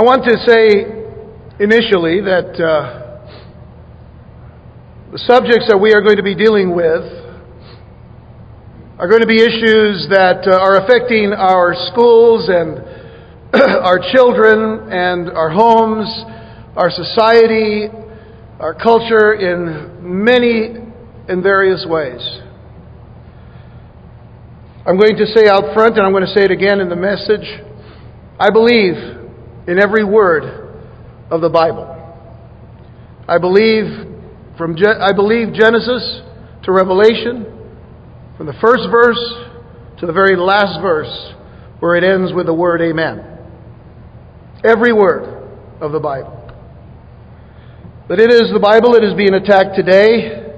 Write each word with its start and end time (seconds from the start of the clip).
I 0.00 0.02
want 0.02 0.24
to 0.24 0.36
say 0.48 0.88
initially 1.60 2.24
that 2.24 2.56
uh, 2.56 3.20
the 5.12 5.18
subjects 5.28 5.68
that 5.68 5.76
we 5.76 5.92
are 5.92 6.00
going 6.00 6.16
to 6.16 6.22
be 6.22 6.34
dealing 6.34 6.74
with 6.74 7.04
are 8.96 9.04
going 9.12 9.20
to 9.20 9.28
be 9.28 9.44
issues 9.44 10.08
that 10.08 10.48
uh, 10.48 10.56
are 10.56 10.80
affecting 10.80 11.36
our 11.36 11.76
schools 11.92 12.48
and 12.48 12.80
our 13.84 14.00
children 14.16 14.88
and 14.88 15.28
our 15.36 15.52
homes, 15.52 16.08
our 16.80 16.88
society, 16.88 17.92
our 18.56 18.72
culture 18.72 19.36
in 19.36 20.00
many 20.00 20.80
and 21.28 21.42
various 21.42 21.84
ways. 21.84 22.24
I'm 24.88 24.96
going 24.96 25.20
to 25.20 25.26
say 25.28 25.44
out 25.44 25.76
front, 25.76 26.00
and 26.00 26.06
I'm 26.08 26.12
going 26.16 26.24
to 26.24 26.32
say 26.32 26.48
it 26.48 26.50
again 26.50 26.80
in 26.80 26.88
the 26.88 26.96
message 26.96 27.44
I 28.40 28.48
believe 28.48 29.19
in 29.70 29.80
every 29.80 30.02
word 30.02 30.42
of 31.30 31.40
the 31.40 31.48
Bible. 31.48 31.86
I 33.28 33.38
believe 33.38 33.84
from 34.58 34.74
Ge- 34.74 34.98
I 35.00 35.12
believe 35.12 35.54
Genesis 35.54 36.22
to 36.64 36.72
Revelation, 36.72 37.46
from 38.36 38.46
the 38.46 38.58
first 38.60 38.82
verse 38.90 39.22
to 40.00 40.06
the 40.06 40.12
very 40.12 40.34
last 40.34 40.82
verse, 40.82 41.34
where 41.78 41.94
it 41.94 42.02
ends 42.02 42.32
with 42.34 42.46
the 42.46 42.52
word 42.52 42.82
Amen. 42.82 43.24
Every 44.64 44.92
word 44.92 45.48
of 45.80 45.92
the 45.92 46.00
Bible. 46.00 46.36
But 48.08 48.18
it 48.18 48.32
is 48.32 48.50
the 48.52 48.58
Bible 48.58 48.94
that 48.94 49.04
is 49.04 49.14
being 49.14 49.34
attacked 49.34 49.76
today, 49.76 50.50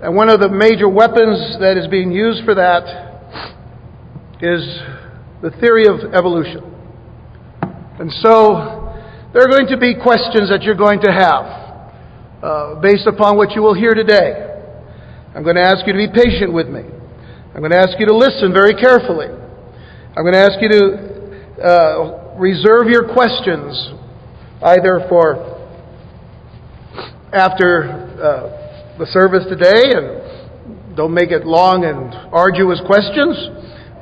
and 0.00 0.16
one 0.16 0.30
of 0.30 0.40
the 0.40 0.48
major 0.48 0.88
weapons 0.88 1.58
that 1.60 1.76
is 1.76 1.86
being 1.88 2.12
used 2.12 2.46
for 2.46 2.54
that 2.54 3.44
is 4.40 4.64
the 5.42 5.50
theory 5.60 5.84
of 5.86 6.14
evolution. 6.14 6.73
And 7.98 8.10
so 8.10 8.90
there 9.32 9.42
are 9.42 9.48
going 9.48 9.68
to 9.70 9.78
be 9.78 9.94
questions 9.94 10.50
that 10.50 10.62
you're 10.62 10.74
going 10.74 11.00
to 11.02 11.12
have 11.14 11.46
uh, 12.42 12.80
based 12.82 13.06
upon 13.06 13.36
what 13.36 13.52
you 13.54 13.62
will 13.62 13.74
hear 13.74 13.94
today. 13.94 14.50
I'm 15.34 15.44
going 15.44 15.54
to 15.54 15.62
ask 15.62 15.86
you 15.86 15.92
to 15.92 16.02
be 16.02 16.10
patient 16.10 16.52
with 16.52 16.66
me. 16.66 16.82
I'm 16.82 17.60
going 17.60 17.70
to 17.70 17.78
ask 17.78 17.94
you 17.98 18.06
to 18.06 18.16
listen 18.16 18.52
very 18.52 18.74
carefully. 18.74 19.26
I'm 19.30 20.22
going 20.26 20.34
to 20.34 20.42
ask 20.42 20.58
you 20.58 20.70
to 20.74 20.82
uh, 21.62 22.34
reserve 22.34 22.90
your 22.90 23.14
questions 23.14 23.78
either 24.62 25.06
for 25.08 25.54
after 27.32 28.10
uh, 28.18 28.98
the 28.98 29.06
service 29.06 29.46
today 29.48 29.94
and 29.94 30.96
don't 30.96 31.14
make 31.14 31.30
it 31.30 31.46
long 31.46 31.84
and 31.84 32.14
arduous 32.34 32.80
questions, 32.86 33.38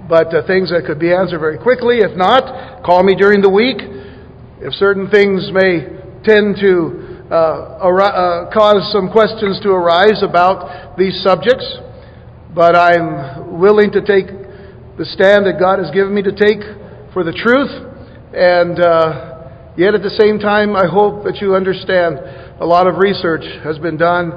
but 0.09 0.35
uh, 0.35 0.47
things 0.47 0.71
that 0.71 0.85
could 0.87 0.99
be 0.99 1.13
answered 1.13 1.39
very 1.39 1.59
quickly. 1.59 1.99
If 1.99 2.17
not, 2.17 2.83
call 2.85 3.03
me 3.03 3.15
during 3.15 3.41
the 3.41 3.51
week. 3.51 3.79
If 4.61 4.75
certain 4.75 5.11
things 5.11 5.51
may 5.53 5.87
tend 6.25 6.57
to 6.63 7.27
uh, 7.31 7.79
ar- 7.81 8.51
cause 8.53 8.91
some 8.93 9.11
questions 9.11 9.59
to 9.63 9.71
arise 9.71 10.23
about 10.23 10.97
these 10.97 11.23
subjects, 11.23 11.65
but 12.55 12.77
I'm 12.77 13.59
willing 13.59 13.91
to 13.93 14.01
take 14.01 14.29
the 14.99 15.07
stand 15.07 15.47
that 15.47 15.57
God 15.59 15.79
has 15.79 15.91
given 15.91 16.15
me 16.15 16.23
to 16.23 16.33
take 16.33 16.61
for 17.15 17.25
the 17.25 17.33
truth, 17.33 17.73
and 18.35 18.79
uh, 18.79 19.75
yet 19.77 19.95
at 19.95 20.03
the 20.03 20.15
same 20.21 20.39
time, 20.39 20.77
I 20.77 20.87
hope 20.87 21.25
that 21.25 21.41
you 21.41 21.55
understand 21.55 22.19
a 22.61 22.67
lot 22.67 22.87
of 22.87 22.99
research 22.99 23.43
has 23.65 23.79
been 23.79 23.97
done 23.97 24.31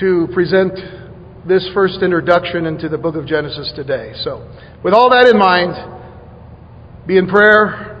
to 0.00 0.26
present 0.32 1.03
this 1.46 1.68
first 1.74 2.02
introduction 2.02 2.66
into 2.66 2.88
the 2.88 2.98
book 2.98 3.16
of 3.16 3.26
Genesis 3.26 3.72
today. 3.76 4.12
So, 4.22 4.50
with 4.82 4.94
all 4.94 5.10
that 5.10 5.28
in 5.28 5.38
mind, 5.38 7.06
be 7.06 7.18
in 7.18 7.26
prayer, 7.26 8.00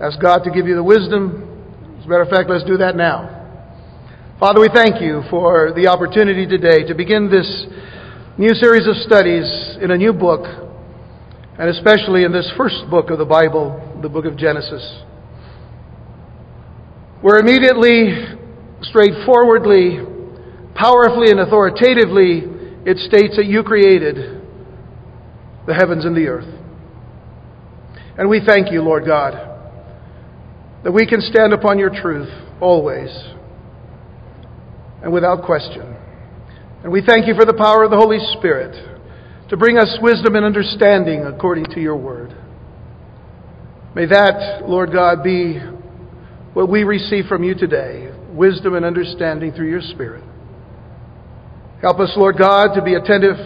ask 0.00 0.20
God 0.20 0.44
to 0.44 0.50
give 0.50 0.66
you 0.66 0.74
the 0.74 0.82
wisdom. 0.84 1.96
As 1.98 2.04
a 2.04 2.08
matter 2.08 2.22
of 2.22 2.28
fact, 2.28 2.50
let's 2.50 2.64
do 2.64 2.76
that 2.78 2.96
now. 2.96 3.38
Father, 4.38 4.60
we 4.60 4.68
thank 4.74 5.00
you 5.00 5.22
for 5.30 5.72
the 5.74 5.86
opportunity 5.86 6.46
today 6.46 6.86
to 6.86 6.94
begin 6.94 7.30
this 7.30 7.66
new 8.36 8.54
series 8.54 8.86
of 8.86 8.96
studies 8.96 9.46
in 9.80 9.90
a 9.90 9.96
new 9.96 10.12
book, 10.12 10.44
and 11.58 11.68
especially 11.70 12.24
in 12.24 12.32
this 12.32 12.50
first 12.56 12.84
book 12.90 13.10
of 13.10 13.18
the 13.18 13.24
Bible, 13.24 13.98
the 14.02 14.08
book 14.08 14.24
of 14.24 14.36
Genesis 14.36 15.02
where 17.22 17.38
immediately, 17.38 18.34
straightforwardly, 18.82 20.00
powerfully, 20.74 21.30
and 21.30 21.40
authoritatively 21.40 22.42
it 22.84 22.98
states 22.98 23.36
that 23.36 23.46
you 23.46 23.62
created 23.62 24.42
the 25.66 25.74
heavens 25.74 26.04
and 26.04 26.16
the 26.16 26.26
earth. 26.26 26.48
And 28.18 28.28
we 28.28 28.40
thank 28.44 28.72
you, 28.72 28.82
Lord 28.82 29.06
God, 29.06 29.34
that 30.84 30.92
we 30.92 31.06
can 31.06 31.20
stand 31.20 31.52
upon 31.52 31.78
your 31.78 31.90
truth 31.90 32.28
always 32.60 33.10
and 35.02 35.12
without 35.12 35.44
question. 35.44 35.96
And 36.82 36.92
we 36.92 37.02
thank 37.06 37.26
you 37.26 37.34
for 37.34 37.44
the 37.44 37.54
power 37.54 37.84
of 37.84 37.90
the 37.90 37.96
Holy 37.96 38.18
Spirit 38.38 38.90
to 39.48 39.56
bring 39.56 39.78
us 39.78 39.98
wisdom 40.02 40.34
and 40.34 40.44
understanding 40.44 41.24
according 41.24 41.66
to 41.66 41.80
your 41.80 41.96
word. 41.96 42.36
May 43.94 44.06
that, 44.06 44.62
Lord 44.66 44.92
God, 44.92 45.22
be 45.22 45.60
what 46.54 46.68
we 46.68 46.82
receive 46.82 47.26
from 47.26 47.44
you 47.44 47.54
today 47.54 48.10
wisdom 48.30 48.74
and 48.74 48.84
understanding 48.84 49.52
through 49.52 49.68
your 49.68 49.82
Spirit. 49.82 50.24
Help 51.82 51.98
us, 51.98 52.12
Lord 52.16 52.38
God, 52.38 52.74
to 52.76 52.82
be 52.82 52.94
attentive. 52.94 53.36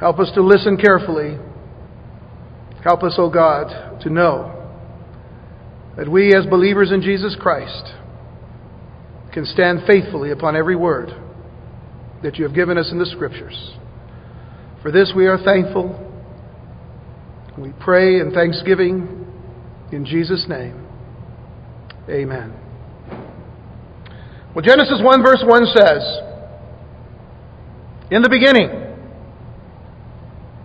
Help 0.00 0.18
us 0.18 0.30
to 0.34 0.42
listen 0.42 0.76
carefully. 0.76 1.38
Help 2.82 3.04
us, 3.04 3.14
O 3.18 3.24
oh 3.24 3.30
God, 3.30 4.00
to 4.02 4.10
know 4.10 4.50
that 5.96 6.08
we, 6.10 6.34
as 6.34 6.44
believers 6.46 6.90
in 6.90 7.00
Jesus 7.00 7.36
Christ, 7.40 7.94
can 9.32 9.46
stand 9.46 9.80
faithfully 9.86 10.32
upon 10.32 10.56
every 10.56 10.74
word 10.74 11.10
that 12.24 12.36
you 12.36 12.44
have 12.44 12.54
given 12.54 12.76
us 12.76 12.90
in 12.90 12.98
the 12.98 13.06
Scriptures. 13.06 13.74
For 14.82 14.90
this 14.90 15.12
we 15.14 15.28
are 15.28 15.38
thankful. 15.38 16.00
We 17.56 17.72
pray 17.80 18.18
in 18.18 18.32
thanksgiving 18.34 19.24
in 19.92 20.04
Jesus' 20.04 20.46
name. 20.48 20.84
Amen. 22.10 22.52
Well, 24.52 24.64
Genesis 24.64 25.00
1, 25.00 25.22
verse 25.22 25.42
1 25.46 25.66
says, 25.66 26.33
In 28.10 28.22
the 28.22 28.28
beginning, 28.28 28.70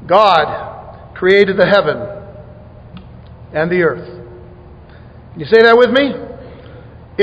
God 0.08 1.16
created 1.16 1.58
the 1.58 1.66
heaven 1.66 1.98
and 3.54 3.72
the 3.72 3.82
earth. 3.82 4.08
Can 5.32 5.40
you 5.40 5.46
say 5.46 5.62
that 5.64 5.78
with 5.78 5.90
me? 5.90 6.14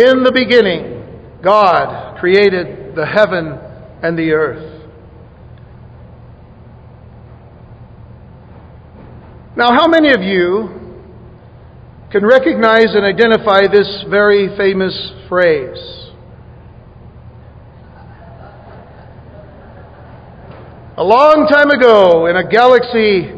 In 0.00 0.22
the 0.24 0.32
beginning, 0.32 1.40
God 1.42 2.18
created 2.18 2.94
the 2.94 3.06
heaven 3.06 3.58
and 4.02 4.18
the 4.18 4.32
earth. 4.32 4.72
Now, 9.56 9.72
how 9.72 9.88
many 9.88 10.12
of 10.12 10.20
you 10.22 10.86
can 12.10 12.24
recognize 12.24 12.94
and 12.94 13.04
identify 13.04 13.66
this 13.70 14.04
very 14.08 14.48
famous 14.56 15.12
phrase. 15.28 16.05
A 20.96 21.04
long 21.04 21.44
time 21.44 21.68
ago, 21.68 22.24
in 22.24 22.40
a 22.40 22.48
galaxy 22.48 23.28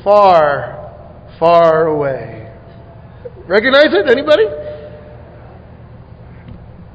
far, 0.00 1.36
far 1.38 1.84
away. 1.92 2.48
Recognize 3.44 3.92
it? 3.92 4.08
Anybody? 4.08 4.48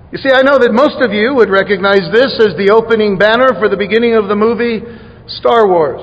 You 0.09 0.18
see, 0.18 0.34
I 0.34 0.42
know 0.42 0.58
that 0.58 0.74
most 0.74 0.97
of 1.06 1.14
you 1.14 1.38
would 1.38 1.53
recognize 1.53 2.09
this 2.09 2.42
as 2.42 2.58
the 2.58 2.74
opening 2.74 3.22
banner 3.22 3.53
for 3.62 3.70
the 3.70 3.78
beginning 3.78 4.18
of 4.18 4.25
the 4.25 4.34
movie 4.34 4.81
Star 5.30 5.70
Wars. 5.70 6.02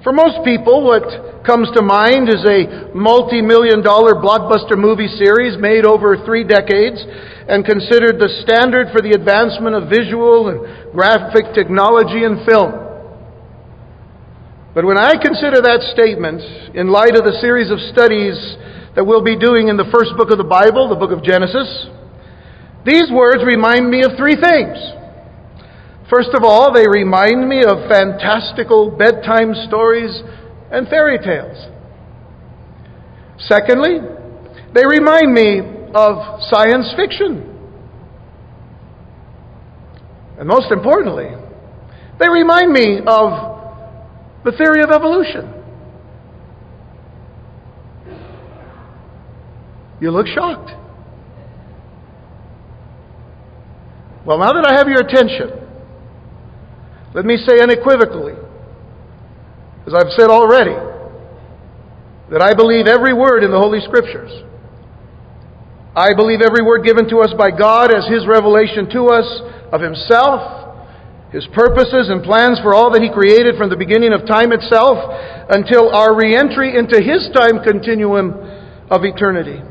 For 0.00 0.16
most 0.16 0.40
people, 0.40 0.88
what 0.88 1.44
comes 1.44 1.68
to 1.76 1.84
mind 1.84 2.32
is 2.32 2.40
a 2.48 2.96
multi 2.96 3.44
million 3.44 3.84
dollar 3.84 4.16
blockbuster 4.16 4.80
movie 4.80 5.12
series 5.20 5.60
made 5.60 5.84
over 5.84 6.16
three 6.24 6.48
decades 6.48 6.96
and 7.48 7.64
considered 7.64 8.16
the 8.18 8.32
standard 8.42 8.88
for 8.92 9.02
the 9.04 9.12
advancement 9.12 9.76
of 9.76 9.92
visual 9.92 10.48
and 10.48 10.92
graphic 10.92 11.52
technology 11.52 12.24
in 12.24 12.40
film. 12.48 12.72
But 14.74 14.84
when 14.84 14.98
I 14.98 15.14
consider 15.20 15.62
that 15.62 15.86
statement 15.94 16.42
in 16.74 16.88
light 16.88 17.14
of 17.14 17.22
the 17.22 17.38
series 17.40 17.70
of 17.70 17.78
studies 17.92 18.34
that 18.96 19.04
we'll 19.04 19.22
be 19.22 19.38
doing 19.38 19.68
in 19.68 19.76
the 19.76 19.86
first 19.92 20.16
book 20.16 20.30
of 20.30 20.38
the 20.38 20.48
Bible, 20.48 20.88
the 20.88 20.98
book 20.98 21.12
of 21.12 21.22
Genesis, 21.22 21.68
these 22.84 23.06
words 23.12 23.44
remind 23.44 23.88
me 23.88 24.02
of 24.02 24.16
three 24.16 24.34
things. 24.34 24.76
First 26.10 26.34
of 26.34 26.44
all, 26.44 26.72
they 26.72 26.86
remind 26.88 27.48
me 27.48 27.64
of 27.64 27.88
fantastical 27.88 28.90
bedtime 28.90 29.54
stories 29.68 30.10
and 30.70 30.88
fairy 30.88 31.18
tales. 31.18 31.56
Secondly, 33.38 34.00
they 34.74 34.84
remind 34.84 35.32
me 35.32 35.73
of 35.94 36.42
science 36.50 36.92
fiction. 36.96 37.50
And 40.38 40.48
most 40.48 40.72
importantly, 40.72 41.28
they 42.18 42.28
remind 42.28 42.72
me 42.72 42.98
of 43.06 43.54
the 44.44 44.52
theory 44.52 44.82
of 44.82 44.90
evolution. 44.90 45.52
You 50.00 50.10
look 50.10 50.26
shocked. 50.26 50.70
Well, 54.26 54.38
now 54.38 54.52
that 54.52 54.66
I 54.66 54.74
have 54.76 54.88
your 54.88 55.00
attention, 55.00 55.50
let 57.14 57.24
me 57.24 57.36
say 57.36 57.60
unequivocally, 57.60 58.34
as 59.86 59.94
I've 59.94 60.10
said 60.16 60.28
already, 60.30 60.74
that 62.30 62.42
I 62.42 62.54
believe 62.54 62.86
every 62.86 63.14
word 63.14 63.44
in 63.44 63.50
the 63.50 63.58
Holy 63.58 63.80
Scriptures. 63.80 64.43
I 65.96 66.10
believe 66.14 66.40
every 66.42 66.62
word 66.62 66.82
given 66.82 67.08
to 67.10 67.22
us 67.22 67.32
by 67.38 67.50
God 67.54 67.94
as 67.94 68.06
His 68.10 68.26
revelation 68.26 68.90
to 68.90 69.14
us 69.14 69.26
of 69.70 69.80
Himself, 69.80 71.30
His 71.30 71.46
purposes 71.54 72.10
and 72.10 72.22
plans 72.22 72.58
for 72.58 72.74
all 72.74 72.90
that 72.90 73.02
He 73.02 73.14
created 73.14 73.54
from 73.56 73.70
the 73.70 73.78
beginning 73.78 74.12
of 74.12 74.26
time 74.26 74.50
itself 74.50 74.98
until 75.50 75.94
our 75.94 76.14
re 76.14 76.34
entry 76.34 76.76
into 76.76 76.98
His 76.98 77.30
time 77.30 77.62
continuum 77.62 78.34
of 78.90 79.04
eternity. 79.04 79.62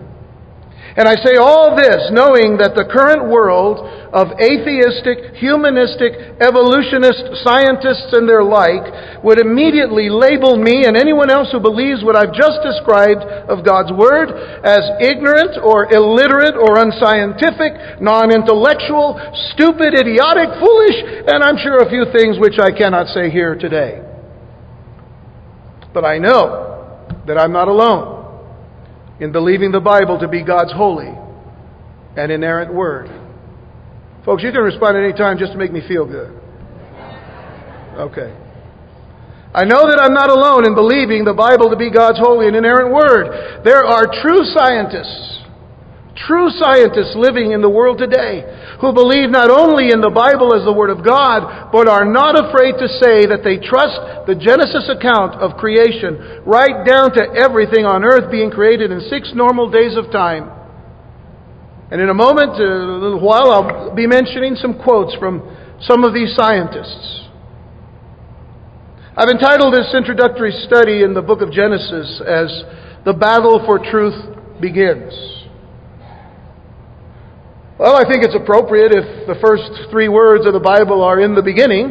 And 0.94 1.10
I 1.10 1.18
say 1.25 1.42
all 1.42 1.74
this 1.74 2.13
knowing 2.13 2.62
that 2.62 2.78
the 2.78 2.86
current 2.86 3.25
world 3.25 3.81
of 4.13 4.30
atheistic, 4.38 5.42
humanistic, 5.42 6.13
evolutionist 6.38 7.42
scientists 7.42 8.13
and 8.13 8.30
their 8.30 8.45
like 8.45 9.25
would 9.25 9.42
immediately 9.42 10.13
label 10.13 10.54
me 10.54 10.86
and 10.86 10.94
anyone 10.94 11.34
else 11.34 11.50
who 11.50 11.57
believes 11.57 12.06
what 12.06 12.13
I've 12.13 12.38
just 12.38 12.62
described 12.62 13.25
of 13.50 13.66
God's 13.66 13.90
Word 13.90 14.38
as 14.62 14.86
ignorant 15.01 15.57
or 15.66 15.90
illiterate 15.90 16.54
or 16.54 16.78
unscientific, 16.78 17.98
non 17.98 18.30
intellectual, 18.30 19.18
stupid, 19.57 19.98
idiotic, 19.98 20.62
foolish, 20.62 21.25
and 21.25 21.42
I'm 21.42 21.57
sure 21.57 21.81
a 21.81 21.89
few 21.89 22.06
things 22.13 22.38
which 22.38 22.62
I 22.62 22.69
cannot 22.69 23.10
say 23.10 23.34
here 23.34 23.57
today. 23.57 23.98
But 25.89 26.06
I 26.06 26.22
know 26.22 27.10
that 27.25 27.42
I'm 27.42 27.51
not 27.51 27.66
alone 27.66 28.12
in 29.19 29.31
believing 29.31 29.71
the 29.71 29.80
Bible 29.80 30.19
to 30.19 30.27
be 30.27 30.44
God's 30.44 30.74
holy 30.74 31.12
and 32.18 32.31
inerrant 32.31 32.74
word. 32.74 33.10
Folks, 34.25 34.44
you 34.44 34.51
can 34.51 34.62
respond 34.62 34.98
at 34.98 35.04
any 35.04 35.13
time 35.13 35.38
just 35.38 35.51
to 35.51 35.57
make 35.57 35.71
me 35.71 35.81
feel 35.88 36.06
good. 36.06 36.31
Okay. 37.98 38.33
I 39.54 39.65
know 39.65 39.86
that 39.86 40.00
I'm 40.01 40.13
not 40.13 40.30
alone 40.30 40.65
in 40.65 40.74
believing 40.74 41.25
the 41.25 41.33
Bible 41.33 41.69
to 41.69 41.75
be 41.75 41.92
God's 41.92 42.18
holy 42.18 42.48
and 42.48 42.56
inerrant 42.56 42.92
word. 42.92 43.62
There 43.63 43.86
are 43.86 44.10
true 44.10 44.42
scientists 44.50 45.43
True 46.15 46.54
scientists 46.54 47.18
living 47.18 47.57
in 47.57 47.62
the 47.62 47.69
world 47.69 47.98
today 47.98 48.45
who 48.77 48.94
believe 48.94 49.33
not 49.33 49.50
only 49.50 49.89
in 49.89 49.98
the 49.98 50.13
Bible 50.13 50.54
as 50.54 50.62
the 50.62 50.74
Word 50.74 50.94
of 50.94 51.01
God, 51.01 51.71
but 51.74 51.89
are 51.89 52.06
not 52.06 52.38
afraid 52.38 52.77
to 52.77 52.88
say 53.01 53.25
that 53.25 53.42
they 53.42 53.57
trust 53.57 53.98
the 54.30 54.38
Genesis 54.38 54.86
account 54.94 55.42
of 55.42 55.57
creation 55.57 56.45
right 56.45 56.86
down 56.86 57.18
to 57.18 57.24
everything 57.33 57.89
on 57.89 58.06
earth 58.06 58.30
being 58.30 58.54
created 58.54 58.94
in 58.94 59.01
six 59.10 59.33
normal 59.33 59.74
days 59.74 59.98
of 59.98 60.13
time. 60.13 60.54
And 61.89 61.98
in 61.98 62.10
a 62.10 62.13
moment, 62.13 62.62
a 62.62 62.69
little 63.01 63.21
while, 63.21 63.50
I'll 63.50 63.95
be 63.95 64.06
mentioning 64.06 64.54
some 64.54 64.77
quotes 64.77 65.18
from 65.18 65.42
some 65.81 66.04
of 66.04 66.13
these 66.13 66.36
scientists. 66.38 67.25
I've 69.18 69.30
entitled 69.30 69.74
this 69.74 69.94
introductory 69.98 70.54
study 70.69 71.01
in 71.01 71.13
the 71.13 71.21
book 71.21 71.42
of 71.42 71.51
Genesis 71.51 72.21
as 72.21 72.50
The 73.06 73.13
Battle 73.13 73.62
for 73.65 73.77
Truth 73.77 74.62
Begins. 74.62 75.32
Well, 77.74 77.98
I 77.98 78.06
think 78.06 78.22
it's 78.22 78.38
appropriate 78.38 78.94
if 78.94 79.25
the 79.25 79.34
first 79.42 79.90
three 79.90 80.06
words 80.06 80.46
of 80.46 80.54
the 80.54 80.62
Bible 80.62 81.02
are 81.02 81.18
in 81.18 81.34
the 81.34 81.42
beginning, 81.42 81.90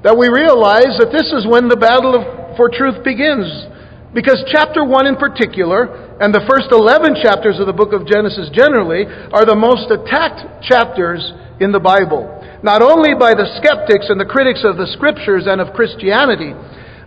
that 0.00 0.16
we 0.16 0.32
realize 0.32 0.96
that 0.96 1.12
this 1.12 1.28
is 1.28 1.44
when 1.44 1.68
the 1.68 1.76
battle 1.76 2.16
of, 2.16 2.56
for 2.56 2.72
truth 2.72 3.04
begins. 3.04 3.68
Because 4.16 4.40
chapter 4.48 4.80
1 4.80 5.04
in 5.04 5.16
particular, 5.20 6.16
and 6.24 6.32
the 6.32 6.40
first 6.48 6.72
11 6.72 7.20
chapters 7.20 7.60
of 7.60 7.68
the 7.68 7.76
book 7.76 7.92
of 7.92 8.08
Genesis 8.08 8.48
generally, 8.48 9.04
are 9.04 9.44
the 9.44 9.60
most 9.60 9.92
attacked 9.92 10.64
chapters 10.64 11.20
in 11.60 11.68
the 11.68 11.80
Bible. 11.80 12.32
Not 12.64 12.80
only 12.80 13.12
by 13.12 13.36
the 13.36 13.44
skeptics 13.60 14.08
and 14.08 14.16
the 14.16 14.28
critics 14.28 14.64
of 14.64 14.80
the 14.80 14.88
scriptures 14.88 15.44
and 15.44 15.60
of 15.60 15.76
Christianity, 15.76 16.56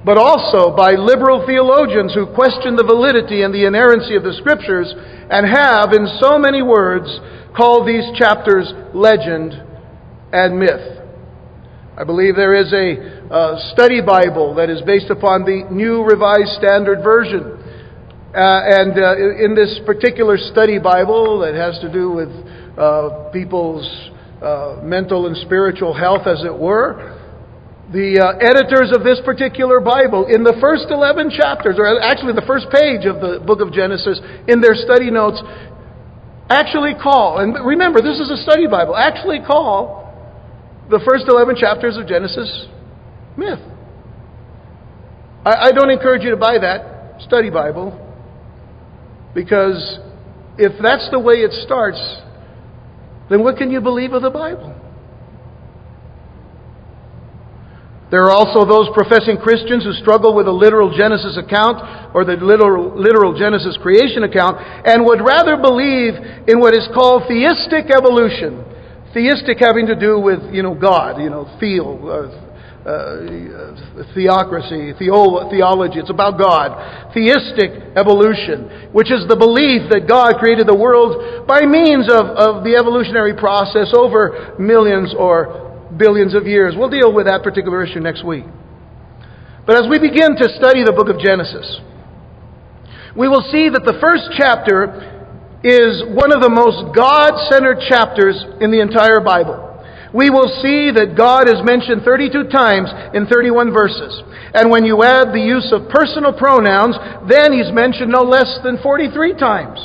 but 0.05 0.21
also 0.21 0.69
by 0.77 0.93
liberal 0.93 1.43
theologians 1.47 2.13
who 2.13 2.29
question 2.29 2.77
the 2.77 2.85
validity 2.85 3.41
and 3.41 3.51
the 3.51 3.65
inerrancy 3.65 4.15
of 4.15 4.21
the 4.21 4.37
Scriptures 4.37 4.93
and 4.93 5.49
have, 5.49 5.97
in 5.97 6.05
so 6.21 6.37
many 6.37 6.61
words, 6.61 7.09
called 7.57 7.89
these 7.89 8.05
chapters 8.13 8.71
legend 8.93 9.57
and 10.31 10.59
myth. 10.59 11.01
I 11.97 12.03
believe 12.03 12.35
there 12.35 12.53
is 12.53 12.71
a 12.71 13.33
uh, 13.33 13.73
study 13.73 14.01
Bible 14.05 14.53
that 14.55 14.69
is 14.69 14.81
based 14.85 15.09
upon 15.09 15.41
the 15.41 15.65
New 15.73 16.03
Revised 16.03 16.53
Standard 16.59 17.01
Version. 17.01 17.57
Uh, 18.35 18.83
and 18.83 18.99
uh, 18.99 19.15
in 19.15 19.55
this 19.55 19.79
particular 19.87 20.37
study 20.37 20.77
Bible 20.77 21.39
that 21.39 21.55
has 21.55 21.79
to 21.79 21.91
do 21.91 22.11
with 22.11 22.29
uh, 22.77 23.31
people's 23.31 23.87
uh, 24.43 24.81
mental 24.83 25.25
and 25.25 25.37
spiritual 25.37 25.93
health, 25.93 26.27
as 26.27 26.43
it 26.43 26.53
were, 26.53 27.14
the 27.95 28.19
uh, 28.19 28.35
editors 28.43 28.91
of 28.91 29.07
this 29.07 29.23
particular 29.23 29.79
Bible, 29.79 30.27
in 30.27 30.43
the 30.43 30.59
first 30.59 30.91
11 30.91 31.31
chapters, 31.31 31.79
or 31.79 31.87
actually 32.03 32.35
the 32.35 32.43
first 32.43 32.67
page 32.67 33.07
of 33.07 33.23
the 33.23 33.39
book 33.39 33.63
of 33.63 33.71
Genesis, 33.71 34.19
in 34.51 34.59
their 34.59 34.75
study 34.75 35.07
notes, 35.07 35.39
actually 36.51 36.91
call, 36.91 37.39
and 37.39 37.55
remember, 37.63 38.03
this 38.03 38.19
is 38.19 38.27
a 38.27 38.35
study 38.43 38.67
Bible, 38.67 38.99
actually 38.99 39.39
call 39.39 40.11
the 40.91 40.99
first 41.07 41.23
11 41.31 41.55
chapters 41.55 41.95
of 41.95 42.03
Genesis 42.03 42.67
myth. 43.39 43.63
I, 45.47 45.71
I 45.71 45.71
don't 45.71 45.89
encourage 45.89 46.27
you 46.27 46.35
to 46.35 46.37
buy 46.37 46.59
that 46.59 47.23
study 47.23 47.49
Bible, 47.49 47.95
because 49.31 49.79
if 50.59 50.75
that's 50.83 51.07
the 51.15 51.19
way 51.19 51.47
it 51.47 51.55
starts, 51.63 52.03
then 53.31 53.39
what 53.39 53.55
can 53.55 53.71
you 53.71 53.79
believe 53.79 54.11
of 54.11 54.21
the 54.21 54.29
Bible? 54.29 54.84
There 58.11 58.21
are 58.29 58.31
also 58.31 58.69
those 58.69 58.87
professing 58.93 59.37
Christians 59.41 59.83
who 59.83 59.93
struggle 59.93 60.35
with 60.35 60.45
a 60.47 60.53
literal 60.53 60.93
Genesis 60.93 61.37
account 61.41 61.81
or 62.13 62.23
the 62.23 62.37
literal, 62.37 62.93
literal 62.93 63.33
Genesis 63.33 63.77
creation 63.81 64.23
account 64.23 64.61
and 64.61 65.05
would 65.05 65.25
rather 65.25 65.57
believe 65.57 66.13
in 66.45 66.61
what 66.61 66.77
is 66.77 66.85
called 66.93 67.25
theistic 67.27 67.89
evolution. 67.89 68.61
Theistic 69.09 69.57
having 69.57 69.87
to 69.87 69.97
do 69.97 70.19
with, 70.19 70.53
you 70.53 70.61
know, 70.61 70.75
God, 70.75 71.17
you 71.17 71.31
know, 71.33 71.49
theo, 71.57 71.97
uh, 72.05 72.45
uh, 72.85 74.13
theocracy, 74.13 74.93
theo- 74.99 75.49
theology. 75.49 75.97
It's 75.97 76.13
about 76.13 76.37
God. 76.37 77.09
Theistic 77.09 77.97
evolution, 77.97 78.93
which 78.93 79.09
is 79.09 79.25
the 79.25 79.35
belief 79.35 79.89
that 79.89 80.05
God 80.05 80.37
created 80.37 80.67
the 80.67 80.77
world 80.77 81.47
by 81.47 81.65
means 81.65 82.05
of, 82.05 82.37
of 82.37 82.63
the 82.63 82.77
evolutionary 82.77 83.33
process 83.33 83.89
over 83.97 84.53
millions 84.59 85.15
or 85.17 85.64
billions 85.97 86.33
of 86.35 86.47
years. 86.47 86.75
We'll 86.77 86.89
deal 86.89 87.13
with 87.13 87.27
that 87.27 87.43
particular 87.43 87.83
issue 87.83 87.99
next 87.99 88.25
week. 88.25 88.45
But 89.65 89.77
as 89.77 89.89
we 89.89 89.99
begin 89.99 90.35
to 90.37 90.49
study 90.57 90.83
the 90.83 90.93
book 90.93 91.09
of 91.09 91.17
Genesis, 91.19 91.81
we 93.15 93.27
will 93.27 93.41
see 93.51 93.69
that 93.69 93.85
the 93.85 93.97
first 94.01 94.29
chapter 94.37 95.13
is 95.63 96.03
one 96.13 96.29
of 96.29 96.45
the 96.45 96.51
most 96.51 96.93
God 96.93 97.33
centered 97.49 97.81
chapters 97.89 98.37
in 98.61 98.69
the 98.69 98.81
entire 98.81 99.19
Bible. 99.19 99.65
We 100.13 100.29
will 100.29 100.47
see 100.61 100.93
that 100.95 101.17
God 101.17 101.49
is 101.49 101.59
mentioned 101.65 102.05
32 102.05 102.47
times 102.47 102.87
in 103.11 103.25
31 103.27 103.73
verses. 103.73 104.23
And 104.53 104.71
when 104.71 104.85
you 104.85 105.03
add 105.03 105.33
the 105.33 105.41
use 105.41 105.73
of 105.75 105.89
personal 105.89 106.31
pronouns, 106.31 106.95
then 107.27 107.51
he's 107.51 107.67
mentioned 107.73 108.13
no 108.13 108.23
less 108.23 108.47
than 108.63 108.79
43 108.79 109.35
times. 109.35 109.81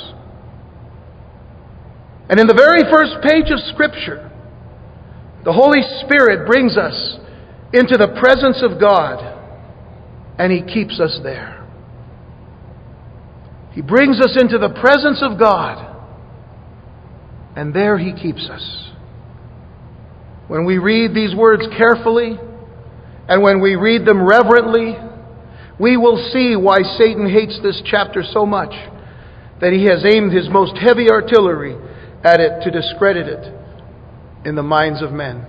And 2.30 2.38
in 2.38 2.47
the 2.47 2.54
very 2.54 2.87
first 2.87 3.19
page 3.26 3.50
of 3.50 3.59
Scripture, 3.75 4.30
the 5.44 5.52
Holy 5.52 5.80
Spirit 6.04 6.47
brings 6.47 6.76
us 6.76 7.18
into 7.73 7.97
the 7.97 8.09
presence 8.20 8.62
of 8.62 8.78
God, 8.78 9.25
and 10.38 10.52
He 10.52 10.62
keeps 10.62 11.00
us 11.00 11.18
there. 11.23 11.66
He 13.73 13.80
brings 13.80 14.20
us 14.20 14.37
into 14.38 14.59
the 14.59 14.68
presence 14.80 15.23
of 15.23 15.38
God, 15.38 15.87
and 17.56 17.75
there 17.75 17.97
He 17.97 18.12
keeps 18.12 18.49
us. 18.50 18.90
When 20.49 20.66
we 20.66 20.78
read 20.78 21.14
these 21.14 21.35
words 21.35 21.62
carefully, 21.78 22.38
and 23.28 23.42
when 23.42 23.62
we 23.62 23.76
read 23.76 24.04
them 24.04 24.26
reverently, 24.26 24.97
we 25.78 25.97
will 25.97 26.30
see 26.32 26.56
why 26.56 26.82
Satan 26.99 27.30
hates 27.30 27.59
this 27.62 27.80
chapter 27.87 28.23
so 28.30 28.44
much 28.44 28.73
that 29.61 29.73
he 29.73 29.85
has 29.85 30.04
aimed 30.04 30.32
his 30.32 30.49
most 30.50 30.76
heavy 30.76 31.09
artillery 31.11 31.76
at 32.25 32.40
it 32.40 32.62
to 32.64 32.70
discredit 32.70 33.26
it 33.26 33.60
in 34.44 34.54
the 34.54 34.62
minds 34.62 35.02
of 35.02 35.12
men. 35.12 35.44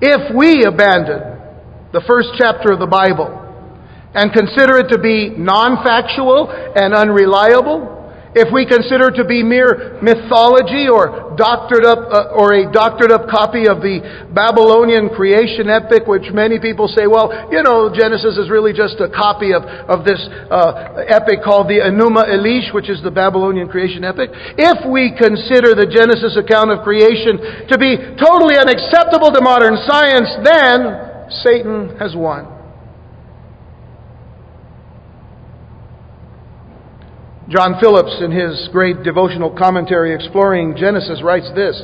If 0.00 0.34
we 0.34 0.64
abandon 0.64 1.40
the 1.92 2.02
first 2.06 2.30
chapter 2.36 2.72
of 2.72 2.78
the 2.78 2.86
Bible 2.86 3.40
and 4.14 4.32
consider 4.32 4.78
it 4.78 4.88
to 4.90 4.98
be 4.98 5.30
non 5.30 5.82
factual 5.84 6.50
and 6.50 6.94
unreliable, 6.94 8.03
if 8.34 8.50
we 8.52 8.66
consider 8.66 9.10
to 9.10 9.24
be 9.24 9.42
mere 9.42 9.98
mythology 10.02 10.90
or 10.90 11.34
doctored 11.38 11.86
up 11.86 11.98
uh, 12.10 12.34
or 12.34 12.54
a 12.54 12.70
doctored 12.70 13.10
up 13.10 13.30
copy 13.30 13.66
of 13.66 13.78
the 13.82 14.02
Babylonian 14.34 15.10
creation 15.10 15.70
epic, 15.70 16.06
which 16.06 16.30
many 16.34 16.58
people 16.58 16.86
say, 16.90 17.06
well, 17.06 17.30
you 17.50 17.62
know, 17.62 17.90
Genesis 17.94 18.38
is 18.38 18.50
really 18.50 18.74
just 18.74 18.98
a 18.98 19.10
copy 19.10 19.54
of, 19.54 19.62
of 19.86 20.02
this 20.06 20.18
uh, 20.50 21.06
epic 21.06 21.42
called 21.42 21.70
the 21.70 21.82
Enuma 21.82 22.26
Elish, 22.30 22.74
which 22.74 22.90
is 22.90 23.02
the 23.02 23.10
Babylonian 23.10 23.70
creation 23.70 24.02
epic. 24.02 24.30
If 24.58 24.82
we 24.86 25.14
consider 25.14 25.74
the 25.74 25.86
Genesis 25.86 26.38
account 26.38 26.70
of 26.70 26.82
creation 26.82 27.66
to 27.70 27.76
be 27.78 27.98
totally 28.18 28.58
unacceptable 28.58 29.30
to 29.30 29.40
modern 29.42 29.78
science, 29.86 30.30
then 30.42 31.30
Satan 31.42 31.96
has 31.98 32.14
won. 32.14 32.53
John 37.48 37.76
Phillips, 37.80 38.22
in 38.24 38.32
his 38.32 38.68
great 38.72 39.02
devotional 39.02 39.52
commentary 39.52 40.14
exploring 40.14 40.76
Genesis, 40.76 41.20
writes 41.22 41.50
this. 41.54 41.82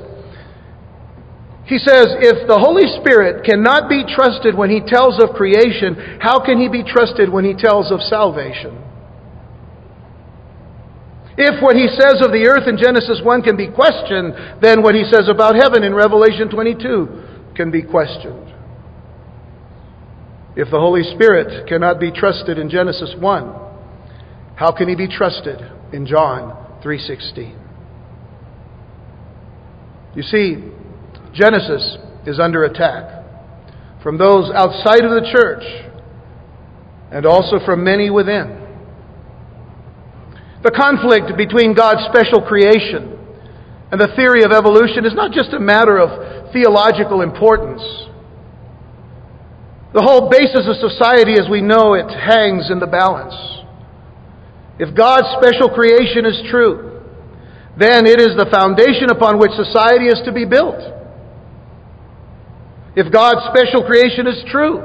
He 1.68 1.76
says, 1.78 2.08
If 2.18 2.48
the 2.48 2.58
Holy 2.58 2.88
Spirit 2.98 3.44
cannot 3.44 3.88
be 3.88 4.02
trusted 4.08 4.56
when 4.56 4.70
he 4.70 4.80
tells 4.80 5.22
of 5.22 5.36
creation, 5.36 6.18
how 6.20 6.40
can 6.40 6.58
he 6.58 6.68
be 6.68 6.82
trusted 6.82 7.28
when 7.28 7.44
he 7.44 7.52
tells 7.52 7.92
of 7.92 8.00
salvation? 8.00 8.74
If 11.36 11.62
what 11.62 11.76
he 11.76 11.88
says 11.88 12.24
of 12.24 12.32
the 12.32 12.48
earth 12.48 12.66
in 12.66 12.76
Genesis 12.76 13.20
1 13.22 13.42
can 13.42 13.56
be 13.56 13.68
questioned, 13.70 14.60
then 14.60 14.82
what 14.82 14.94
he 14.94 15.04
says 15.04 15.28
about 15.28 15.56
heaven 15.56 15.84
in 15.84 15.94
Revelation 15.94 16.50
22 16.50 17.54
can 17.54 17.70
be 17.70 17.82
questioned. 17.82 18.48
If 20.56 20.72
the 20.72 20.80
Holy 20.80 21.04
Spirit 21.04 21.68
cannot 21.68 22.00
be 22.00 22.10
trusted 22.10 22.58
in 22.58 22.68
Genesis 22.68 23.14
1, 23.16 23.69
how 24.60 24.70
can 24.70 24.90
he 24.90 24.94
be 24.94 25.08
trusted 25.08 25.58
in 25.90 26.04
John 26.04 26.54
3:16? 26.82 27.56
You 30.14 30.22
see, 30.22 30.62
Genesis 31.32 31.96
is 32.26 32.38
under 32.38 32.64
attack 32.64 33.24
from 34.02 34.18
those 34.18 34.50
outside 34.50 35.02
of 35.02 35.12
the 35.12 35.30
church 35.32 35.64
and 37.10 37.24
also 37.24 37.58
from 37.64 37.82
many 37.82 38.10
within. 38.10 38.58
The 40.62 40.72
conflict 40.72 41.38
between 41.38 41.72
God's 41.72 42.04
special 42.12 42.42
creation 42.42 43.16
and 43.90 43.98
the 43.98 44.08
theory 44.14 44.42
of 44.42 44.52
evolution 44.52 45.06
is 45.06 45.14
not 45.14 45.32
just 45.32 45.54
a 45.54 45.58
matter 45.58 45.96
of 45.96 46.52
theological 46.52 47.22
importance. 47.22 47.80
The 49.94 50.02
whole 50.02 50.28
basis 50.28 50.68
of 50.68 50.76
society 50.76 51.40
as 51.40 51.48
we 51.48 51.62
know 51.62 51.94
it 51.94 52.10
hangs 52.10 52.68
in 52.70 52.78
the 52.78 52.86
balance. 52.86 53.59
If 54.80 54.96
God's 54.96 55.28
special 55.36 55.68
creation 55.68 56.24
is 56.24 56.40
true, 56.48 57.04
then 57.76 58.08
it 58.08 58.16
is 58.16 58.32
the 58.32 58.48
foundation 58.48 59.12
upon 59.12 59.36
which 59.36 59.52
society 59.52 60.08
is 60.08 60.24
to 60.24 60.32
be 60.32 60.48
built. 60.48 60.80
If 62.96 63.12
God's 63.12 63.44
special 63.52 63.84
creation 63.84 64.26
is 64.26 64.40
true, 64.48 64.80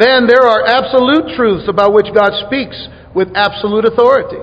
then 0.00 0.24
there 0.24 0.48
are 0.48 0.64
absolute 0.64 1.36
truths 1.36 1.68
about 1.68 1.92
which 1.92 2.08
God 2.16 2.32
speaks 2.48 2.76
with 3.14 3.28
absolute 3.36 3.84
authority. 3.84 4.40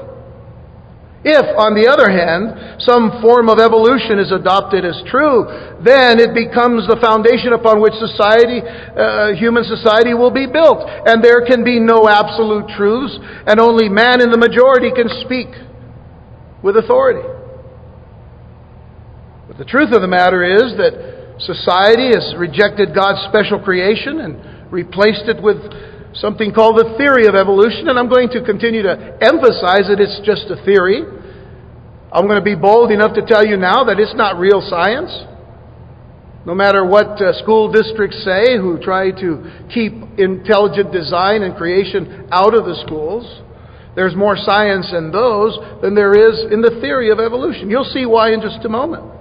If, 1.27 1.43
on 1.59 1.75
the 1.75 1.91
other 1.91 2.07
hand, 2.07 2.79
some 2.79 3.19
form 3.19 3.51
of 3.51 3.59
evolution 3.59 4.15
is 4.15 4.31
adopted 4.31 4.87
as 4.87 4.95
true, 5.11 5.43
then 5.83 6.23
it 6.23 6.31
becomes 6.31 6.87
the 6.87 6.95
foundation 7.03 7.51
upon 7.51 7.83
which 7.83 7.99
society, 7.99 8.63
uh, 8.63 9.35
human 9.35 9.67
society 9.67 10.15
will 10.15 10.31
be 10.31 10.47
built. 10.47 10.87
And 10.87 11.19
there 11.19 11.43
can 11.43 11.67
be 11.67 11.83
no 11.83 12.07
absolute 12.07 12.71
truths, 12.79 13.19
and 13.43 13.59
only 13.59 13.91
man 13.91 14.23
in 14.23 14.31
the 14.31 14.39
majority 14.39 14.87
can 14.95 15.11
speak 15.27 15.51
with 16.63 16.79
authority. 16.79 17.27
But 19.51 19.59
the 19.59 19.67
truth 19.67 19.91
of 19.91 19.99
the 19.99 20.07
matter 20.07 20.47
is 20.47 20.79
that 20.79 21.43
society 21.43 22.15
has 22.15 22.39
rejected 22.39 22.95
God's 22.95 23.19
special 23.27 23.59
creation 23.59 24.23
and 24.23 24.71
replaced 24.71 25.27
it 25.27 25.43
with 25.43 25.59
something 26.15 26.51
called 26.53 26.79
the 26.79 26.95
theory 26.97 27.27
of 27.27 27.35
evolution, 27.35 27.89
and 27.89 27.99
I'm 27.99 28.09
going 28.09 28.29
to 28.33 28.43
continue 28.43 28.81
to 28.83 28.95
emphasize 29.21 29.85
that 29.91 30.01
it's 30.01 30.19
just 30.25 30.49
a 30.49 30.57
theory. 30.65 31.05
I'm 32.11 32.25
going 32.25 32.39
to 32.39 32.45
be 32.45 32.55
bold 32.55 32.91
enough 32.91 33.13
to 33.15 33.25
tell 33.25 33.45
you 33.45 33.57
now 33.57 33.83
that 33.85 33.99
it's 33.99 34.15
not 34.15 34.39
real 34.39 34.61
science. 34.61 35.11
No 36.45 36.55
matter 36.55 36.85
what 36.85 37.21
uh, 37.21 37.33
school 37.43 37.69
districts 37.69 38.23
say, 38.23 38.55
who 38.55 38.79
try 38.81 39.11
to 39.11 39.67
keep 39.73 39.91
intelligent 40.17 40.93
design 40.93 41.43
and 41.43 41.57
creation 41.57 42.29
out 42.31 42.53
of 42.55 42.63
the 42.63 42.81
schools, 42.85 43.27
there's 43.95 44.15
more 44.15 44.37
science 44.37 44.93
in 44.95 45.11
those 45.11 45.59
than 45.81 45.95
there 45.95 46.13
is 46.13 46.45
in 46.53 46.61
the 46.61 46.79
theory 46.79 47.09
of 47.09 47.19
evolution. 47.19 47.69
You'll 47.69 47.91
see 47.91 48.05
why 48.05 48.31
in 48.31 48.39
just 48.39 48.63
a 48.63 48.69
moment. 48.69 49.16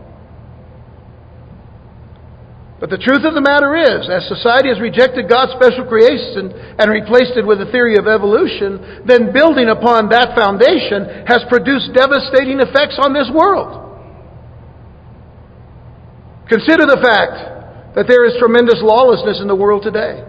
But 2.78 2.92
the 2.92 3.00
truth 3.00 3.24
of 3.24 3.32
the 3.32 3.40
matter 3.40 3.72
is, 3.72 4.04
as 4.04 4.28
society 4.28 4.68
has 4.68 4.76
rejected 4.76 5.32
God's 5.32 5.56
special 5.56 5.88
creation 5.88 6.52
and 6.76 6.92
replaced 6.92 7.32
it 7.40 7.46
with 7.46 7.56
a 7.64 7.72
theory 7.72 7.96
of 7.96 8.04
evolution, 8.04 9.04
then 9.08 9.32
building 9.32 9.72
upon 9.72 10.12
that 10.12 10.36
foundation 10.36 11.24
has 11.24 11.40
produced 11.48 11.96
devastating 11.96 12.60
effects 12.60 13.00
on 13.00 13.16
this 13.16 13.32
world. 13.32 13.80
Consider 16.52 16.84
the 16.84 17.00
fact 17.00 17.96
that 17.96 18.04
there 18.06 18.28
is 18.28 18.36
tremendous 18.38 18.78
lawlessness 18.84 19.40
in 19.40 19.48
the 19.48 19.56
world 19.56 19.82
today. 19.82 20.20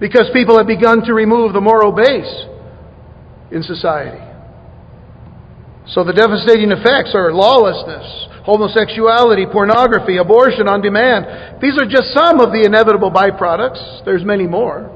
Because 0.00 0.34
people 0.34 0.58
have 0.58 0.66
begun 0.66 1.06
to 1.06 1.14
remove 1.14 1.54
the 1.54 1.62
moral 1.62 1.92
base 1.94 2.50
in 3.54 3.62
society. 3.62 4.18
So 5.94 6.02
the 6.02 6.12
devastating 6.12 6.72
effects 6.72 7.14
are 7.14 7.32
lawlessness, 7.32 8.26
homosexuality, 8.42 9.46
pornography, 9.46 10.16
abortion 10.18 10.68
on 10.68 10.82
demand. 10.82 11.60
These 11.62 11.78
are 11.78 11.86
just 11.86 12.10
some 12.12 12.40
of 12.40 12.50
the 12.50 12.66
inevitable 12.66 13.10
byproducts. 13.10 14.04
There's 14.04 14.24
many 14.24 14.46
more. 14.46 14.90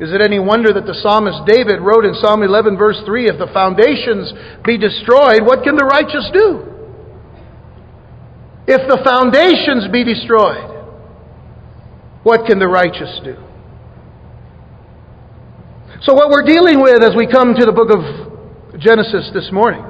Is 0.00 0.12
it 0.12 0.20
any 0.20 0.38
wonder 0.38 0.72
that 0.72 0.86
the 0.86 0.94
psalmist 0.94 1.42
David 1.46 1.80
wrote 1.82 2.04
in 2.04 2.14
Psalm 2.14 2.42
11, 2.42 2.76
verse 2.76 2.98
3 3.04 3.26
If 3.26 3.38
the 3.38 3.50
foundations 3.52 4.30
be 4.64 4.78
destroyed, 4.78 5.42
what 5.42 5.62
can 5.62 5.74
the 5.74 5.86
righteous 5.86 6.30
do? 6.34 6.66
If 8.66 8.86
the 8.86 9.02
foundations 9.02 9.90
be 9.90 10.04
destroyed, 10.04 10.70
what 12.22 12.46
can 12.46 12.58
the 12.58 12.68
righteous 12.68 13.10
do? 13.24 13.38
So, 16.02 16.14
what 16.14 16.30
we're 16.30 16.46
dealing 16.46 16.80
with 16.80 17.02
as 17.02 17.16
we 17.16 17.26
come 17.26 17.54
to 17.54 17.64
the 17.64 17.72
book 17.72 17.90
of 17.90 18.78
Genesis 18.78 19.30
this 19.34 19.50
morning 19.50 19.82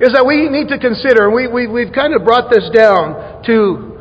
is 0.00 0.14
that 0.14 0.24
we 0.24 0.48
need 0.48 0.68
to 0.68 0.78
consider, 0.78 1.30
we, 1.30 1.48
we, 1.48 1.66
we've 1.66 1.92
kind 1.92 2.14
of 2.14 2.24
brought 2.24 2.50
this 2.50 2.70
down 2.70 3.42
to 3.46 3.98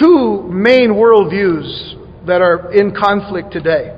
two 0.00 0.48
main 0.48 0.96
worldviews 0.96 2.26
that 2.26 2.40
are 2.40 2.72
in 2.72 2.94
conflict 2.96 3.52
today. 3.52 3.92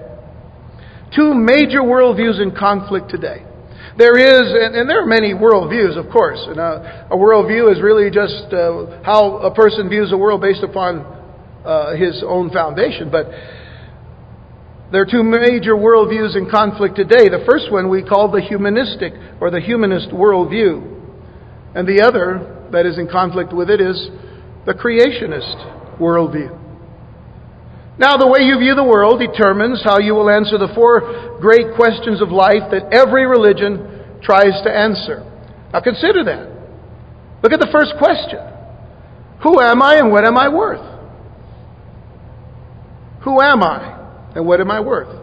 Two 1.15 1.35
major 1.35 1.83
worldviews 1.83 2.43
in 2.43 2.55
conflict 2.55 3.11
today. 3.11 3.47
There 3.97 4.19
is, 4.19 4.43
and, 4.43 4.75
and 4.75 4.89
there 4.89 5.03
are 5.03 5.07
many 5.07 5.35
worldviews, 5.35 5.99
of 5.99 6.11
course. 6.11 6.39
And 6.47 6.59
a, 6.59 7.09
a 7.11 7.17
worldview 7.17 7.71
is 7.71 7.83
really 7.83 8.11
just 8.11 8.53
uh, 8.53 9.03
how 9.03 9.39
a 9.39 9.55
person 9.55 9.89
views 9.89 10.11
the 10.11 10.19
world 10.19 10.41
based 10.41 10.63
upon 10.63 11.01
uh, 11.65 11.95
his 11.97 12.23
own 12.27 12.51
foundation. 12.51 13.11
But 13.11 13.27
there 14.91 15.03
are 15.03 15.11
two 15.11 15.23
major 15.23 15.75
worldviews 15.75 16.37
in 16.37 16.51
conflict 16.51 16.97
today. 16.97 17.29
The 17.29 17.45
first 17.47 17.71
one 17.71 17.89
we 17.89 18.03
call 18.03 18.31
the 18.31 18.41
humanistic 18.41 19.13
or 19.41 19.51
the 19.51 19.61
humanist 19.61 20.11
worldview. 20.11 21.00
And 21.75 21.87
the 21.87 22.03
other 22.03 22.69
that 22.73 22.87
is 22.87 22.99
in 22.99 23.09
conflict 23.09 23.53
with 23.53 23.71
it 23.71 23.81
is 23.81 24.11
the 24.67 24.75
creationist 24.75 25.99
worldview. 25.99 26.59
Now, 27.99 28.17
the 28.17 28.27
way 28.27 28.41
you 28.41 28.59
view 28.59 28.75
the 28.75 28.85
world 28.85 29.21
determines 29.21 29.83
how 29.85 29.99
you 29.99 30.15
will 30.15 30.31
answer 30.31 30.57
the 30.57 30.73
four 30.75 31.39
great 31.41 31.77
questions 31.77 32.23
of 32.23 32.31
life 32.31 32.71
that 32.73 32.89
every 32.93 33.27
religion 33.27 34.21
tries 34.23 34.57
to 34.65 34.71
answer. 34.73 35.21
Now, 35.73 35.81
consider 35.81 36.25
that. 36.25 36.49
Look 37.43 37.53
at 37.53 37.61
the 37.61 37.69
first 37.73 37.95
question 37.99 38.41
Who 39.43 39.61
am 39.61 39.83
I 39.83 39.97
and 39.97 40.11
what 40.11 40.25
am 40.25 40.37
I 40.39 40.49
worth? 40.49 40.87
Who 43.25 43.41
am 43.41 43.62
I 43.62 44.33
and 44.35 44.47
what 44.47 44.61
am 44.61 44.71
I 44.71 44.81
worth? 44.81 45.15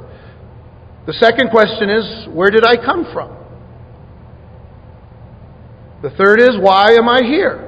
The 1.07 1.13
second 1.13 1.49
question 1.49 1.89
is 1.89 2.27
Where 2.29 2.51
did 2.51 2.63
I 2.63 2.75
come 2.75 3.07
from? 3.11 3.36
The 6.01 6.11
third 6.11 6.39
is, 6.39 6.57
why 6.59 6.91
am 6.93 7.09
I 7.09 7.23
here? 7.23 7.63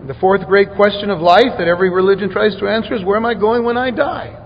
And 0.00 0.08
the 0.08 0.14
fourth 0.14 0.46
great 0.46 0.68
question 0.74 1.10
of 1.10 1.20
life 1.20 1.58
that 1.58 1.68
every 1.68 1.90
religion 1.90 2.30
tries 2.30 2.56
to 2.60 2.68
answer 2.68 2.94
is, 2.94 3.04
where 3.04 3.16
am 3.16 3.26
I 3.26 3.34
going 3.34 3.64
when 3.64 3.76
I 3.76 3.90
die? 3.90 4.40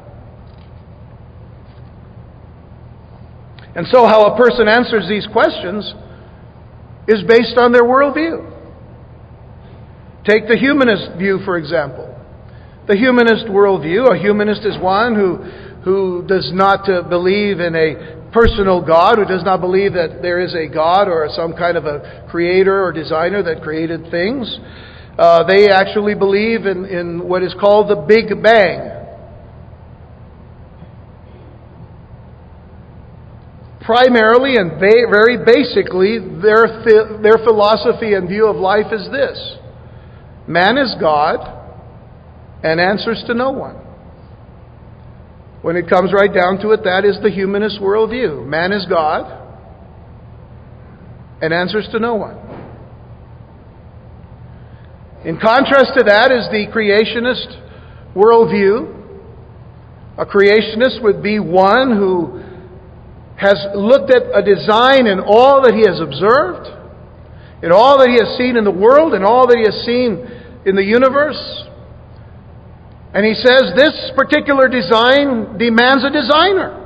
And 3.75 3.87
so, 3.87 4.07
how 4.07 4.35
a 4.35 4.37
person 4.37 4.67
answers 4.67 5.09
these 5.09 5.27
questions 5.33 5.95
is 7.07 7.23
based 7.29 7.57
on 7.59 7.71
their 7.71 7.85
worldview. 7.85 8.57
Take 10.25 10.49
the 10.49 10.57
humanist 10.57 11.17
view, 11.17 11.39
for 11.45 11.57
example. 11.57 12.13
The 12.89 12.97
humanist 12.97 13.47
worldview, 13.47 14.13
a 14.13 14.19
humanist 14.19 14.63
is 14.65 14.77
one 14.79 15.15
who 15.15 15.45
who 15.85 16.25
does 16.27 16.51
not 16.53 16.89
uh, 16.91 17.03
believe 17.03 17.61
in 17.61 17.75
a 17.75 18.18
personal 18.33 18.85
God, 18.85 19.19
who 19.19 19.25
does 19.25 19.43
not 19.45 19.61
believe 19.61 19.95
that 19.95 20.21
there 20.23 20.41
is 20.41 20.55
a 20.55 20.69
God 20.73 21.09
or 21.09 21.29
some 21.35 21.53
kind 21.55 21.77
of 21.77 21.85
a 21.87 22.27
creator 22.31 22.85
or 22.85 22.93
designer 22.93 23.43
that 23.43 23.63
created 23.63 24.11
things. 24.11 24.59
Uh, 25.19 25.45
they 25.47 25.69
actually 25.69 26.15
believe 26.15 26.67
in, 26.67 26.85
in 26.85 27.29
what 27.29 27.43
is 27.43 27.55
called 27.59 27.91
the 27.91 28.05
Big 28.07 28.31
Bang. 28.43 28.95
Primarily 33.81 34.57
and 34.57 34.79
ba- 34.79 35.09
very 35.11 35.39
basically, 35.43 36.19
their, 36.19 36.85
th- 36.85 37.23
their 37.23 37.43
philosophy 37.43 38.15
and 38.15 38.29
view 38.29 38.47
of 38.47 38.57
life 38.57 38.93
is 38.93 39.09
this 39.11 39.57
man 40.47 40.79
is 40.79 40.95
God 41.01 41.41
and 42.63 42.81
answers 42.81 43.23
to 43.27 43.35
no 43.35 43.51
one. 43.51 43.77
When 45.63 45.77
it 45.77 45.89
comes 45.89 46.13
right 46.13 46.33
down 46.33 46.59
to 46.63 46.71
it, 46.71 46.85
that 46.85 47.05
is 47.05 47.19
the 47.23 47.31
humanist 47.31 47.81
worldview. 47.81 48.47
Man 48.47 48.73
is 48.73 48.87
God 48.87 49.47
and 51.43 51.53
answers 51.53 51.89
to 51.93 51.99
no 51.99 52.15
one. 52.15 52.37
In 55.25 55.39
contrast 55.41 55.93
to 55.97 56.05
that 56.05 56.31
is 56.31 56.47
the 56.51 56.67
creationist 56.73 58.15
worldview. 58.15 58.95
A 60.17 60.27
creationist 60.27 61.03
would 61.03 61.23
be 61.23 61.39
one 61.39 61.97
who 61.97 62.39
has 63.37 63.59
looked 63.75 64.11
at 64.11 64.23
a 64.35 64.43
design 64.43 65.07
in 65.07 65.21
all 65.21 65.63
that 65.63 65.75
he 65.75 65.87
has 65.87 66.01
observed, 66.01 66.67
in 67.63 67.71
all 67.73 67.99
that 67.99 68.09
he 68.09 68.15
has 68.15 68.37
seen 68.39 68.57
in 68.57 68.65
the 68.65 68.71
world, 68.71 69.15
in 69.15 69.23
all 69.23 69.47
that 69.47 69.57
he 69.57 69.65
has 69.65 69.85
seen 69.85 70.27
in 70.67 70.75
the 70.75 70.83
universe. 70.83 71.39
And 73.15 73.25
he 73.25 73.35
says 73.35 73.73
this 73.75 74.13
particular 74.17 74.69
design 74.69 75.57
demands 75.57 76.05
a 76.05 76.11
designer. 76.11 76.79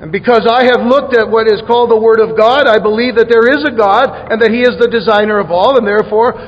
And 0.00 0.12
because 0.12 0.46
I 0.46 0.64
have 0.64 0.86
looked 0.86 1.16
at 1.16 1.28
what 1.28 1.50
is 1.50 1.60
called 1.66 1.90
the 1.90 1.98
Word 1.98 2.20
of 2.20 2.36
God, 2.36 2.68
I 2.68 2.78
believe 2.78 3.16
that 3.16 3.26
there 3.26 3.50
is 3.50 3.66
a 3.66 3.74
God 3.74 4.30
and 4.30 4.40
that 4.40 4.50
He 4.50 4.62
is 4.62 4.78
the 4.78 4.86
designer 4.86 5.40
of 5.40 5.50
all, 5.50 5.76
and 5.76 5.86
therefore 5.86 6.38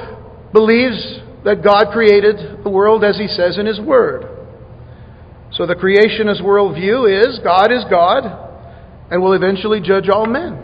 believes 0.52 1.18
that 1.44 1.64
God 1.64 1.90
created 1.92 2.62
the 2.62 2.70
world 2.70 3.02
as 3.02 3.18
He 3.18 3.26
says 3.26 3.58
in 3.58 3.66
His 3.66 3.80
Word. 3.80 4.22
So 5.52 5.66
the 5.66 5.74
creationist 5.74 6.42
worldview 6.42 7.10
is 7.10 7.40
God 7.42 7.72
is 7.72 7.82
God 7.90 8.22
and 9.10 9.20
will 9.20 9.32
eventually 9.32 9.80
judge 9.80 10.08
all 10.08 10.26
men. 10.26 10.62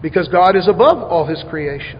Because 0.00 0.28
God 0.28 0.54
is 0.54 0.68
above 0.68 1.02
all 1.02 1.26
His 1.26 1.42
creation. 1.50 1.98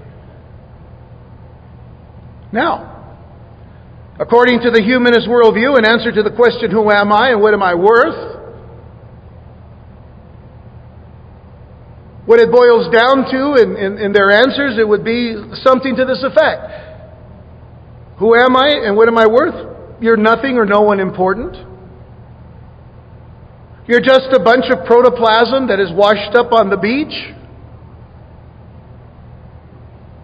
Now, 2.57 3.21
according 4.19 4.61
to 4.61 4.71
the 4.71 4.81
humanist 4.81 5.29
worldview, 5.29 5.77
in 5.77 5.85
answer 5.85 6.11
to 6.11 6.23
the 6.23 6.35
question, 6.35 6.71
Who 6.71 6.91
am 6.91 7.13
I 7.13 7.37
and 7.37 7.43
what 7.43 7.53
am 7.53 7.63
I 7.63 7.75
worth? 7.75 8.33
What 12.25 12.41
it 12.41 12.51
boils 12.51 12.89
down 12.91 13.29
to 13.31 13.63
in, 13.63 13.77
in, 13.77 13.99
in 13.99 14.13
their 14.13 14.31
answers, 14.33 14.79
it 14.81 14.89
would 14.89 15.05
be 15.05 15.37
something 15.63 15.95
to 15.97 16.07
this 16.07 16.25
effect 16.25 18.17
Who 18.19 18.35
am 18.35 18.57
I 18.57 18.89
and 18.89 18.97
what 18.97 19.09
am 19.09 19.19
I 19.19 19.27
worth? 19.27 20.01
You're 20.01 20.17
nothing 20.17 20.57
or 20.57 20.65
no 20.65 20.81
one 20.81 20.99
important. 20.99 21.57
You're 23.87 24.01
just 24.01 24.33
a 24.33 24.41
bunch 24.41 24.65
of 24.73 24.87
protoplasm 24.87 25.69
that 25.69 25.79
is 25.79 25.93
washed 25.93 26.35
up 26.35 26.53
on 26.53 26.71
the 26.71 26.77
beach 26.79 27.35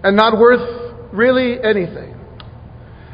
and 0.03 0.17
not 0.17 0.39
worth 0.39 0.83
really 1.13 1.63
anything. 1.63 2.12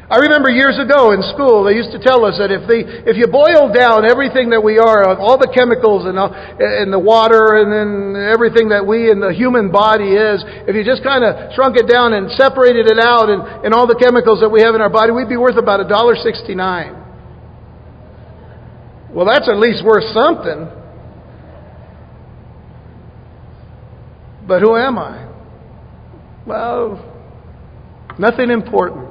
I 0.08 0.24
remember 0.24 0.48
years 0.48 0.80
ago 0.80 1.12
in 1.12 1.20
school, 1.36 1.68
they 1.68 1.76
used 1.76 1.92
to 1.92 2.00
tell 2.00 2.24
us 2.24 2.40
that 2.40 2.48
if, 2.48 2.64
they, 2.64 2.80
if 3.04 3.20
you 3.20 3.28
boil 3.28 3.68
down 3.68 4.08
everything 4.08 4.48
that 4.56 4.64
we 4.64 4.80
are, 4.80 5.04
all 5.04 5.36
the 5.36 5.52
chemicals 5.52 6.08
and 6.08 6.16
uh, 6.16 6.32
in 6.80 6.88
the 6.88 6.98
water 6.98 7.60
and 7.60 7.68
then 7.68 8.16
everything 8.16 8.72
that 8.72 8.88
we 8.88 9.12
in 9.12 9.20
the 9.20 9.36
human 9.36 9.68
body 9.68 10.16
is, 10.16 10.40
if 10.64 10.72
you 10.72 10.80
just 10.80 11.04
kind 11.04 11.28
of 11.28 11.52
shrunk 11.52 11.76
it 11.76 11.84
down 11.84 12.16
and 12.16 12.32
separated 12.40 12.88
it 12.88 12.96
out 12.96 13.28
and, 13.28 13.68
and 13.68 13.76
all 13.76 13.84
the 13.84 14.00
chemicals 14.00 14.40
that 14.40 14.48
we 14.48 14.64
have 14.64 14.72
in 14.74 14.80
our 14.80 14.88
body, 14.88 15.12
we'd 15.12 15.28
be 15.28 15.36
worth 15.36 15.60
about 15.60 15.84
$1.69. 15.84 16.32
Well, 19.12 19.28
that's 19.28 19.44
at 19.44 19.60
least 19.60 19.84
worth 19.84 20.08
something. 20.16 20.72
But 24.48 24.64
who 24.64 24.72
am 24.74 24.96
I? 24.96 25.28
Well, 26.48 26.96
nothing 28.18 28.48
important. 28.48 29.07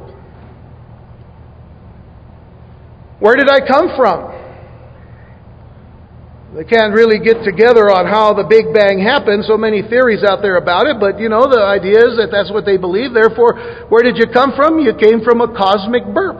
Where 3.27 3.35
did 3.35 3.49
I 3.49 3.59
come 3.59 3.91
from? 3.97 4.31
They 6.55 6.63
can't 6.63 6.93
really 6.93 7.19
get 7.19 7.43
together 7.43 7.91
on 7.91 8.07
how 8.07 8.31
the 8.31 8.47
Big 8.47 8.73
Bang 8.73 9.03
happened. 9.03 9.43
So 9.43 9.57
many 9.57 9.81
theories 9.81 10.23
out 10.23 10.41
there 10.41 10.55
about 10.55 10.87
it, 10.87 10.95
but 10.97 11.19
you 11.19 11.27
know, 11.27 11.41
the 11.41 11.59
idea 11.59 12.07
is 12.07 12.15
that 12.15 12.29
that's 12.31 12.49
what 12.49 12.63
they 12.63 12.77
believe. 12.77 13.11
Therefore, 13.13 13.85
where 13.89 14.01
did 14.01 14.15
you 14.15 14.27
come 14.31 14.53
from? 14.55 14.79
You 14.79 14.93
came 14.95 15.25
from 15.25 15.41
a 15.41 15.47
cosmic 15.53 16.05
burp. 16.13 16.39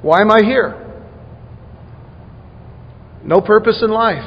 Why 0.00 0.22
am 0.22 0.30
I 0.30 0.40
here? 0.40 0.80
No 3.22 3.42
purpose 3.42 3.82
in 3.84 3.90
life. 3.90 4.24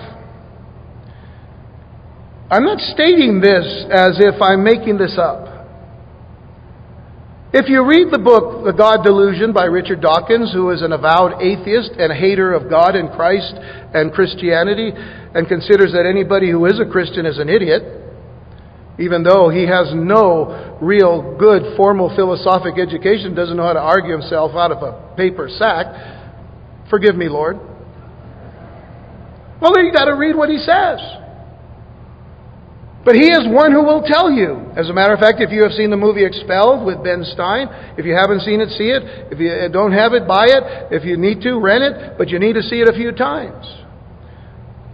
I'm 2.52 2.64
not 2.64 2.78
stating 2.78 3.42
this 3.42 3.86
as 3.90 4.20
if 4.20 4.40
I'm 4.40 4.64
making 4.64 5.00
this 5.00 5.18
up. 5.18 5.53
If 7.54 7.70
you 7.70 7.86
read 7.86 8.10
the 8.10 8.18
book, 8.18 8.66
The 8.66 8.74
God 8.74 9.06
Delusion 9.06 9.54
by 9.54 9.66
Richard 9.66 10.02
Dawkins, 10.02 10.52
who 10.52 10.72
is 10.72 10.82
an 10.82 10.92
avowed 10.92 11.38
atheist 11.38 11.92
and 12.02 12.10
hater 12.12 12.52
of 12.52 12.68
God 12.68 12.96
and 12.96 13.14
Christ 13.14 13.54
and 13.94 14.12
Christianity, 14.12 14.90
and 14.90 15.48
considers 15.48 15.94
that 15.94 16.10
anybody 16.10 16.50
who 16.50 16.66
is 16.66 16.82
a 16.82 16.90
Christian 16.90 17.28
is 17.28 17.38
an 17.38 17.50
idiot, 17.50 17.86
even 18.98 19.22
though 19.22 19.54
he 19.54 19.70
has 19.70 19.94
no 19.94 20.80
real 20.82 21.38
good 21.38 21.78
formal 21.78 22.10
philosophic 22.16 22.82
education, 22.82 23.36
doesn't 23.36 23.56
know 23.56 23.70
how 23.70 23.78
to 23.78 23.86
argue 23.86 24.18
himself 24.18 24.58
out 24.58 24.72
of 24.72 24.82
a 24.82 25.14
paper 25.16 25.48
sack, 25.48 26.90
forgive 26.90 27.16
me, 27.16 27.30
Lord. 27.30 27.58
Well, 29.62 29.78
you 29.78 29.94
got 29.94 30.06
to 30.06 30.18
read 30.18 30.36
what 30.36 30.50
he 30.50 30.58
says. 30.58 30.98
But 33.04 33.16
he 33.16 33.28
is 33.28 33.44
one 33.52 33.76
who 33.76 33.84
will 33.84 34.02
tell 34.08 34.32
you. 34.32 34.72
As 34.80 34.88
a 34.88 34.94
matter 34.94 35.14
of 35.14 35.20
fact, 35.20 35.44
if 35.44 35.52
you 35.52 35.64
have 35.64 35.76
seen 35.76 35.92
the 35.92 36.00
movie 36.00 36.24
Expelled 36.24 36.86
with 36.88 37.04
Ben 37.04 37.28
Stein, 37.36 37.68
if 38.00 38.06
you 38.06 38.16
haven't 38.16 38.48
seen 38.48 38.64
it, 38.64 38.72
see 38.80 38.96
it. 38.96 39.04
If 39.28 39.40
you 39.44 39.52
uh, 39.52 39.68
don't 39.68 39.92
have 39.92 40.14
it, 40.14 40.24
buy 40.26 40.48
it. 40.48 40.88
If 40.96 41.04
you 41.04 41.18
need 41.20 41.44
to, 41.44 41.60
rent 41.60 41.84
it. 41.84 42.18
But 42.18 42.30
you 42.30 42.40
need 42.40 42.54
to 42.54 42.64
see 42.64 42.80
it 42.80 42.88
a 42.88 42.96
few 42.96 43.12
times. 43.12 43.68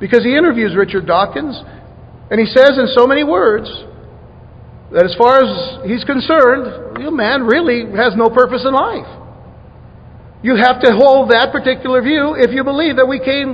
Because 0.01 0.25
he 0.25 0.33
interviews 0.33 0.73
Richard 0.75 1.05
Dawkins, 1.05 1.53
and 2.31 2.39
he 2.41 2.49
says 2.49 2.81
in 2.81 2.89
so 2.97 3.05
many 3.05 3.23
words 3.23 3.69
that 4.89 5.05
as 5.05 5.13
far 5.13 5.45
as 5.45 5.85
he's 5.85 6.01
concerned, 6.01 6.97
you 6.97 7.13
man 7.13 7.45
really 7.45 7.85
has 7.93 8.17
no 8.17 8.33
purpose 8.33 8.65
in 8.65 8.73
life. 8.73 9.05
You 10.41 10.55
have 10.57 10.81
to 10.81 10.97
hold 10.97 11.29
that 11.29 11.51
particular 11.51 12.01
view 12.01 12.33
if 12.33 12.49
you 12.55 12.63
believe 12.63 12.95
that 12.95 13.05
we 13.05 13.19
came 13.19 13.53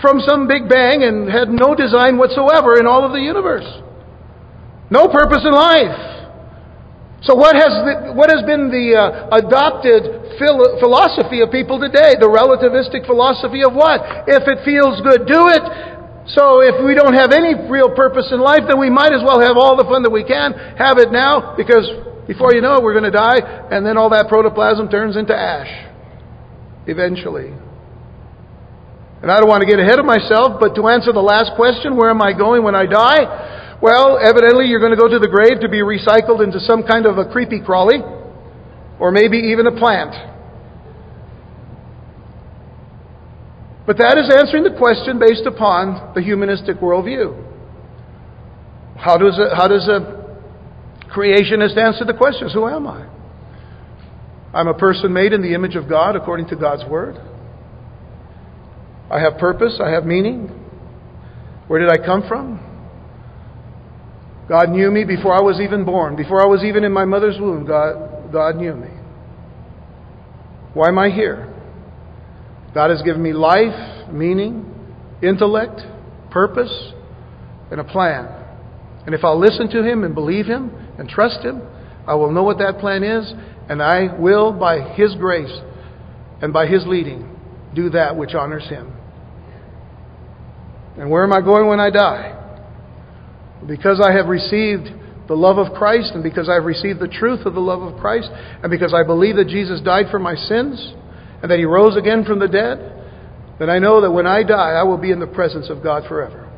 from 0.00 0.24
some 0.24 0.48
big 0.48 0.70
bang 0.70 1.04
and 1.04 1.28
had 1.28 1.50
no 1.50 1.74
design 1.74 2.16
whatsoever 2.16 2.80
in 2.80 2.86
all 2.86 3.04
of 3.04 3.12
the 3.12 3.20
universe. 3.20 3.66
No 4.90 5.06
purpose 5.06 5.46
in 5.46 5.54
life. 5.54 6.10
So, 7.22 7.36
what 7.36 7.54
has, 7.54 7.72
the, 7.84 8.16
what 8.16 8.32
has 8.32 8.40
been 8.48 8.72
the 8.72 8.96
uh, 8.96 9.38
adopted 9.38 10.34
phil- 10.40 10.80
philosophy 10.80 11.44
of 11.44 11.52
people 11.52 11.76
today? 11.76 12.16
The 12.16 12.26
relativistic 12.26 13.04
philosophy 13.04 13.60
of 13.60 13.76
what? 13.76 14.24
If 14.24 14.48
it 14.48 14.64
feels 14.64 14.98
good, 15.04 15.28
do 15.28 15.52
it. 15.52 15.60
So, 16.32 16.64
if 16.64 16.80
we 16.80 16.96
don't 16.96 17.12
have 17.12 17.30
any 17.36 17.52
real 17.68 17.92
purpose 17.92 18.32
in 18.32 18.40
life, 18.40 18.64
then 18.64 18.80
we 18.80 18.88
might 18.88 19.12
as 19.12 19.20
well 19.20 19.36
have 19.36 19.60
all 19.60 19.76
the 19.76 19.84
fun 19.84 20.02
that 20.02 20.10
we 20.10 20.24
can. 20.24 20.56
Have 20.80 20.96
it 20.96 21.12
now, 21.12 21.54
because 21.60 21.84
before 22.24 22.56
you 22.56 22.64
know 22.64 22.80
it, 22.80 22.82
we're 22.82 22.96
going 22.96 23.06
to 23.06 23.12
die, 23.12 23.36
and 23.68 23.84
then 23.84 24.00
all 24.00 24.08
that 24.16 24.32
protoplasm 24.32 24.88
turns 24.88 25.14
into 25.20 25.36
ash. 25.36 25.70
Eventually. 26.88 27.52
And 29.20 29.28
I 29.28 29.36
don't 29.36 29.48
want 29.48 29.60
to 29.60 29.68
get 29.68 29.76
ahead 29.76 30.00
of 30.00 30.08
myself, 30.08 30.56
but 30.56 30.72
to 30.80 30.88
answer 30.88 31.12
the 31.12 31.20
last 31.20 31.52
question, 31.52 32.00
where 32.00 32.08
am 32.08 32.24
I 32.24 32.32
going 32.32 32.64
when 32.64 32.74
I 32.74 32.88
die? 32.88 33.59
Well, 33.82 34.18
evidently 34.20 34.66
you're 34.66 34.80
going 34.80 34.92
to 34.92 35.00
go 35.00 35.08
to 35.08 35.18
the 35.18 35.28
grave 35.28 35.60
to 35.60 35.68
be 35.68 35.78
recycled 35.78 36.44
into 36.44 36.60
some 36.60 36.82
kind 36.82 37.06
of 37.06 37.16
a 37.16 37.24
creepy 37.24 37.60
crawly, 37.60 37.96
or 38.98 39.10
maybe 39.10 39.38
even 39.38 39.66
a 39.66 39.72
plant. 39.72 40.12
But 43.86 43.96
that 43.98 44.18
is 44.18 44.28
answering 44.38 44.64
the 44.64 44.76
question 44.76 45.18
based 45.18 45.46
upon 45.46 46.14
the 46.14 46.20
humanistic 46.20 46.76
worldview. 46.76 47.34
How 48.96 49.16
does 49.16 49.38
a, 49.38 49.56
how 49.56 49.66
does 49.66 49.88
a 49.88 50.28
creationist 51.10 51.76
answer 51.78 52.04
the 52.04 52.14
question? 52.16 52.50
Who 52.52 52.68
am 52.68 52.86
I? 52.86 53.08
I'm 54.52 54.68
a 54.68 54.74
person 54.74 55.12
made 55.12 55.32
in 55.32 55.40
the 55.40 55.54
image 55.54 55.74
of 55.74 55.88
God 55.88 56.16
according 56.16 56.48
to 56.48 56.56
God's 56.56 56.84
Word. 56.84 57.16
I 59.10 59.20
have 59.20 59.38
purpose, 59.38 59.80
I 59.82 59.90
have 59.90 60.04
meaning. 60.04 60.48
Where 61.66 61.80
did 61.80 61.88
I 61.88 62.04
come 62.04 62.28
from? 62.28 62.69
God 64.50 64.70
knew 64.70 64.90
me 64.90 65.04
before 65.04 65.32
I 65.32 65.40
was 65.40 65.60
even 65.60 65.84
born. 65.84 66.16
Before 66.16 66.42
I 66.42 66.46
was 66.46 66.64
even 66.64 66.82
in 66.82 66.90
my 66.90 67.04
mother's 67.04 67.38
womb, 67.38 67.64
God, 67.64 68.32
God 68.32 68.56
knew 68.56 68.74
me. 68.74 68.88
Why 70.74 70.88
am 70.88 70.98
I 70.98 71.08
here? 71.08 71.46
God 72.74 72.90
has 72.90 73.00
given 73.02 73.22
me 73.22 73.32
life, 73.32 74.10
meaning, 74.10 74.66
intellect, 75.22 75.80
purpose, 76.32 76.92
and 77.70 77.80
a 77.80 77.84
plan. 77.84 78.26
And 79.06 79.14
if 79.14 79.22
I'll 79.22 79.38
listen 79.38 79.70
to 79.70 79.84
Him 79.84 80.02
and 80.02 80.16
believe 80.16 80.46
Him 80.46 80.72
and 80.98 81.08
trust 81.08 81.44
Him, 81.44 81.62
I 82.04 82.16
will 82.16 82.32
know 82.32 82.42
what 82.42 82.58
that 82.58 82.80
plan 82.80 83.04
is, 83.04 83.32
and 83.68 83.80
I 83.80 84.18
will, 84.18 84.52
by 84.52 84.94
His 84.94 85.14
grace 85.14 85.60
and 86.42 86.52
by 86.52 86.66
His 86.66 86.84
leading, 86.88 87.38
do 87.72 87.90
that 87.90 88.16
which 88.16 88.34
honors 88.34 88.68
Him. 88.68 88.92
And 90.98 91.08
where 91.08 91.22
am 91.22 91.32
I 91.32 91.40
going 91.40 91.68
when 91.68 91.78
I 91.78 91.90
die? 91.90 92.39
Because 93.66 94.00
I 94.00 94.12
have 94.12 94.26
received 94.26 94.88
the 95.28 95.34
love 95.34 95.58
of 95.58 95.72
Christ, 95.74 96.12
and 96.14 96.22
because 96.24 96.48
I 96.48 96.54
have 96.54 96.64
received 96.64 96.98
the 96.98 97.08
truth 97.08 97.46
of 97.46 97.54
the 97.54 97.60
love 97.60 97.82
of 97.82 98.00
Christ, 98.00 98.28
and 98.32 98.70
because 98.70 98.92
I 98.92 99.04
believe 99.06 99.36
that 99.36 99.48
Jesus 99.48 99.80
died 99.80 100.06
for 100.10 100.18
my 100.18 100.34
sins, 100.34 100.94
and 101.42 101.50
that 101.50 101.58
He 101.58 101.64
rose 101.64 101.96
again 101.96 102.24
from 102.24 102.40
the 102.40 102.48
dead, 102.48 102.78
then 103.58 103.70
I 103.70 103.78
know 103.78 104.00
that 104.00 104.10
when 104.10 104.26
I 104.26 104.42
die, 104.42 104.72
I 104.72 104.82
will 104.82 104.98
be 104.98 105.12
in 105.12 105.20
the 105.20 105.26
presence 105.26 105.68
of 105.70 105.82
God 105.82 106.08
forever. 106.08 106.50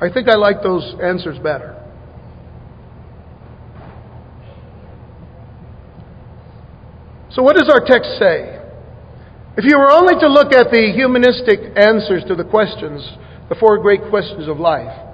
I 0.00 0.08
think 0.12 0.28
I 0.28 0.36
like 0.36 0.62
those 0.62 0.94
answers 1.02 1.38
better. 1.38 1.74
So, 7.30 7.42
what 7.42 7.56
does 7.56 7.68
our 7.68 7.84
text 7.84 8.18
say? 8.18 8.58
If 9.56 9.64
you 9.64 9.76
were 9.76 9.90
only 9.90 10.14
to 10.20 10.28
look 10.28 10.52
at 10.52 10.70
the 10.70 10.92
humanistic 10.94 11.76
answers 11.76 12.22
to 12.28 12.36
the 12.36 12.44
questions, 12.44 13.02
the 13.48 13.54
four 13.54 13.78
great 13.78 14.08
questions 14.10 14.48
of 14.48 14.58
life, 14.58 15.06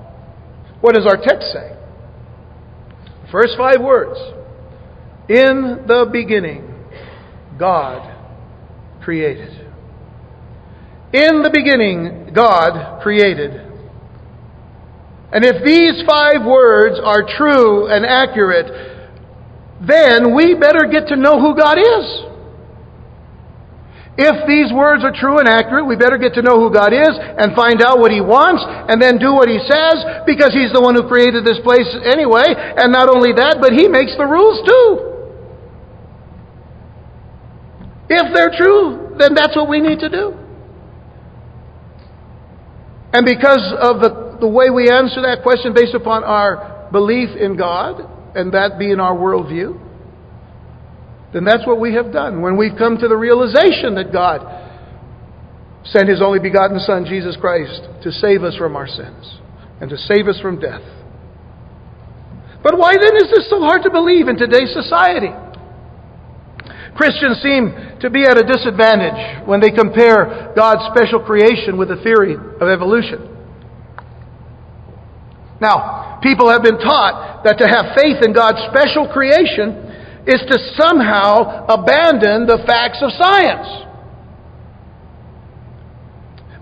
what 0.81 0.95
does 0.95 1.07
our 1.07 1.17
text 1.17 1.53
say? 1.53 1.77
The 3.25 3.31
First 3.31 3.55
five 3.57 3.81
words 3.81 4.19
In 5.29 5.85
the 5.87 6.09
beginning, 6.13 6.71
God 7.59 8.11
created. 9.03 9.51
In 11.13 11.43
the 11.43 11.51
beginning, 11.53 12.33
God 12.35 13.01
created. 13.03 13.53
And 15.33 15.45
if 15.45 15.65
these 15.65 16.03
five 16.07 16.45
words 16.45 16.99
are 17.03 17.23
true 17.37 17.87
and 17.87 18.05
accurate, 18.05 18.67
then 19.81 20.35
we 20.35 20.55
better 20.55 20.87
get 20.91 21.09
to 21.09 21.17
know 21.17 21.41
who 21.41 21.57
God 21.57 21.79
is. 21.79 22.34
If 24.17 24.47
these 24.47 24.71
words 24.71 25.03
are 25.03 25.11
true 25.11 25.43
and 25.43 25.49
accurate, 25.51 25.91
we 25.91 25.99
better 25.99 26.19
get 26.19 26.39
to 26.39 26.43
know 26.43 26.63
who 26.63 26.71
God 26.71 26.95
is 26.95 27.11
and 27.19 27.51
find 27.59 27.83
out 27.83 27.99
what 27.99 28.15
He 28.15 28.23
wants 28.23 28.63
and 28.63 29.03
then 29.03 29.19
do 29.19 29.35
what 29.35 29.51
He 29.51 29.59
says 29.59 30.23
because 30.23 30.55
He's 30.55 30.71
the 30.71 30.79
one 30.79 30.95
who 30.95 31.03
created 31.11 31.43
this 31.43 31.59
place 31.67 31.91
anyway. 32.07 32.55
And 32.55 32.95
not 32.95 33.11
only 33.11 33.35
that, 33.35 33.59
but 33.59 33.75
He 33.75 33.91
makes 33.91 34.15
the 34.15 34.23
rules 34.23 34.63
too. 34.63 35.15
If 38.07 38.31
they're 38.31 38.55
true, 38.55 39.17
then 39.19 39.35
that's 39.35 39.57
what 39.57 39.69
we 39.69 39.81
need 39.81 39.99
to 39.99 40.09
do. 40.09 40.39
And 43.15 43.27
because 43.27 43.63
of 43.79 43.99
the, 43.99 44.39
the 44.39 44.49
way 44.49 44.71
we 44.71 44.91
answer 44.91 45.23
that 45.23 45.43
question 45.43 45.75
based 45.75 45.95
upon 45.95 46.23
our 46.23 46.89
belief 46.93 47.31
in 47.35 47.57
God, 47.57 48.11
and 48.37 48.53
that 48.53 48.79
being 48.79 49.01
our 49.01 49.15
worldview, 49.15 49.84
then 51.35 51.43
that's 51.43 51.67
what 51.67 51.81
we 51.81 51.93
have 51.95 52.13
done. 52.13 52.41
When 52.41 52.57
we've 52.57 52.79
come 52.79 52.97
to 52.97 53.09
the 53.09 53.17
realization 53.17 53.99
that 53.99 54.15
God 54.15 54.39
sent 55.83 56.09
His 56.09 56.23
only 56.23 56.39
begotten 56.39 56.79
Son, 56.79 57.05
Jesus 57.05 57.37
Christ, 57.37 57.83
to 58.07 58.13
save 58.13 58.45
us 58.45 58.55
from 58.57 58.77
our 58.77 58.87
sins 58.87 59.43
and 59.83 59.91
to 59.91 59.99
save 59.99 60.29
us 60.29 60.39
from 60.41 60.61
death. 60.61 60.87
But 62.63 62.79
why 62.79 62.95
then 62.95 63.17
is 63.17 63.29
this 63.35 63.51
so 63.51 63.59
hard 63.59 63.83
to 63.83 63.91
believe 63.91 64.29
in 64.29 64.39
today's 64.39 64.73
society? 64.73 65.35
Christians 66.95 67.43
seem 67.43 67.99
to 67.99 68.09
be 68.09 68.23
at 68.23 68.39
a 68.39 68.47
disadvantage 68.47 69.45
when 69.45 69.59
they 69.59 69.75
compare 69.75 70.55
God's 70.55 70.87
special 70.95 71.19
creation 71.19 71.77
with 71.77 71.89
the 71.89 71.99
theory 71.99 72.39
of 72.39 72.69
evolution. 72.71 73.27
Now, 75.61 76.21
people 76.23 76.49
have 76.49 76.63
been 76.63 76.79
taught 76.79 77.43
that 77.43 77.59
to 77.59 77.67
have 77.67 77.99
faith 77.99 78.23
in 78.23 78.33
God's 78.33 78.63
special 78.71 79.11
creation 79.11 79.85
is 80.27 80.41
to 80.41 80.57
somehow 80.81 81.67
abandon 81.69 82.47
the 82.47 82.65
facts 82.67 83.03
of 83.03 83.13
science. 83.13 83.85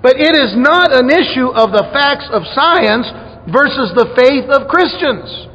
But 0.02 0.18
it 0.18 0.34
is 0.34 0.58
not 0.58 0.90
an 0.90 1.08
issue 1.10 1.46
of 1.46 1.70
the 1.70 1.86
facts 1.94 2.26
of 2.34 2.42
science 2.58 3.06
versus 3.46 3.94
the 3.94 4.10
faith 4.18 4.50
of 4.50 4.66
Christians. 4.66 5.46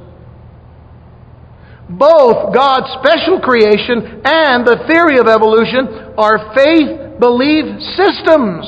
Both 1.89 2.55
God's 2.55 2.87
special 2.99 3.39
creation 3.43 4.23
and 4.23 4.63
the 4.63 4.87
theory 4.87 5.19
of 5.19 5.27
evolution 5.27 6.15
are 6.15 6.55
faith 6.55 7.19
belief 7.19 7.79
systems 7.95 8.63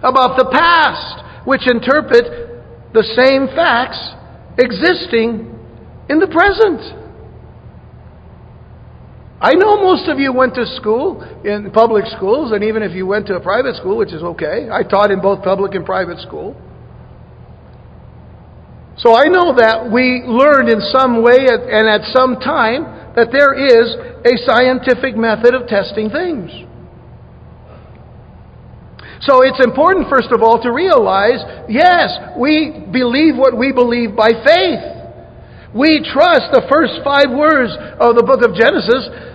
about 0.00 0.36
the 0.36 0.48
past, 0.52 1.44
which 1.44 1.68
interpret 1.68 2.92
the 2.92 3.04
same 3.16 3.48
facts 3.56 4.00
existing 4.56 5.52
in 6.08 6.18
the 6.18 6.28
present. 6.28 7.03
I 9.44 9.52
know 9.52 9.76
most 9.76 10.08
of 10.08 10.18
you 10.18 10.32
went 10.32 10.54
to 10.54 10.64
school 10.80 11.20
in 11.44 11.70
public 11.70 12.06
schools, 12.16 12.52
and 12.52 12.64
even 12.64 12.82
if 12.82 12.96
you 12.96 13.04
went 13.04 13.26
to 13.26 13.36
a 13.36 13.40
private 13.40 13.76
school, 13.76 13.98
which 13.98 14.14
is 14.14 14.22
okay, 14.22 14.72
I 14.72 14.82
taught 14.82 15.10
in 15.10 15.20
both 15.20 15.44
public 15.44 15.74
and 15.74 15.84
private 15.84 16.16
school. 16.20 16.56
So 18.96 19.12
I 19.12 19.28
know 19.28 19.52
that 19.52 19.92
we 19.92 20.24
learned 20.24 20.70
in 20.72 20.80
some 20.96 21.20
way 21.20 21.44
and 21.44 21.84
at 21.84 22.08
some 22.16 22.40
time 22.40 23.12
that 23.20 23.36
there 23.36 23.52
is 23.52 23.92
a 24.24 24.32
scientific 24.48 25.12
method 25.12 25.52
of 25.52 25.68
testing 25.68 26.08
things. 26.08 26.48
So 29.28 29.44
it's 29.44 29.60
important, 29.60 30.08
first 30.08 30.32
of 30.32 30.40
all, 30.40 30.56
to 30.64 30.72
realize 30.72 31.44
yes, 31.68 32.32
we 32.40 32.88
believe 32.88 33.36
what 33.36 33.52
we 33.52 33.76
believe 33.76 34.16
by 34.16 34.32
faith. 34.40 34.94
We 35.74 36.00
trust 36.00 36.54
the 36.54 36.64
first 36.70 37.02
five 37.04 37.28
words 37.34 37.76
of 38.00 38.14
the 38.16 38.22
book 38.22 38.40
of 38.40 38.54
Genesis 38.54 39.33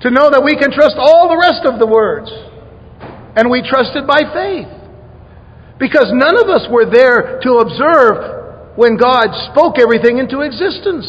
to 0.00 0.10
know 0.10 0.30
that 0.30 0.42
we 0.42 0.56
can 0.56 0.72
trust 0.72 0.96
all 0.96 1.28
the 1.28 1.36
rest 1.36 1.66
of 1.68 1.78
the 1.78 1.86
words. 1.86 2.30
And 3.36 3.50
we 3.50 3.62
trust 3.62 3.94
it 3.94 4.06
by 4.06 4.24
faith. 4.32 4.68
Because 5.78 6.10
none 6.12 6.36
of 6.36 6.48
us 6.48 6.66
were 6.70 6.88
there 6.88 7.40
to 7.40 7.64
observe 7.64 8.76
when 8.76 8.96
God 8.96 9.28
spoke 9.52 9.78
everything 9.78 10.18
into 10.18 10.40
existence. 10.40 11.06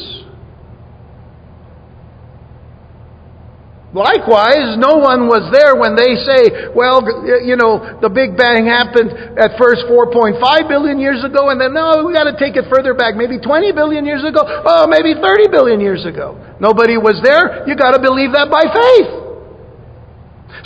Likewise, 3.91 4.79
no 4.79 5.03
one 5.03 5.27
was 5.27 5.51
there 5.51 5.75
when 5.75 5.99
they 5.99 6.15
say, 6.23 6.71
well, 6.71 7.03
you 7.43 7.59
know, 7.59 7.99
the 7.99 8.07
Big 8.07 8.39
Bang 8.39 8.63
happened 8.63 9.11
at 9.35 9.59
first 9.59 9.83
4.5 9.91 10.39
billion 10.71 10.95
years 10.95 11.27
ago, 11.27 11.51
and 11.51 11.59
then, 11.59 11.75
no, 11.75 12.07
we 12.07 12.15
got 12.15 12.23
to 12.23 12.39
take 12.39 12.55
it 12.55 12.71
further 12.71 12.95
back, 12.95 13.19
maybe 13.19 13.35
20 13.35 13.75
billion 13.75 14.07
years 14.07 14.23
ago, 14.23 14.47
oh, 14.47 14.87
maybe 14.87 15.11
30 15.11 15.51
billion 15.51 15.83
years 15.83 16.07
ago. 16.07 16.39
Nobody 16.63 16.95
was 16.95 17.19
there. 17.19 17.67
You 17.67 17.75
got 17.75 17.91
to 17.91 17.99
believe 17.99 18.31
that 18.31 18.47
by 18.47 18.63
faith. 18.71 19.11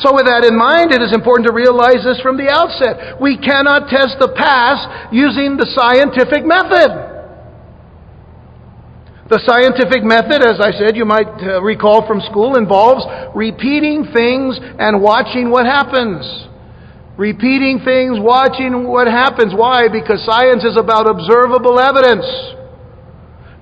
So, 0.06 0.14
with 0.14 0.30
that 0.30 0.46
in 0.46 0.54
mind, 0.54 0.94
it 0.94 1.02
is 1.02 1.10
important 1.10 1.50
to 1.50 1.54
realize 1.54 2.06
this 2.06 2.22
from 2.22 2.38
the 2.38 2.54
outset. 2.54 3.18
We 3.18 3.42
cannot 3.42 3.90
test 3.90 4.22
the 4.22 4.30
past 4.38 4.86
using 5.10 5.58
the 5.58 5.66
scientific 5.74 6.46
method. 6.46 7.15
The 9.26 9.42
scientific 9.42 10.06
method, 10.06 10.46
as 10.46 10.62
I 10.62 10.70
said, 10.78 10.94
you 10.94 11.02
might 11.02 11.26
uh, 11.42 11.58
recall 11.58 12.06
from 12.06 12.22
school, 12.30 12.62
involves 12.62 13.02
repeating 13.34 14.06
things 14.14 14.54
and 14.62 15.02
watching 15.02 15.50
what 15.50 15.66
happens. 15.66 16.22
Repeating 17.18 17.82
things, 17.82 18.22
watching 18.22 18.86
what 18.86 19.10
happens. 19.10 19.50
Why? 19.58 19.90
Because 19.90 20.22
science 20.30 20.62
is 20.62 20.78
about 20.78 21.10
observable 21.10 21.82
evidence. 21.82 22.22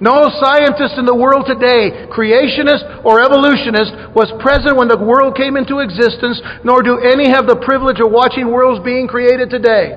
No 0.04 0.28
scientist 0.36 0.99
in 0.99 1.08
the 1.08 1.15
world 1.15 1.47
today, 1.47 2.12
creationist 2.12 3.08
or 3.08 3.23
evolutionist, 3.23 4.12
was 4.12 4.28
present 4.43 4.76
when 4.76 4.91
the 4.91 4.99
world 4.99 5.39
came 5.39 5.56
into 5.56 5.80
existence, 5.80 6.43
nor 6.67 6.84
do 6.84 6.99
any 6.99 7.32
have 7.32 7.47
the 7.47 7.56
privilege 7.63 8.04
of 8.04 8.12
watching 8.12 8.52
worlds 8.52 8.84
being 8.84 9.08
created 9.08 9.47
today. 9.47 9.95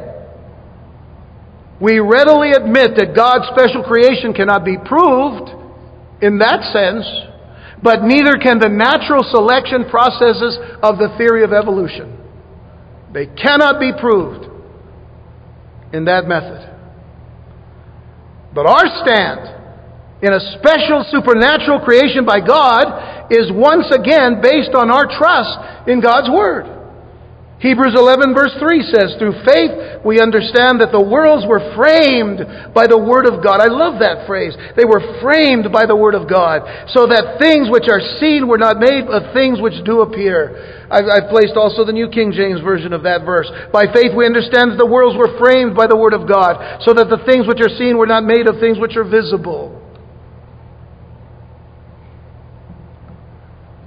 We 1.83 1.99
readily 1.99 2.55
admit 2.55 2.95
that 3.03 3.19
God's 3.19 3.51
special 3.51 3.83
creation 3.83 4.31
cannot 4.31 4.63
be 4.63 4.79
proved 4.79 5.56
in 6.21 6.39
that 6.39 6.63
sense, 6.73 7.05
but 7.83 8.03
neither 8.03 8.41
can 8.41 8.59
the 8.59 8.69
natural 8.69 9.23
selection 9.23 9.89
processes 9.91 10.59
of 10.83 10.99
the 10.99 11.15
theory 11.19 11.45
of 11.45 11.53
evolution. 11.53 12.17
They 13.13 13.27
cannot 13.27 13.81
be 13.81 13.93
proved 13.99 14.47
in 15.93 16.07
that 16.07 16.27
method. 16.27 16.63
But 18.55 18.67
our 18.67 18.85
stand 19.05 19.57
in 20.23 20.33
a 20.33 20.41
special 20.59 21.05
supernatural 21.11 21.81
creation 21.81 22.25
by 22.25 22.41
God 22.41 23.29
is 23.31 23.53
once 23.53 23.93
again 23.93 24.41
based 24.41 24.75
on 24.75 24.91
our 24.91 25.05
trust 25.05 25.89
in 25.89 26.01
God's 26.01 26.31
Word. 26.31 26.76
Hebrews 27.57 27.97
11 27.97 28.37
verse 28.37 28.53
3 28.61 28.85
says, 28.93 29.17
Through 29.17 29.41
faith 29.49 30.05
we 30.05 30.21
understand 30.21 30.85
that 30.85 30.93
the 30.93 31.01
worlds 31.01 31.49
were 31.49 31.73
framed 31.73 32.45
by 32.77 32.85
the 32.85 33.01
Word 33.01 33.25
of 33.25 33.41
God. 33.41 33.65
I 33.65 33.73
love 33.73 33.97
that 34.05 34.29
phrase. 34.29 34.53
They 34.77 34.85
were 34.85 35.01
framed 35.25 35.73
by 35.73 35.89
the 35.89 35.97
Word 35.97 36.13
of 36.13 36.29
God, 36.29 36.69
so 36.93 37.09
that 37.09 37.41
things 37.41 37.73
which 37.73 37.89
are 37.89 38.05
seen 38.21 38.45
were 38.45 38.61
not 38.61 38.77
made 38.77 39.09
of 39.09 39.33
things 39.33 39.57
which 39.57 39.81
do 39.89 40.05
appear. 40.05 40.85
I've, 40.93 41.09
I've 41.09 41.33
placed 41.33 41.57
also 41.57 41.81
the 41.89 41.97
New 41.97 42.13
King 42.13 42.29
James 42.29 42.61
Version 42.61 42.93
of 42.93 43.09
that 43.09 43.25
verse. 43.25 43.49
By 43.73 43.89
faith 43.89 44.13
we 44.13 44.29
understand 44.29 44.77
that 44.77 44.79
the 44.79 44.93
worlds 44.93 45.17
were 45.17 45.33
framed 45.41 45.73
by 45.73 45.89
the 45.89 45.97
Word 45.97 46.13
of 46.13 46.29
God, 46.29 46.85
so 46.85 46.93
that 46.93 47.09
the 47.09 47.25
things 47.25 47.49
which 47.49 47.65
are 47.65 47.73
seen 47.73 47.97
were 47.97 48.07
not 48.07 48.21
made 48.21 48.53
of 48.53 48.61
things 48.61 48.77
which 48.77 49.01
are 49.01 49.09
visible. 49.09 49.73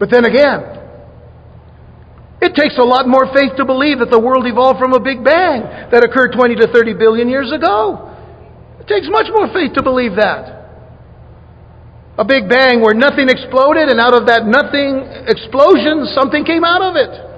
But 0.01 0.09
then 0.09 0.25
again, 0.25 0.78
it 2.41 2.55
takes 2.55 2.77
a 2.77 2.83
lot 2.83 3.07
more 3.07 3.27
faith 3.35 3.55
to 3.57 3.65
believe 3.65 3.99
that 3.99 4.09
the 4.09 4.19
world 4.19 4.47
evolved 4.47 4.79
from 4.79 4.93
a 4.93 4.99
big 4.99 5.23
bang 5.23 5.91
that 5.91 6.07
occurred 6.07 6.31
20 6.31 6.55
to 6.55 6.71
30 6.71 6.93
billion 6.95 7.27
years 7.27 7.51
ago. 7.51 8.07
It 8.79 8.87
takes 8.87 9.07
much 9.11 9.27
more 9.27 9.51
faith 9.51 9.75
to 9.75 9.83
believe 9.83 10.15
that. 10.15 10.55
A 12.17 12.23
big 12.23 12.47
bang 12.47 12.79
where 12.81 12.93
nothing 12.93 13.27
exploded, 13.27 13.87
and 13.87 13.99
out 13.99 14.15
of 14.15 14.27
that 14.27 14.47
nothing 14.47 15.03
explosion, 15.27 16.07
something 16.15 16.43
came 16.43 16.63
out 16.63 16.83
of 16.83 16.95
it. 16.95 17.28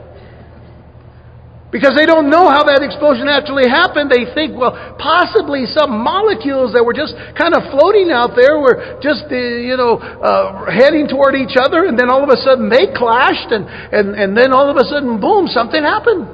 Because 1.71 1.95
they 1.95 2.03
don't 2.03 2.27
know 2.27 2.51
how 2.51 2.67
that 2.67 2.84
explosion 2.84 3.31
actually 3.31 3.63
happened. 3.63 4.12
They 4.12 4.27
think, 4.36 4.60
well, 4.60 4.75
possibly 4.99 5.63
some 5.63 6.03
molecules 6.03 6.75
that 6.75 6.84
were 6.84 6.91
just 6.91 7.15
kind 7.39 7.55
of 7.55 7.63
floating 7.71 8.12
out 8.12 8.36
there 8.36 8.60
were 8.60 8.99
just, 8.99 9.31
uh, 9.31 9.39
you 9.39 9.79
know, 9.79 9.95
uh, 9.95 10.67
heading 10.67 11.07
toward 11.07 11.39
each 11.39 11.55
other, 11.55 11.88
and 11.88 11.95
then 11.95 12.12
all 12.12 12.19
of 12.19 12.27
a 12.27 12.36
sudden 12.43 12.67
they 12.67 12.91
clashed, 12.91 13.55
and, 13.55 13.63
and, 13.71 14.19
and 14.19 14.36
then 14.36 14.51
all 14.51 14.67
of 14.67 14.75
a 14.75 14.84
sudden, 14.84 15.23
boom, 15.23 15.47
something 15.47 15.79
happened. 15.79 16.27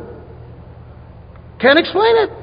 Can't 1.61 1.77
explain 1.77 2.17
it. 2.17 2.33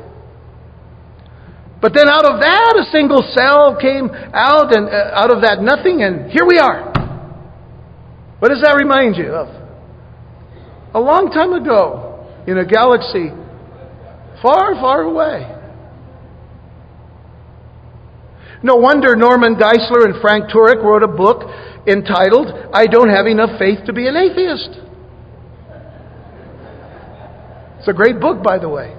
But 1.82 1.98
then 1.98 2.06
out 2.06 2.24
of 2.24 2.38
that, 2.38 2.78
a 2.78 2.86
single 2.94 3.26
cell 3.34 3.74
came 3.74 4.06
out, 4.30 4.70
and 4.70 4.86
uh, 4.86 5.18
out 5.18 5.34
of 5.34 5.42
that 5.42 5.58
nothing, 5.58 6.06
and 6.06 6.30
here 6.30 6.46
we 6.46 6.62
are. 6.62 6.94
What 8.38 8.54
does 8.54 8.62
that 8.62 8.78
remind 8.78 9.18
you 9.18 9.34
of? 9.34 9.50
A 10.94 11.00
long 11.02 11.34
time 11.34 11.52
ago, 11.58 12.13
in 12.46 12.58
a 12.58 12.64
galaxy 12.64 13.30
far, 14.42 14.74
far 14.74 15.02
away. 15.02 15.50
No 18.62 18.76
wonder 18.76 19.14
Norman 19.14 19.56
Geisler 19.56 20.04
and 20.04 20.20
Frank 20.20 20.50
Turek 20.50 20.82
wrote 20.82 21.02
a 21.02 21.08
book 21.08 21.50
entitled, 21.86 22.48
I 22.72 22.86
Don't 22.86 23.10
Have 23.10 23.26
Enough 23.26 23.58
Faith 23.58 23.84
to 23.86 23.92
Be 23.92 24.06
an 24.06 24.16
Atheist. 24.16 24.80
It's 27.78 27.88
a 27.88 27.92
great 27.92 28.20
book, 28.20 28.42
by 28.42 28.58
the 28.58 28.68
way. 28.68 28.96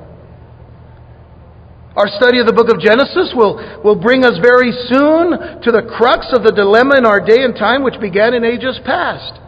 Our 1.95 2.07
study 2.07 2.39
of 2.39 2.45
the 2.45 2.53
book 2.53 2.69
of 2.69 2.79
Genesis 2.79 3.33
will, 3.33 3.57
will 3.83 3.95
bring 3.95 4.25
us 4.25 4.37
very 4.37 4.69
soon 4.69 5.61
to 5.63 5.71
the 5.71 5.81
crux 5.97 6.27
of 6.33 6.43
the 6.43 6.51
dilemma 6.51 6.97
in 6.97 7.05
our 7.05 7.19
day 7.19 7.41
and 7.41 7.55
time 7.55 7.81
which 7.81 7.99
began 7.99 8.35
in 8.35 8.43
ages 8.43 8.79
past. 8.85 9.39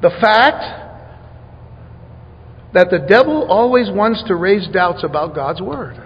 The 0.00 0.10
fact 0.18 0.81
that 2.74 2.90
the 2.90 2.98
devil 2.98 3.46
always 3.48 3.90
wants 3.90 4.22
to 4.28 4.34
raise 4.34 4.66
doubts 4.68 5.04
about 5.04 5.34
God's 5.34 5.60
Word. 5.60 6.00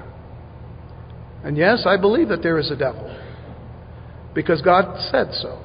And 1.44 1.56
yes, 1.56 1.84
I 1.86 1.96
believe 1.96 2.28
that 2.28 2.42
there 2.42 2.58
is 2.58 2.70
a 2.70 2.76
devil. 2.76 3.14
Because 4.34 4.60
God 4.62 4.98
said 5.10 5.28
so. 5.32 5.62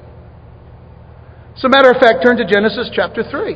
As 1.56 1.64
a 1.64 1.68
matter 1.68 1.90
of 1.90 1.96
fact, 1.96 2.24
turn 2.24 2.36
to 2.36 2.46
Genesis 2.46 2.88
chapter 2.94 3.22
3. 3.28 3.54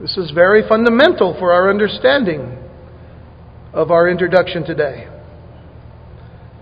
This 0.00 0.16
is 0.16 0.32
very 0.32 0.68
fundamental 0.68 1.36
for 1.38 1.52
our 1.52 1.70
understanding 1.70 2.58
of 3.72 3.90
our 3.90 4.08
introduction 4.08 4.64
today. 4.64 5.08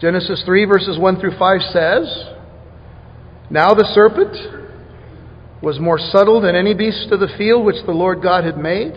Genesis 0.01 0.43
3, 0.45 0.65
verses 0.67 0.99
1 0.99 1.21
through 1.21 1.39
5 1.39 1.61
says, 1.73 2.35
Now 3.51 3.73
the 3.73 3.89
serpent 3.95 4.37
was 5.63 5.81
more 5.81 5.99
subtle 5.99 6.41
than 6.41 6.55
any 6.55 6.75
beast 6.75 7.09
of 7.11 7.21
the 7.21 7.33
field 7.39 7.65
which 7.65 7.85
the 7.87 7.93
Lord 7.93 8.23
God 8.23 8.45
had 8.45 8.59
made. 8.59 8.93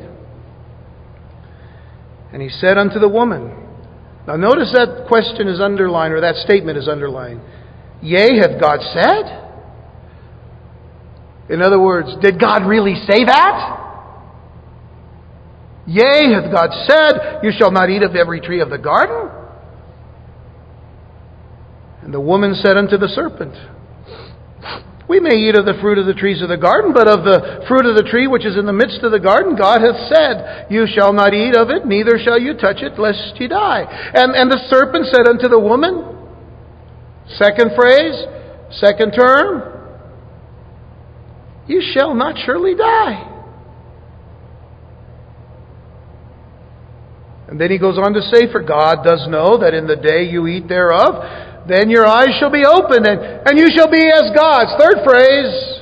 And 2.36 2.44
he 2.44 2.50
said 2.50 2.78
unto 2.78 3.00
the 3.00 3.08
woman, 3.08 3.48
Now 4.28 4.36
notice 4.36 4.70
that 4.76 5.06
question 5.08 5.48
is 5.48 5.62
underlined, 5.62 6.14
or 6.14 6.20
that 6.20 6.36
statement 6.36 6.78
is 6.78 6.86
underlined. 6.86 7.40
Yea, 8.02 8.36
hath 8.42 8.60
God 8.60 8.82
said? 8.92 9.24
In 11.50 11.62
other 11.62 11.80
words, 11.80 12.10
did 12.22 12.38
God 12.38 12.68
really 12.68 12.96
say 13.08 13.24
that? 13.24 13.80
Yea, 15.88 16.34
hath 16.34 16.52
God 16.52 16.72
said, 16.86 17.40
You 17.42 17.54
shall 17.58 17.72
not 17.72 17.90
eat 17.90 18.04
of 18.04 18.18
every 18.18 18.42
tree 18.42 18.60
of 18.60 18.70
the 18.70 18.80
garden? 18.80 19.32
And 22.02 22.14
the 22.14 22.20
woman 22.20 22.54
said 22.56 22.76
unto 22.76 22.98
the 22.98 23.08
serpent, 23.08 23.56
we 25.08 25.20
may 25.20 25.36
eat 25.36 25.56
of 25.56 25.66
the 25.66 25.78
fruit 25.82 26.00
of 26.00 26.08
the 26.08 26.18
trees 26.18 26.42
of 26.42 26.50
the 26.50 26.58
garden, 26.58 26.92
but 26.92 27.08
of 27.08 27.24
the 27.24 27.64
fruit 27.68 27.86
of 27.86 27.96
the 27.96 28.10
tree 28.10 28.26
which 28.26 28.46
is 28.46 28.58
in 28.58 28.66
the 28.66 28.74
midst 28.74 29.04
of 29.04 29.12
the 29.12 29.20
garden, 29.20 29.56
God 29.56 29.82
hath 29.82 30.02
said, 30.10 30.66
You 30.72 30.88
shall 30.90 31.14
not 31.14 31.34
eat 31.34 31.56
of 31.56 31.70
it, 31.70 31.86
neither 31.86 32.18
shall 32.18 32.40
you 32.40 32.56
touch 32.58 32.82
it, 32.82 32.98
lest 32.98 33.38
ye 33.38 33.48
die. 33.48 33.86
And, 33.86 34.34
and 34.34 34.50
the 34.50 34.66
serpent 34.66 35.06
said 35.14 35.30
unto 35.30 35.48
the 35.48 35.60
woman, 35.60 36.10
second 37.38 37.78
phrase, 37.78 38.18
second 38.82 39.14
term, 39.14 39.62
You 41.68 41.86
shall 41.94 42.16
not 42.16 42.36
surely 42.44 42.74
die. 42.74 43.34
And 47.48 47.62
then 47.62 47.70
he 47.70 47.78
goes 47.78 48.00
on 48.00 48.14
to 48.14 48.22
say, 48.34 48.52
For 48.52 48.62
God 48.64 49.04
does 49.04 49.28
know 49.30 49.58
that 49.60 49.76
in 49.76 49.86
the 49.86 49.96
day 49.96 50.24
you 50.24 50.48
eat 50.48 50.68
thereof, 50.68 51.55
then 51.68 51.90
your 51.90 52.06
eyes 52.06 52.38
shall 52.40 52.52
be 52.52 52.64
opened, 52.64 53.08
and, 53.08 53.20
and 53.20 53.58
you 53.58 53.68
shall 53.76 53.90
be 53.90 54.06
as 54.06 54.32
gods. 54.36 54.72
Third 54.80 55.04
phrase. 55.04 55.82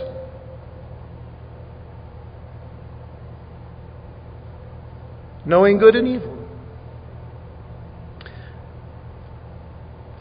Knowing 5.46 5.78
good 5.78 5.96
and 5.96 6.08
evil. 6.08 6.48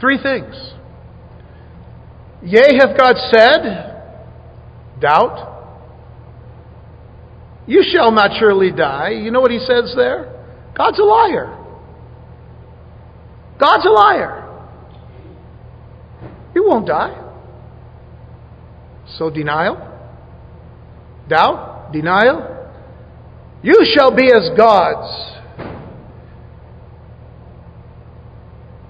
Three 0.01 0.19
things. 0.21 0.73
Yea, 2.43 2.77
hath 2.81 2.99
God 2.99 3.15
said, 3.31 5.01
doubt. 5.01 5.51
You 7.69 7.85
shall 7.95 8.11
not 8.11 8.33
surely 8.37 8.73
die. 8.73 9.11
You 9.11 9.31
know 9.31 9.41
what 9.41 9.53
he 9.53 9.61
says 9.61 9.95
there? 9.97 10.45
God's 10.77 10.99
a 10.99 11.05
liar. 11.05 11.57
God's 13.61 13.87
a 13.87 13.91
liar. 13.91 14.42
Won't 16.73 16.87
die. 16.87 17.19
So, 19.19 19.29
denial, 19.29 19.77
doubt, 21.29 21.93
denial. 21.93 22.71
You 23.63 23.85
shall 23.95 24.17
be 24.17 24.33
as 24.33 24.49
gods. 24.57 25.39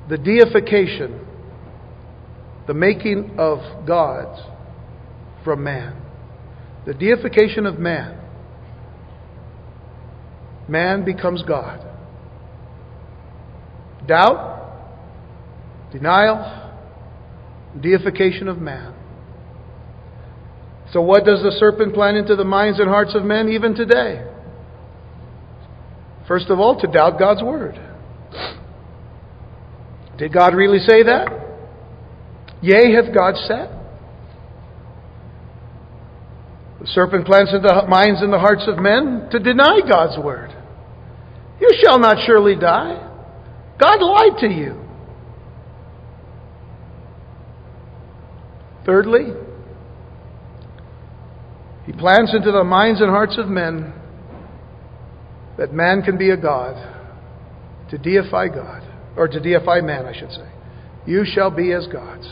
The 0.08 0.16
deification, 0.16 1.26
the 2.68 2.74
making 2.74 3.34
of 3.36 3.84
gods 3.84 4.40
from 5.42 5.64
man. 5.64 6.00
The 6.86 6.94
deification 6.94 7.66
of 7.66 7.80
man. 7.80 8.16
Man 10.68 11.04
becomes 11.04 11.42
God. 11.42 11.84
Doubt, 14.06 15.90
denial, 15.90 16.61
deification 17.80 18.48
of 18.48 18.58
man. 18.58 18.94
So, 20.92 21.00
what 21.00 21.24
does 21.24 21.42
the 21.42 21.52
serpent 21.58 21.94
plant 21.94 22.16
into 22.16 22.36
the 22.36 22.44
minds 22.44 22.78
and 22.78 22.88
hearts 22.88 23.14
of 23.14 23.24
men 23.24 23.48
even 23.48 23.74
today? 23.74 24.26
First 26.28 26.50
of 26.50 26.60
all, 26.60 26.78
to 26.80 26.86
doubt 26.86 27.18
God's 27.18 27.42
word. 27.42 27.80
Did 30.18 30.32
God 30.32 30.54
really 30.54 30.78
say 30.78 31.02
that? 31.02 31.28
Yea, 32.60 32.92
hath 32.94 33.14
God 33.14 33.34
said? 33.46 33.78
The 36.80 36.86
serpent 36.88 37.26
plants 37.26 37.52
into 37.54 37.66
the 37.66 37.86
minds 37.88 38.20
and 38.22 38.32
the 38.32 38.38
hearts 38.38 38.64
of 38.68 38.78
men 38.78 39.28
to 39.30 39.38
deny 39.38 39.80
God's 39.88 40.22
word. 40.22 40.50
You 41.60 41.70
shall 41.82 41.98
not 41.98 42.24
surely 42.26 42.54
die. 42.54 43.08
God 43.78 44.02
lied 44.02 44.38
to 44.40 44.48
you. 44.48 44.81
Thirdly, 48.84 49.32
he 51.86 51.92
plants 51.92 52.34
into 52.34 52.52
the 52.52 52.64
minds 52.64 53.00
and 53.00 53.10
hearts 53.10 53.36
of 53.38 53.48
men 53.48 53.92
that 55.58 55.72
man 55.72 56.02
can 56.02 56.16
be 56.16 56.30
a 56.30 56.36
God, 56.36 56.74
to 57.90 57.98
deify 57.98 58.48
God, 58.48 58.82
or 59.16 59.28
to 59.28 59.40
deify 59.40 59.80
man, 59.80 60.06
I 60.06 60.18
should 60.18 60.30
say. 60.30 60.48
You 61.06 61.24
shall 61.24 61.50
be 61.50 61.72
as 61.72 61.86
gods. 61.86 62.26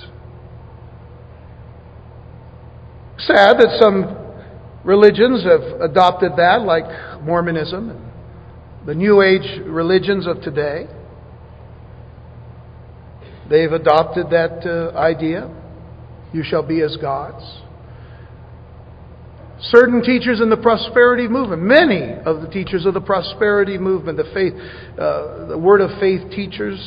Sad 3.18 3.58
that 3.58 3.76
some 3.80 4.16
religions 4.84 5.44
have 5.44 5.80
adopted 5.80 6.32
that, 6.36 6.62
like 6.62 6.84
Mormonism 7.22 7.90
and 7.90 8.10
the 8.86 8.94
New 8.94 9.20
Age 9.20 9.60
religions 9.66 10.26
of 10.26 10.40
today. 10.40 10.86
They've 13.50 13.72
adopted 13.72 14.30
that 14.30 14.64
uh, 14.64 14.96
idea. 14.96 15.54
You 16.32 16.42
shall 16.44 16.66
be 16.66 16.80
as 16.82 16.96
gods. 16.96 17.44
Certain 19.62 20.02
teachers 20.02 20.40
in 20.40 20.48
the 20.48 20.56
prosperity 20.56 21.28
movement, 21.28 21.62
many 21.62 22.14
of 22.24 22.40
the 22.40 22.48
teachers 22.48 22.86
of 22.86 22.94
the 22.94 23.00
prosperity 23.00 23.76
movement, 23.76 24.16
the 24.16 24.24
faith, 24.32 24.54
uh, 24.98 25.46
the 25.48 25.58
word 25.58 25.82
of 25.82 25.90
faith 26.00 26.30
teachers, 26.30 26.80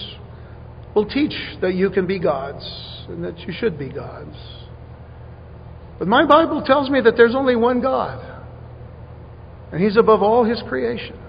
will 0.96 1.06
teach 1.06 1.34
that 1.62 1.76
you 1.76 1.92
can 1.92 2.08
be 2.08 2.20
gods 2.20 2.64
and 3.10 3.24
that 3.24 3.38
you 3.40 3.54
should 3.56 3.78
be 3.78 3.90
gods. 3.90 4.36
But 6.00 6.08
my 6.08 6.26
Bible 6.26 6.64
tells 6.66 6.90
me 6.90 7.02
that 7.02 7.16
there's 7.16 7.36
only 7.36 7.56
one 7.56 7.80
God, 7.80 8.44
and 9.72 9.82
He's 9.82 9.98
above 9.98 10.24
all 10.24 10.44
His 10.44 10.62
creation. 10.68 11.20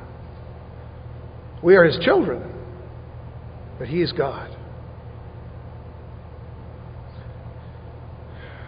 We 1.62 1.76
are 1.76 1.84
His 1.84 1.98
children, 2.02 2.42
but 3.78 3.88
He 3.88 4.00
is 4.00 4.12
God. 4.12 4.53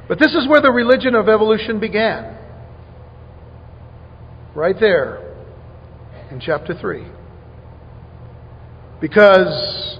But 0.09 0.19
this 0.19 0.35
is 0.35 0.47
where 0.49 0.61
the 0.61 0.71
religion 0.71 1.15
of 1.15 1.29
evolution 1.29 1.81
began. 1.81 2.39
Right 4.55 4.77
there 4.79 5.35
in 6.31 6.41
chapter 6.41 6.75
3. 6.79 7.07
Because 9.01 9.99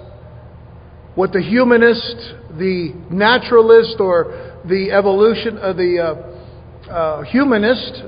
what 1.15 1.33
the 1.33 1.43
humanist, 1.43 2.35
the 2.59 2.93
naturalist, 3.11 3.97
or 3.99 4.61
the 4.65 4.91
evolution 4.93 5.59
of 5.59 5.77
uh, 5.77 5.79
the 5.79 5.99
uh, 5.99 6.91
uh, 6.91 7.23
humanist 7.25 8.03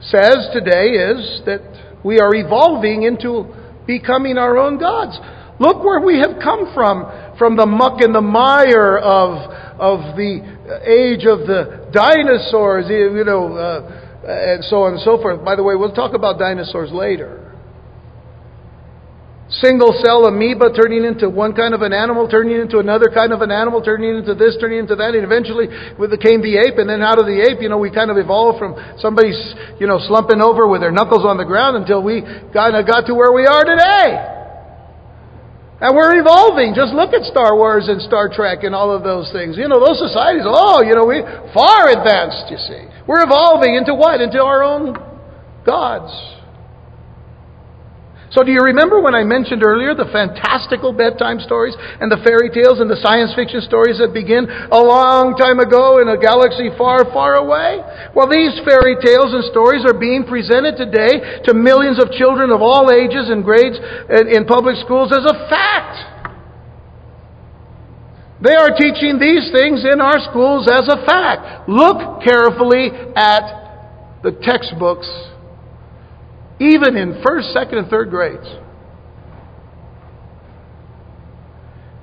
says 0.00 0.48
today 0.52 0.88
is 0.90 1.42
that 1.46 1.98
we 2.04 2.18
are 2.18 2.34
evolving 2.34 3.04
into 3.04 3.52
becoming 3.86 4.36
our 4.36 4.58
own 4.58 4.78
gods. 4.78 5.18
Look 5.58 5.82
where 5.82 6.00
we 6.00 6.18
have 6.18 6.36
come 6.42 6.72
from, 6.74 7.08
from 7.38 7.56
the 7.56 7.64
muck 7.64 8.00
and 8.00 8.14
the 8.14 8.20
mire 8.20 8.98
of, 8.98 9.40
of 9.80 10.16
the 10.16 10.44
age 10.84 11.24
of 11.24 11.48
the 11.48 11.88
dinosaurs, 11.92 12.86
you 12.92 13.24
know, 13.24 13.56
uh, 13.56 14.02
and 14.26 14.64
so 14.64 14.84
on 14.84 14.94
and 14.94 15.02
so 15.02 15.16
forth. 15.16 15.44
By 15.44 15.56
the 15.56 15.62
way, 15.62 15.74
we'll 15.74 15.94
talk 15.94 16.12
about 16.12 16.38
dinosaurs 16.38 16.92
later. 16.92 17.42
Single 19.48 19.94
cell 20.02 20.26
amoeba 20.26 20.74
turning 20.74 21.04
into 21.06 21.30
one 21.30 21.54
kind 21.54 21.72
of 21.72 21.80
an 21.80 21.94
animal, 21.94 22.26
turning 22.28 22.60
into 22.60 22.82
another 22.82 23.06
kind 23.14 23.32
of 23.32 23.40
an 23.40 23.52
animal, 23.54 23.80
turning 23.80 24.18
into 24.18 24.34
this, 24.34 24.58
turning 24.60 24.80
into 24.80 24.96
that, 24.96 25.14
and 25.14 25.22
eventually 25.22 25.70
we 25.96 26.10
became 26.10 26.42
the 26.42 26.58
ape, 26.58 26.82
and 26.82 26.90
then 26.90 27.00
out 27.00 27.22
of 27.22 27.24
the 27.24 27.46
ape, 27.46 27.62
you 27.62 27.70
know, 27.70 27.78
we 27.78 27.88
kind 27.88 28.10
of 28.10 28.18
evolved 28.18 28.58
from 28.58 28.74
somebody, 28.98 29.30
you 29.78 29.86
know, 29.86 30.02
slumping 30.02 30.42
over 30.42 30.66
with 30.66 30.82
their 30.82 30.90
knuckles 30.90 31.24
on 31.24 31.38
the 31.38 31.46
ground 31.46 31.78
until 31.78 32.02
we 32.02 32.26
kind 32.52 32.74
of 32.74 32.84
got 32.84 33.06
to 33.06 33.14
where 33.14 33.30
we 33.32 33.46
are 33.46 33.62
today. 33.62 34.35
And 35.80 35.94
we're 35.94 36.18
evolving. 36.18 36.72
Just 36.74 36.94
look 36.94 37.12
at 37.12 37.22
Star 37.24 37.54
Wars 37.54 37.88
and 37.88 38.00
Star 38.00 38.30
Trek 38.32 38.64
and 38.64 38.74
all 38.74 38.90
of 38.90 39.04
those 39.04 39.30
things. 39.32 39.56
You 39.58 39.68
know, 39.68 39.78
those 39.78 39.98
societies, 39.98 40.44
oh, 40.46 40.82
you 40.82 40.94
know, 40.94 41.04
we 41.04 41.20
far 41.52 41.92
advanced, 41.92 42.48
you 42.48 42.56
see. 42.56 42.88
We're 43.06 43.22
evolving 43.22 43.74
into 43.74 43.94
what? 43.94 44.20
Into 44.20 44.42
our 44.42 44.62
own 44.62 44.96
gods. 45.66 46.35
So, 48.36 48.44
do 48.44 48.52
you 48.52 48.60
remember 48.60 49.00
when 49.00 49.16
I 49.16 49.24
mentioned 49.24 49.64
earlier 49.64 49.96
the 49.96 50.12
fantastical 50.12 50.92
bedtime 50.92 51.40
stories 51.40 51.72
and 51.72 52.12
the 52.12 52.20
fairy 52.20 52.52
tales 52.52 52.84
and 52.84 52.92
the 52.92 53.00
science 53.00 53.32
fiction 53.32 53.64
stories 53.64 53.96
that 53.96 54.12
begin 54.12 54.44
a 54.44 54.76
long 54.76 55.40
time 55.40 55.56
ago 55.56 56.04
in 56.04 56.12
a 56.12 56.20
galaxy 56.20 56.68
far, 56.76 57.08
far 57.16 57.40
away? 57.40 57.80
Well, 58.12 58.28
these 58.28 58.60
fairy 58.60 59.00
tales 59.00 59.32
and 59.32 59.40
stories 59.48 59.88
are 59.88 59.96
being 59.96 60.28
presented 60.28 60.76
today 60.76 61.40
to 61.48 61.56
millions 61.56 61.96
of 61.96 62.12
children 62.12 62.52
of 62.52 62.60
all 62.60 62.92
ages 62.92 63.32
and 63.32 63.40
grades 63.40 63.80
in 64.12 64.44
public 64.44 64.76
schools 64.84 65.16
as 65.16 65.24
a 65.24 65.36
fact. 65.48 65.96
They 68.44 68.52
are 68.52 68.68
teaching 68.76 69.16
these 69.16 69.48
things 69.48 69.80
in 69.80 70.04
our 70.04 70.20
schools 70.28 70.68
as 70.68 70.84
a 70.92 71.00
fact. 71.08 71.72
Look 71.72 72.20
carefully 72.20 72.92
at 73.16 74.20
the 74.20 74.36
textbooks 74.44 75.08
even 76.60 76.96
in 76.96 77.22
first, 77.24 77.52
second, 77.52 77.78
and 77.78 77.88
third 77.88 78.10
grades. 78.10 78.46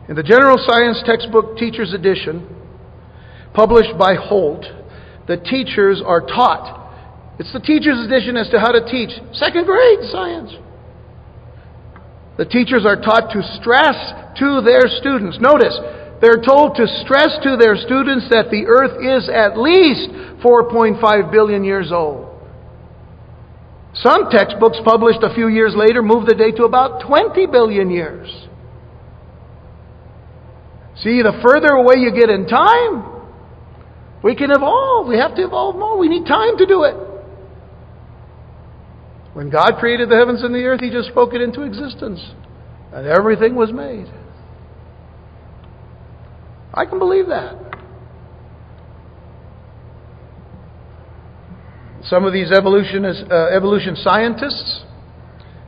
In 0.09 0.15
the 0.15 0.23
General 0.23 0.57
Science 0.67 1.01
Textbook 1.05 1.57
Teacher's 1.57 1.93
Edition, 1.93 2.47
published 3.53 3.97
by 3.97 4.15
Holt, 4.15 4.65
the 5.27 5.37
teachers 5.37 6.01
are 6.05 6.21
taught. 6.21 6.81
It's 7.39 7.53
the 7.53 7.59
teacher's 7.59 8.03
edition 8.05 8.37
as 8.37 8.49
to 8.49 8.59
how 8.59 8.71
to 8.71 8.85
teach 8.85 9.09
second 9.33 9.65
grade 9.65 9.99
science. 10.11 10.51
The 12.37 12.45
teachers 12.45 12.85
are 12.85 12.97
taught 12.97 13.31
to 13.31 13.41
stress 13.61 13.95
to 14.39 14.61
their 14.61 14.85
students. 14.99 15.37
Notice, 15.39 15.77
they're 16.21 16.43
told 16.43 16.75
to 16.75 16.85
stress 17.05 17.37
to 17.43 17.57
their 17.57 17.75
students 17.75 18.27
that 18.29 18.49
the 18.51 18.65
earth 18.67 18.99
is 19.01 19.29
at 19.29 19.57
least 19.57 20.09
4.5 20.43 21.31
billion 21.31 21.63
years 21.63 21.91
old. 21.91 22.22
Some 23.95 24.29
textbooks 24.31 24.79
published 24.83 25.19
a 25.21 25.33
few 25.33 25.47
years 25.47 25.73
later 25.75 26.01
move 26.01 26.25
the 26.25 26.33
date 26.33 26.55
to 26.57 26.63
about 26.63 27.05
20 27.07 27.45
billion 27.47 27.91
years. 27.91 28.27
See, 30.97 31.21
the 31.21 31.39
further 31.43 31.73
away 31.73 31.95
you 31.97 32.11
get 32.11 32.29
in 32.29 32.47
time, 32.47 33.13
we 34.23 34.35
can 34.35 34.51
evolve. 34.51 35.07
We 35.07 35.17
have 35.17 35.35
to 35.35 35.43
evolve 35.43 35.75
more. 35.75 35.97
We 35.97 36.07
need 36.07 36.25
time 36.25 36.57
to 36.57 36.65
do 36.65 36.83
it. 36.83 36.95
When 39.33 39.49
God 39.49 39.77
created 39.79 40.09
the 40.09 40.15
heavens 40.15 40.43
and 40.43 40.53
the 40.53 40.63
earth, 40.63 40.79
He 40.79 40.89
just 40.89 41.09
spoke 41.09 41.33
it 41.33 41.41
into 41.41 41.63
existence, 41.63 42.19
and 42.93 43.07
everything 43.07 43.55
was 43.55 43.71
made. 43.71 44.05
I 46.73 46.85
can 46.85 46.99
believe 46.99 47.27
that. 47.27 47.72
Some 52.13 52.25
of 52.25 52.33
these 52.33 52.51
evolutionist, 52.51 53.23
uh, 53.31 53.47
evolution 53.47 53.95
scientists 53.95 54.83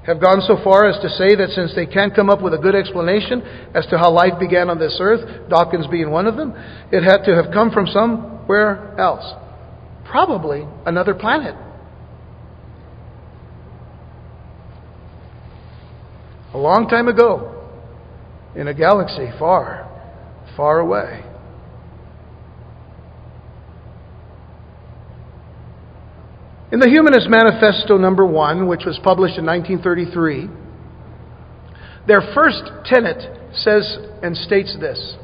have 0.05 0.21
gone 0.21 0.41
so 0.45 0.63
far 0.63 0.87
as 0.87 0.95
to 1.01 1.09
say 1.09 1.33
that 1.33 1.49
since 1.55 1.73
they 1.73 1.87
can't 1.87 2.13
come 2.15 2.29
up 2.29 2.39
with 2.39 2.53
a 2.53 2.59
good 2.59 2.75
explanation 2.75 3.41
as 3.73 3.87
to 3.87 3.97
how 3.97 4.11
life 4.11 4.33
began 4.39 4.69
on 4.69 4.77
this 4.77 4.95
earth, 5.01 5.49
Dawkins 5.49 5.87
being 5.87 6.11
one 6.11 6.27
of 6.27 6.35
them, 6.35 6.53
it 6.91 7.01
had 7.01 7.23
to 7.25 7.33
have 7.33 7.51
come 7.51 7.71
from 7.71 7.87
somewhere 7.87 8.93
else. 8.99 9.25
Probably 10.07 10.67
another 10.85 11.15
planet. 11.15 11.55
A 16.53 16.59
long 16.59 16.87
time 16.87 17.07
ago, 17.07 17.65
in 18.55 18.67
a 18.67 18.73
galaxy 18.75 19.31
far, 19.39 19.89
far 20.55 20.77
away. 20.77 21.23
In 26.71 26.79
the 26.79 26.89
Humanist 26.89 27.29
Manifesto 27.29 27.97
number 27.97 28.25
one, 28.25 28.67
which 28.67 28.85
was 28.85 28.99
published 29.03 29.37
in 29.37 29.45
1933, 29.45 30.49
their 32.07 32.21
first 32.33 32.63
tenet 32.85 33.21
says 33.53 33.97
and 34.21 34.35
states 34.35 34.75
this 34.79 35.15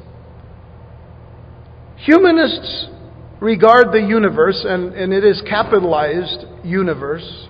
Humanists 2.06 2.88
regard 3.40 3.92
the 3.92 4.02
universe, 4.02 4.66
and, 4.68 4.94
and 4.94 5.14
it 5.14 5.24
is 5.24 5.42
capitalized 5.48 6.46
universe. 6.64 7.48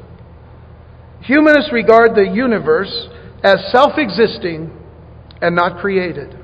Humanists 1.24 1.72
regard 1.72 2.16
the 2.16 2.30
universe 2.34 3.08
as 3.44 3.72
self 3.72 3.98
existing 3.98 4.72
and 5.42 5.56
not 5.56 5.80
created. 5.80 6.38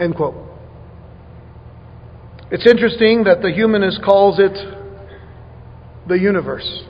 End 0.00 0.14
quote. 0.14 0.47
It's 2.50 2.66
interesting 2.66 3.24
that 3.24 3.42
the 3.42 3.52
humanist 3.52 4.00
calls 4.02 4.38
it 4.38 4.56
the 6.08 6.18
universe. 6.18 6.82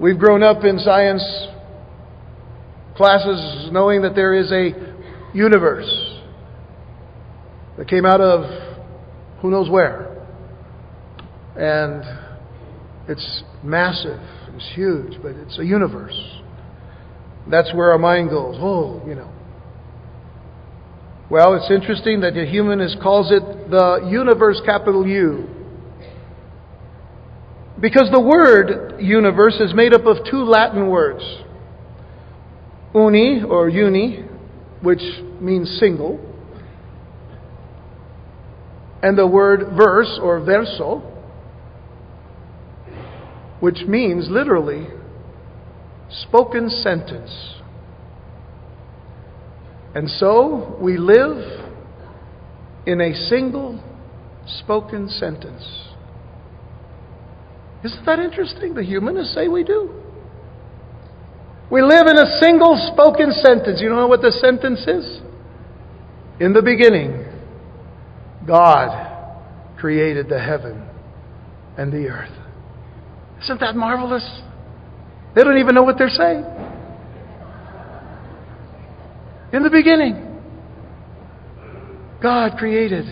We've 0.00 0.18
grown 0.18 0.42
up 0.42 0.64
in 0.64 0.78
science 0.78 1.22
classes 2.96 3.68
knowing 3.70 4.02
that 4.02 4.14
there 4.14 4.32
is 4.32 4.50
a 4.50 4.70
universe 5.34 6.20
that 7.76 7.86
came 7.86 8.06
out 8.06 8.20
of 8.22 8.44
who 9.40 9.50
knows 9.50 9.68
where. 9.68 10.24
And 11.54 12.02
it's 13.08 13.42
massive, 13.62 14.20
it's 14.54 14.70
huge, 14.74 15.20
but 15.20 15.32
it's 15.32 15.58
a 15.58 15.64
universe. 15.64 16.18
That's 17.50 17.72
where 17.74 17.92
our 17.92 17.98
mind 17.98 18.30
goes. 18.30 18.56
Oh, 18.58 19.02
you 19.06 19.14
know. 19.14 19.32
Well, 21.30 21.54
it's 21.54 21.70
interesting 21.70 22.20
that 22.22 22.32
the 22.34 22.46
humanist 22.46 22.98
calls 23.02 23.30
it 23.30 23.70
the 23.70 24.08
universe, 24.10 24.62
capital 24.64 25.06
U. 25.06 25.46
Because 27.78 28.08
the 28.10 28.20
word 28.20 29.00
universe 29.00 29.56
is 29.60 29.74
made 29.74 29.92
up 29.92 30.06
of 30.06 30.16
two 30.30 30.42
Latin 30.42 30.88
words 30.88 31.22
uni 32.94 33.42
or 33.42 33.68
uni, 33.68 34.24
which 34.82 35.02
means 35.40 35.76
single, 35.78 36.18
and 39.02 39.16
the 39.16 39.26
word 39.26 39.76
verse 39.76 40.18
or 40.22 40.40
verso, 40.40 41.02
which 43.60 43.82
means 43.86 44.28
literally 44.30 44.86
spoken 46.10 46.70
sentence. 46.70 47.57
And 49.94 50.08
so 50.08 50.76
we 50.80 50.96
live 50.96 51.66
in 52.86 53.00
a 53.00 53.14
single 53.28 53.82
spoken 54.46 55.08
sentence. 55.08 55.88
Isn't 57.84 58.04
that 58.06 58.18
interesting? 58.18 58.74
The 58.74 58.82
humanists 58.82 59.34
say 59.34 59.48
we 59.48 59.64
do. 59.64 59.94
We 61.70 61.82
live 61.82 62.06
in 62.06 62.16
a 62.16 62.38
single 62.40 62.76
spoken 62.92 63.32
sentence. 63.32 63.80
You 63.80 63.90
know 63.90 64.06
what 64.06 64.22
the 64.22 64.32
sentence 64.32 64.80
is? 64.86 65.20
In 66.40 66.52
the 66.52 66.62
beginning, 66.62 67.26
God 68.46 69.76
created 69.78 70.28
the 70.28 70.40
heaven 70.40 70.88
and 71.76 71.92
the 71.92 72.08
earth. 72.08 72.32
Isn't 73.42 73.60
that 73.60 73.76
marvelous? 73.76 74.26
They 75.34 75.44
don't 75.44 75.58
even 75.58 75.74
know 75.74 75.82
what 75.82 75.98
they're 75.98 76.08
saying. 76.08 76.44
In 79.52 79.62
the 79.62 79.70
beginning, 79.70 80.24
God 82.22 82.58
created 82.58 83.06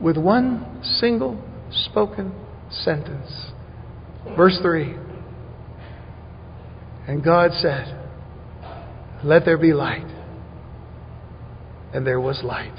with 0.00 0.16
one 0.16 0.80
single 0.82 1.42
spoken 1.70 2.32
sentence. 2.70 3.50
Verse 4.36 4.58
3 4.62 4.94
And 7.06 7.22
God 7.22 7.50
said, 7.60 7.98
Let 9.22 9.44
there 9.44 9.58
be 9.58 9.72
light. 9.74 10.06
And 11.92 12.06
there 12.06 12.20
was 12.20 12.40
light. 12.42 12.74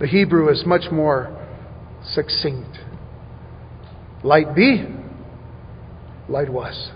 The 0.00 0.06
Hebrew 0.06 0.48
is 0.50 0.62
much 0.64 0.90
more 0.90 1.36
succinct. 2.14 2.78
Light 4.24 4.54
be, 4.54 4.86
light 6.26 6.48
was. 6.48 6.90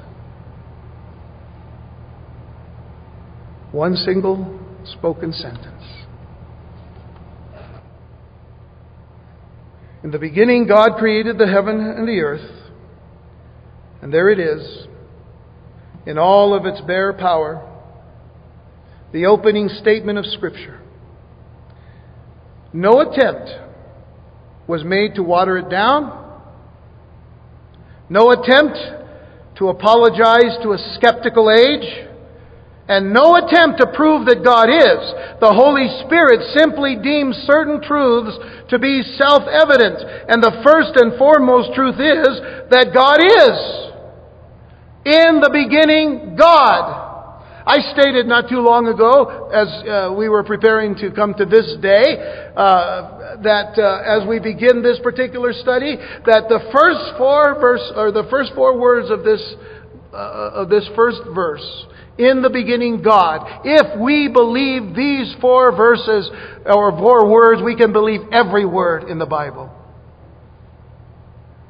One 3.75 3.97
single 3.97 4.61
spoken 4.85 5.33
sentence. 5.33 5.83
In 10.05 10.13
the 10.13 10.19
beginning, 10.19 10.69
God 10.69 10.97
created 10.97 11.39
the 11.39 11.47
heaven 11.47 11.81
and 11.81 12.07
the 12.07 12.21
earth, 12.21 12.71
and 14.01 14.13
there 14.13 14.29
it 14.29 14.39
is, 14.39 14.87
in 16.07 16.19
all 16.19 16.55
of 16.55 16.67
its 16.67 16.81
bare 16.83 17.13
power, 17.15 17.69
the 19.13 19.27
opening 19.27 19.69
statement 19.69 20.19
of 20.19 20.27
Scripture. 20.27 20.81
No 22.73 23.01
attempt 23.01 23.51
was 24.69 24.85
made 24.85 25.17
to 25.17 25.23
water 25.23 25.59
it 25.59 25.69
down 25.69 26.25
no 28.09 28.31
attempt 28.33 28.77
to 29.57 29.69
apologize 29.69 30.59
to 30.63 30.73
a 30.73 30.95
skeptical 30.95 31.51
age, 31.51 32.07
and 32.89 33.15
no 33.15 33.37
attempt 33.37 33.81
to 33.81 33.89
prove 33.97 34.27
that 34.27 34.45
God 34.45 34.69
is. 34.69 35.01
The 35.41 35.53
Holy 35.53 35.89
Spirit 36.05 36.45
simply 36.53 37.01
deems 37.01 37.37
certain 37.49 37.81
truths 37.81 38.37
to 38.69 38.79
be 38.79 39.01
self 39.17 39.49
evident. 39.49 40.05
And 40.29 40.43
the 40.43 40.61
first 40.61 40.93
and 41.01 41.17
foremost 41.17 41.73
truth 41.73 41.97
is 41.97 42.33
that 42.69 42.93
God 42.93 43.25
is. 43.25 43.57
In 45.05 45.41
the 45.41 45.53
beginning, 45.53 46.37
God. 46.37 47.05
I 47.67 47.81
stated 47.97 48.27
not 48.27 48.51
too 48.51 48.61
long 48.61 48.89
ago, 48.89 49.49
as 49.49 49.69
uh, 49.89 50.13
we 50.13 50.29
were 50.29 50.45
preparing 50.45 50.95
to 50.97 51.11
come 51.11 51.33
to 51.35 51.47
this 51.47 51.77
day, 51.81 52.21
uh, 52.55 53.41
that 53.41 53.81
uh, 53.81 54.05
as 54.05 54.29
we 54.29 54.39
begin 54.39 54.83
this 54.83 55.01
particular 55.03 55.55
study, 55.55 55.97
that 56.29 56.53
the 56.53 56.61
first 56.69 57.17
four 57.17 57.57
verse 57.59 57.85
or 57.97 58.13
the 58.13 58.29
first 58.29 58.53
four 58.55 58.79
words 58.79 59.11
of 59.11 59.25
this 59.25 59.41
uh, 60.13 60.61
of 60.61 60.69
this 60.69 60.89
first 60.95 61.21
verse, 61.35 61.65
in 62.19 62.43
the 62.43 62.51
beginning 62.51 63.03
God. 63.03 63.63
If 63.65 63.99
we 64.01 64.29
believe 64.29 64.95
these 64.95 65.35
four 65.41 65.75
verses 65.77 66.31
or 66.65 66.93
four 66.93 67.29
words, 67.29 67.63
we 67.63 67.77
can 67.77 67.93
believe 67.93 68.21
every 68.33 68.65
word 68.65 69.05
in 69.05 69.19
the 69.19 69.27
Bible. 69.27 69.71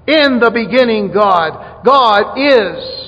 In 0.06 0.40
the 0.40 0.50
beginning 0.50 1.12
God. 1.12 1.84
God 1.84 2.36
is. 2.36 3.04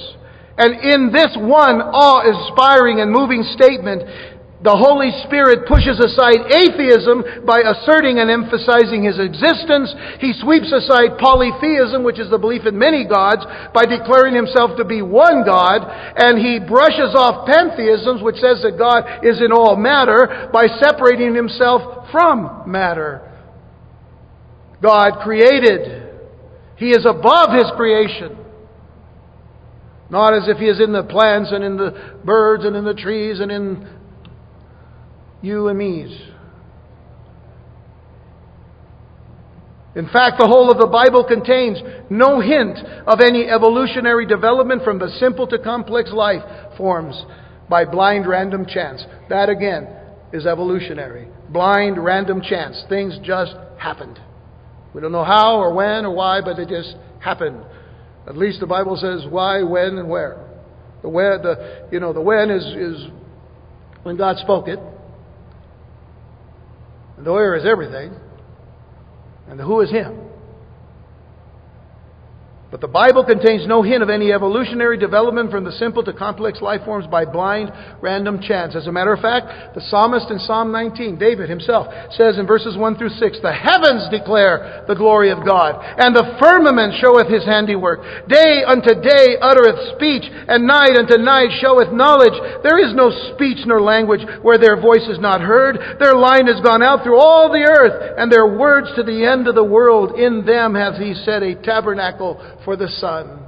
And 0.58 0.74
in 0.80 1.12
this 1.12 1.36
one 1.36 1.82
awe-inspiring 1.82 3.00
and 3.00 3.12
moving 3.12 3.42
statement, 3.42 4.02
the 4.64 4.72
Holy 4.72 5.12
Spirit 5.28 5.68
pushes 5.68 6.00
aside 6.00 6.48
atheism 6.48 7.44
by 7.44 7.60
asserting 7.60 8.16
and 8.16 8.32
emphasizing 8.32 9.04
his 9.04 9.20
existence. 9.20 9.92
He 10.16 10.32
sweeps 10.32 10.72
aside 10.72 11.20
polytheism, 11.20 12.00
which 12.00 12.16
is 12.16 12.32
the 12.32 12.40
belief 12.40 12.64
in 12.64 12.78
many 12.78 13.04
gods, 13.04 13.44
by 13.76 13.84
declaring 13.84 14.32
himself 14.32 14.80
to 14.80 14.84
be 14.84 15.04
one 15.04 15.44
God. 15.44 15.84
And 16.16 16.40
he 16.40 16.56
brushes 16.56 17.12
off 17.12 17.44
pantheism, 17.44 18.24
which 18.24 18.40
says 18.40 18.64
that 18.64 18.80
God 18.80 19.20
is 19.20 19.44
in 19.44 19.52
all 19.52 19.76
matter, 19.76 20.48
by 20.52 20.72
separating 20.80 21.36
himself 21.36 22.08
from 22.08 22.64
matter. 22.64 23.20
God 24.80 25.20
created. 25.20 26.16
He 26.76 26.96
is 26.96 27.04
above 27.04 27.52
his 27.52 27.68
creation. 27.76 28.40
Not 30.08 30.32
as 30.32 30.48
if 30.48 30.56
he 30.56 30.66
is 30.66 30.80
in 30.80 30.92
the 30.92 31.04
plants 31.04 31.52
and 31.52 31.62
in 31.62 31.76
the 31.76 32.20
birds 32.24 32.64
and 32.64 32.74
in 32.74 32.84
the 32.84 32.94
trees 32.94 33.40
and 33.40 33.52
in 33.52 33.88
you 35.46 35.68
and 35.68 35.78
me's. 35.78 36.20
In 39.94 40.06
fact, 40.08 40.36
the 40.38 40.46
whole 40.46 40.70
of 40.70 40.76
the 40.76 40.86
Bible 40.86 41.24
contains 41.24 41.80
no 42.10 42.38
hint 42.38 42.78
of 43.06 43.20
any 43.20 43.46
evolutionary 43.48 44.26
development 44.26 44.84
from 44.84 44.98
the 44.98 45.08
simple 45.18 45.46
to 45.46 45.58
complex 45.58 46.12
life 46.12 46.42
forms 46.76 47.24
by 47.70 47.86
blind 47.86 48.26
random 48.26 48.66
chance. 48.66 49.02
That 49.30 49.48
again 49.48 49.88
is 50.34 50.44
evolutionary. 50.44 51.28
Blind 51.48 52.02
random 52.04 52.42
chance. 52.42 52.84
Things 52.90 53.18
just 53.22 53.54
happened. 53.78 54.20
We 54.92 55.00
don't 55.00 55.12
know 55.12 55.24
how 55.24 55.60
or 55.60 55.72
when 55.72 56.04
or 56.04 56.14
why, 56.14 56.42
but 56.42 56.58
it 56.58 56.68
just 56.68 56.94
happened. 57.20 57.64
At 58.26 58.36
least 58.36 58.60
the 58.60 58.66
Bible 58.66 58.96
says 58.96 59.24
why, 59.30 59.62
when, 59.62 59.96
and 59.96 60.10
where. 60.10 60.44
The 61.02 61.08
when, 61.08 61.40
the, 61.42 61.88
you 61.90 62.00
know, 62.00 62.12
the 62.12 62.20
when 62.20 62.50
is, 62.50 62.64
is 62.64 63.08
when 64.02 64.18
God 64.18 64.36
spoke 64.38 64.68
it. 64.68 64.78
The 67.18 67.32
where 67.32 67.56
is 67.56 67.64
everything. 67.64 68.14
And 69.48 69.58
the 69.58 69.64
who 69.64 69.80
is 69.80 69.90
Him. 69.90 70.25
But 72.68 72.80
the 72.80 72.90
Bible 72.90 73.22
contains 73.22 73.64
no 73.64 73.82
hint 73.82 74.02
of 74.02 74.10
any 74.10 74.32
evolutionary 74.32 74.98
development 74.98 75.52
from 75.52 75.62
the 75.62 75.70
simple 75.78 76.02
to 76.02 76.12
complex 76.12 76.60
life 76.60 76.82
forms 76.84 77.06
by 77.06 77.24
blind, 77.24 77.70
random 78.02 78.42
chance. 78.42 78.74
As 78.74 78.88
a 78.88 78.92
matter 78.92 79.14
of 79.14 79.22
fact, 79.22 79.76
the 79.76 79.86
psalmist 79.86 80.34
in 80.34 80.40
Psalm 80.40 80.72
19, 80.72 81.16
David 81.16 81.48
himself, 81.48 81.86
says 82.18 82.38
in 82.38 82.46
verses 82.46 82.76
1 82.76 82.98
through 82.98 83.14
6, 83.14 83.38
The 83.38 83.54
heavens 83.54 84.10
declare 84.10 84.82
the 84.88 84.98
glory 84.98 85.30
of 85.30 85.46
God, 85.46 85.78
and 85.78 86.10
the 86.10 86.34
firmament 86.42 86.98
showeth 86.98 87.30
his 87.30 87.46
handiwork. 87.46 88.02
Day 88.26 88.66
unto 88.66 88.98
day 88.98 89.38
uttereth 89.38 89.94
speech, 89.94 90.26
and 90.26 90.66
night 90.66 90.98
unto 90.98 91.22
night 91.22 91.54
showeth 91.62 91.94
knowledge. 91.94 92.34
There 92.66 92.82
is 92.82 92.90
no 92.98 93.14
speech 93.30 93.62
nor 93.62 93.78
language 93.78 94.26
where 94.42 94.58
their 94.58 94.74
voice 94.74 95.06
is 95.06 95.22
not 95.22 95.38
heard. 95.38 96.02
Their 96.02 96.18
line 96.18 96.50
has 96.50 96.58
gone 96.66 96.82
out 96.82 97.06
through 97.06 97.22
all 97.22 97.46
the 97.46 97.62
earth, 97.62 98.18
and 98.18 98.26
their 98.26 98.58
words 98.58 98.90
to 98.98 99.06
the 99.06 99.22
end 99.22 99.46
of 99.46 99.54
the 99.54 99.62
world. 99.62 100.18
In 100.18 100.42
them 100.42 100.74
hath 100.74 100.98
he 100.98 101.14
set 101.14 101.46
a 101.46 101.54
tabernacle 101.62 102.42
for 102.66 102.76
the 102.76 102.88
sun, 102.88 103.46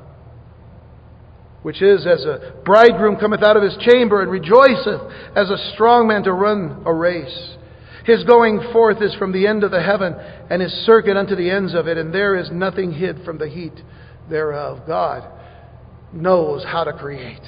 which 1.62 1.82
is 1.82 2.06
as 2.06 2.24
a 2.24 2.54
bridegroom 2.64 3.16
cometh 3.16 3.42
out 3.42 3.56
of 3.56 3.62
his 3.62 3.76
chamber 3.80 4.22
and 4.22 4.30
rejoiceth 4.30 5.12
as 5.36 5.50
a 5.50 5.72
strong 5.74 6.08
man 6.08 6.22
to 6.22 6.32
run 6.32 6.84
a 6.86 6.94
race. 6.94 7.56
His 8.06 8.24
going 8.24 8.60
forth 8.72 9.02
is 9.02 9.14
from 9.16 9.32
the 9.32 9.46
end 9.46 9.64
of 9.64 9.70
the 9.70 9.82
heaven, 9.82 10.14
and 10.48 10.62
his 10.62 10.72
circuit 10.86 11.16
unto 11.16 11.36
the 11.36 11.50
ends 11.50 11.74
of 11.74 11.88
it, 11.88 11.98
and 11.98 12.14
there 12.14 12.36
is 12.36 12.48
nothing 12.50 12.92
hid 12.92 13.22
from 13.24 13.36
the 13.36 13.48
heat 13.48 13.74
thereof. 14.30 14.86
God 14.86 15.30
knows 16.12 16.64
how 16.64 16.84
to 16.84 16.92
create. 16.94 17.42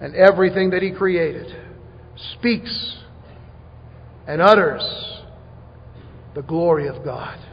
And 0.00 0.14
everything 0.14 0.70
that 0.70 0.82
he 0.82 0.92
created 0.92 1.54
speaks 2.38 2.96
and 4.26 4.40
utters 4.40 4.82
the 6.34 6.42
glory 6.42 6.86
of 6.86 7.04
God. 7.04 7.45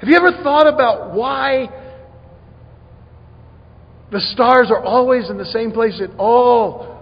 Have 0.00 0.08
you 0.08 0.16
ever 0.16 0.42
thought 0.42 0.66
about 0.66 1.14
why 1.14 1.68
the 4.10 4.20
stars 4.20 4.70
are 4.70 4.82
always 4.82 5.28
in 5.28 5.36
the 5.36 5.44
same 5.44 5.72
place 5.72 6.00
at 6.02 6.10
all 6.18 6.98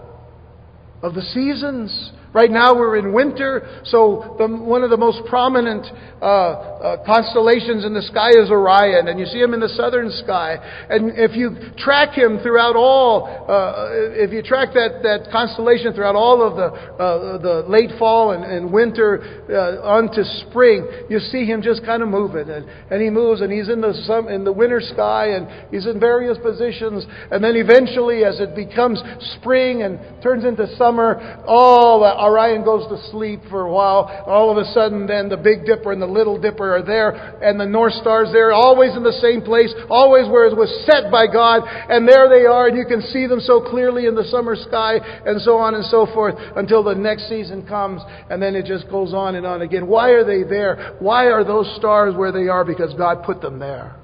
of 1.01 1.13
the 1.13 1.21
seasons? 1.21 2.11
Right 2.31 2.51
now 2.51 2.75
we're 2.75 2.97
in 2.97 3.11
winter, 3.11 3.81
so 3.85 4.35
the, 4.37 4.47
one 4.47 4.83
of 4.83 4.91
the 4.91 4.97
most 4.97 5.25
prominent 5.27 5.87
uh, 6.21 6.25
uh, 6.25 7.05
constellations 7.05 7.85
in 7.85 7.93
the 7.95 8.03
sky 8.03 8.29
is 8.29 8.51
Orion, 8.51 9.07
and 9.07 9.19
you 9.19 9.25
see 9.25 9.39
him 9.39 9.55
in 9.55 9.59
the 9.59 9.69
southern 9.69 10.11
sky. 10.11 10.57
And 10.89 11.17
if 11.17 11.35
you 11.35 11.57
track 11.77 12.13
him 12.13 12.37
throughout 12.43 12.75
all, 12.75 13.25
uh, 13.49 13.89
if 14.13 14.31
you 14.31 14.43
track 14.43 14.73
that, 14.73 15.01
that 15.01 15.31
constellation 15.31 15.93
throughout 15.93 16.15
all 16.15 16.45
of 16.45 16.55
the, 16.55 16.69
uh, 17.01 17.37
the 17.41 17.65
late 17.67 17.97
fall 17.97 18.33
and, 18.33 18.43
and 18.43 18.71
winter 18.71 19.25
uh, 19.49 19.81
onto 19.81 20.21
spring, 20.45 20.85
you 21.09 21.17
see 21.17 21.45
him 21.45 21.63
just 21.63 21.83
kind 21.83 22.03
of 22.03 22.09
moving, 22.09 22.47
and, 22.49 22.69
and 22.91 23.01
he 23.01 23.09
moves, 23.09 23.41
and 23.41 23.51
he's 23.51 23.69
in 23.69 23.81
the 23.81 23.89
in 24.29 24.43
the 24.43 24.53
winter 24.53 24.81
sky, 24.81 25.29
and 25.29 25.71
he's 25.71 25.87
in 25.87 25.99
various 25.99 26.37
positions, 26.37 27.05
and 27.31 27.43
then 27.43 27.55
eventually, 27.55 28.23
as 28.23 28.39
it 28.39 28.55
becomes 28.55 29.01
spring 29.39 29.81
and 29.81 29.97
turns 30.21 30.45
into 30.45 30.67
summer, 30.75 31.43
all 31.47 32.03
Orion 32.19 32.63
goes 32.63 32.87
to 32.89 33.09
sleep 33.11 33.39
for 33.49 33.61
a 33.61 33.71
while. 33.71 34.11
All 34.27 34.51
of 34.51 34.57
a 34.57 34.65
sudden, 34.73 35.07
then 35.07 35.29
the 35.29 35.37
Big 35.37 35.65
Dipper 35.65 35.91
and 35.91 36.01
the 36.01 36.07
Little 36.07 36.39
Dipper 36.39 36.75
are 36.75 36.83
there, 36.83 37.11
and 37.41 37.59
the 37.59 37.65
North 37.65 37.93
Star's 37.93 38.31
there, 38.31 38.51
always 38.51 38.95
in 38.95 39.03
the 39.03 39.17
same 39.21 39.41
place, 39.41 39.73
always 39.89 40.27
where 40.27 40.45
it 40.45 40.55
was 40.55 40.69
set 40.85 41.11
by 41.11 41.25
God, 41.25 41.63
and 41.65 42.07
there 42.07 42.27
they 42.27 42.45
are, 42.45 42.67
and 42.67 42.77
you 42.77 42.85
can 42.85 43.01
see 43.01 43.27
them 43.27 43.39
so 43.39 43.61
clearly 43.61 44.05
in 44.05 44.15
the 44.15 44.25
summer 44.25 44.55
sky, 44.55 44.99
and 45.25 45.41
so 45.41 45.57
on 45.57 45.75
and 45.75 45.85
so 45.85 46.05
forth, 46.13 46.35
until 46.55 46.83
the 46.83 46.95
next 46.95 47.29
season 47.29 47.65
comes, 47.65 48.01
and 48.29 48.41
then 48.41 48.55
it 48.55 48.65
just 48.65 48.89
goes 48.89 49.13
on 49.13 49.35
and 49.35 49.45
on 49.45 49.61
again. 49.61 49.87
Why 49.87 50.09
are 50.11 50.25
they 50.25 50.43
there? 50.43 50.97
Why 50.99 51.27
are 51.27 51.43
those 51.43 51.73
stars 51.77 52.15
where 52.15 52.31
they 52.31 52.47
are? 52.47 52.65
Because 52.65 52.93
God 52.95 53.23
put 53.23 53.41
them 53.41 53.59
there. 53.59 53.95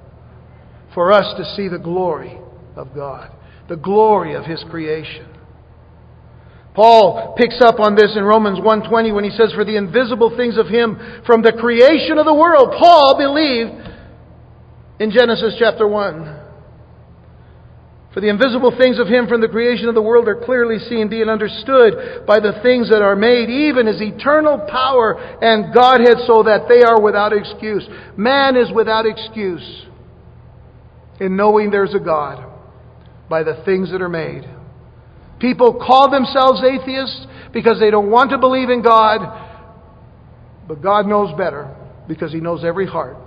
For 0.93 1.11
us 1.11 1.36
to 1.38 1.43
see 1.55 1.68
the 1.68 1.80
glory 1.80 2.39
of 2.76 2.95
God, 2.95 3.32
the 3.68 3.76
glory 3.76 4.34
of 4.34 4.45
His 4.45 4.63
creation. 4.70 5.35
Paul 6.76 7.36
picks 7.38 7.61
up 7.61 7.80
on 7.80 7.95
this 7.95 8.15
in 8.15 8.23
Romans 8.23 8.59
1:20 8.59 9.13
when 9.13 9.23
he 9.23 9.32
says 9.32 9.53
for 9.53 9.63
the 9.63 9.78
invisible 9.78 10.36
things 10.36 10.57
of 10.57 10.67
him 10.67 10.99
from 11.26 11.41
the 11.41 11.53
creation 11.53 12.17
of 12.17 12.26
the 12.26 12.34
world. 12.34 12.76
Paul 12.78 13.17
believed 13.17 13.71
in 14.99 15.11
Genesis 15.11 15.55
chapter 15.57 15.88
1 15.88 16.36
for 18.15 18.21
the 18.21 18.30
invisible 18.30 18.71
things 18.80 18.97
of 18.97 19.07
him 19.07 19.28
from 19.28 19.41
the 19.41 19.47
creation 19.49 19.89
of 19.89 19.95
the 19.95 20.01
world 20.01 20.30
are 20.30 20.39
clearly 20.45 20.80
seen 20.80 21.09
being 21.09 21.28
understood 21.28 22.26
by 22.26 22.39
the 22.39 22.53
things 22.63 22.89
that 22.89 23.01
are 23.01 23.15
made 23.15 23.49
even 23.49 23.88
his 23.88 24.01
eternal 24.01 24.57
power 24.71 25.19
and 25.41 25.73
godhead 25.73 26.19
so 26.26 26.43
that 26.43 26.67
they 26.69 26.82
are 26.82 27.01
without 27.01 27.34
excuse. 27.34 27.86
Man 28.15 28.55
is 28.55 28.71
without 28.71 29.05
excuse 29.05 29.86
in 31.19 31.36
knowing 31.36 31.71
there's 31.71 31.93
a 31.93 31.99
god 31.99 32.41
by 33.30 33.43
the 33.43 33.61
things 33.65 33.91
that 33.91 34.01
are 34.01 34.07
made 34.07 34.45
People 35.40 35.74
call 35.74 36.10
themselves 36.10 36.62
atheists 36.64 37.28
because 37.52 37.80
they 37.80 37.92
don't 37.92 38.10
want 38.10 38.32
to 38.32 38.38
believe 38.38 38.70
in 38.70 38.82
God, 38.82 39.20
but 40.68 40.82
God 40.82 41.08
knows 41.08 41.36
better 41.38 41.76
because 42.08 42.32
He 42.32 42.40
knows 42.40 42.64
every 42.64 42.88
heart. 42.88 43.18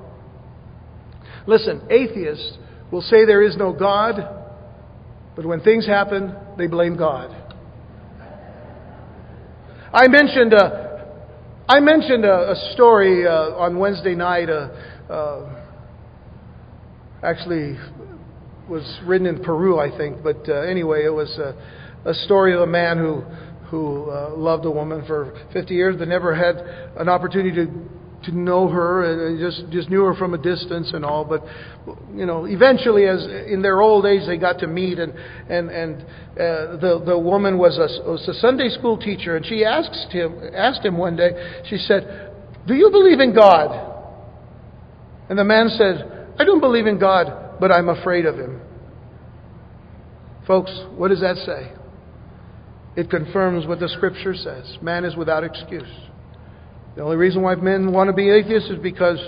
Listen, 1.47 1.83
atheists 1.91 2.59
will 2.91 3.03
say 3.03 3.25
there 3.25 3.43
is 3.43 3.57
no 3.57 3.73
God, 3.73 4.17
but 5.37 5.45
when 5.45 5.61
things 5.61 5.87
happen, 5.87 6.35
they 6.57 6.67
blame 6.67 6.97
God. 6.97 7.35
I 9.93 10.09
mentioned 10.09 10.53
a, 10.53 11.07
I 11.69 11.81
mentioned 11.81 12.25
a, 12.25 12.53
a 12.53 12.73
story 12.75 13.27
uh, 13.27 13.57
on 13.57 13.79
Wednesday 13.79 14.15
night. 14.15 14.51
Uh, 14.51 14.69
uh, 15.11 15.63
actually, 17.23 17.79
was 18.69 19.01
written 19.05 19.27
in 19.27 19.43
Peru, 19.43 19.79
I 19.79 19.97
think. 19.97 20.23
But 20.23 20.49
uh, 20.49 20.61
anyway, 20.61 21.05
it 21.05 21.13
was. 21.13 21.39
A 22.05 22.15
story 22.15 22.55
of 22.55 22.61
a 22.61 22.67
man 22.67 22.99
who 22.99 23.23
who 23.71 24.11
uh, 24.11 24.31
loved 24.35 24.65
a 24.65 24.71
woman 24.71 25.05
for 25.07 25.39
50 25.53 25.75
years 25.75 25.97
but 25.99 26.09
never 26.09 26.35
had 26.35 26.57
an 26.97 27.09
opportunity 27.09 27.55
to 27.55 27.71
to 28.25 28.33
know 28.33 28.69
her 28.69 29.05
and 29.05 29.39
just 29.39 29.71
just 29.71 29.89
knew 29.89 30.03
her 30.03 30.15
from 30.15 30.35
a 30.35 30.39
distance 30.39 30.91
and 30.93 31.05
all 31.05 31.25
but 31.25 31.43
you 32.15 32.27
know 32.27 32.47
eventually 32.47 33.07
as 33.07 33.25
in 33.47 33.63
their 33.63 33.81
old 33.81 34.05
age 34.05 34.23
they 34.27 34.37
got 34.37 34.59
to 34.59 34.67
meet 34.67 34.99
and 34.99 35.13
and 35.49 35.71
and 35.71 36.03
uh, 36.33 36.77
the 36.79 37.03
the 37.07 37.19
woman 37.19 37.59
was 37.59 37.79
a 37.79 38.11
was 38.11 38.27
a 38.27 38.35
Sunday 38.35 38.69
school 38.71 38.99
teacher 38.99 39.37
and 39.37 39.47
she 39.47 39.65
asked 39.65 40.13
him 40.13 40.37
asked 40.53 40.85
him 40.85 40.99
one 40.99 41.17
day 41.17 41.31
she 41.69 41.77
said 41.77 42.33
do 42.67 42.75
you 42.75 42.91
believe 42.91 43.19
in 43.21 43.35
God? 43.35 43.95
And 45.31 45.39
the 45.39 45.45
man 45.45 45.69
said 45.71 46.27
I 46.39 46.45
don't 46.45 46.61
believe 46.61 46.87
in 46.87 46.99
God 46.99 47.61
but 47.61 47.71
I'm 47.71 47.89
afraid 47.89 48.27
of 48.27 48.37
him. 48.37 48.61
Folks 50.47 50.73
what 50.97 51.09
does 51.09 51.21
that 51.21 51.37
say 51.37 51.73
it 52.97 53.11
confirms 53.11 53.67
what 53.67 53.81
the 53.81 53.89
scripture 53.89 54.35
says. 54.35 54.79
Man 54.83 55.05
is 55.05 55.17
without 55.17 55.45
excuse. 55.45 55.89
The 56.97 57.03
only 57.03 57.17
reason 57.17 57.43
why 57.43 57.55
men 57.55 57.93
want 57.93 58.09
to 58.09 58.13
be 58.13 58.29
atheists 58.29 58.71
is 58.71 58.79
because 58.79 59.21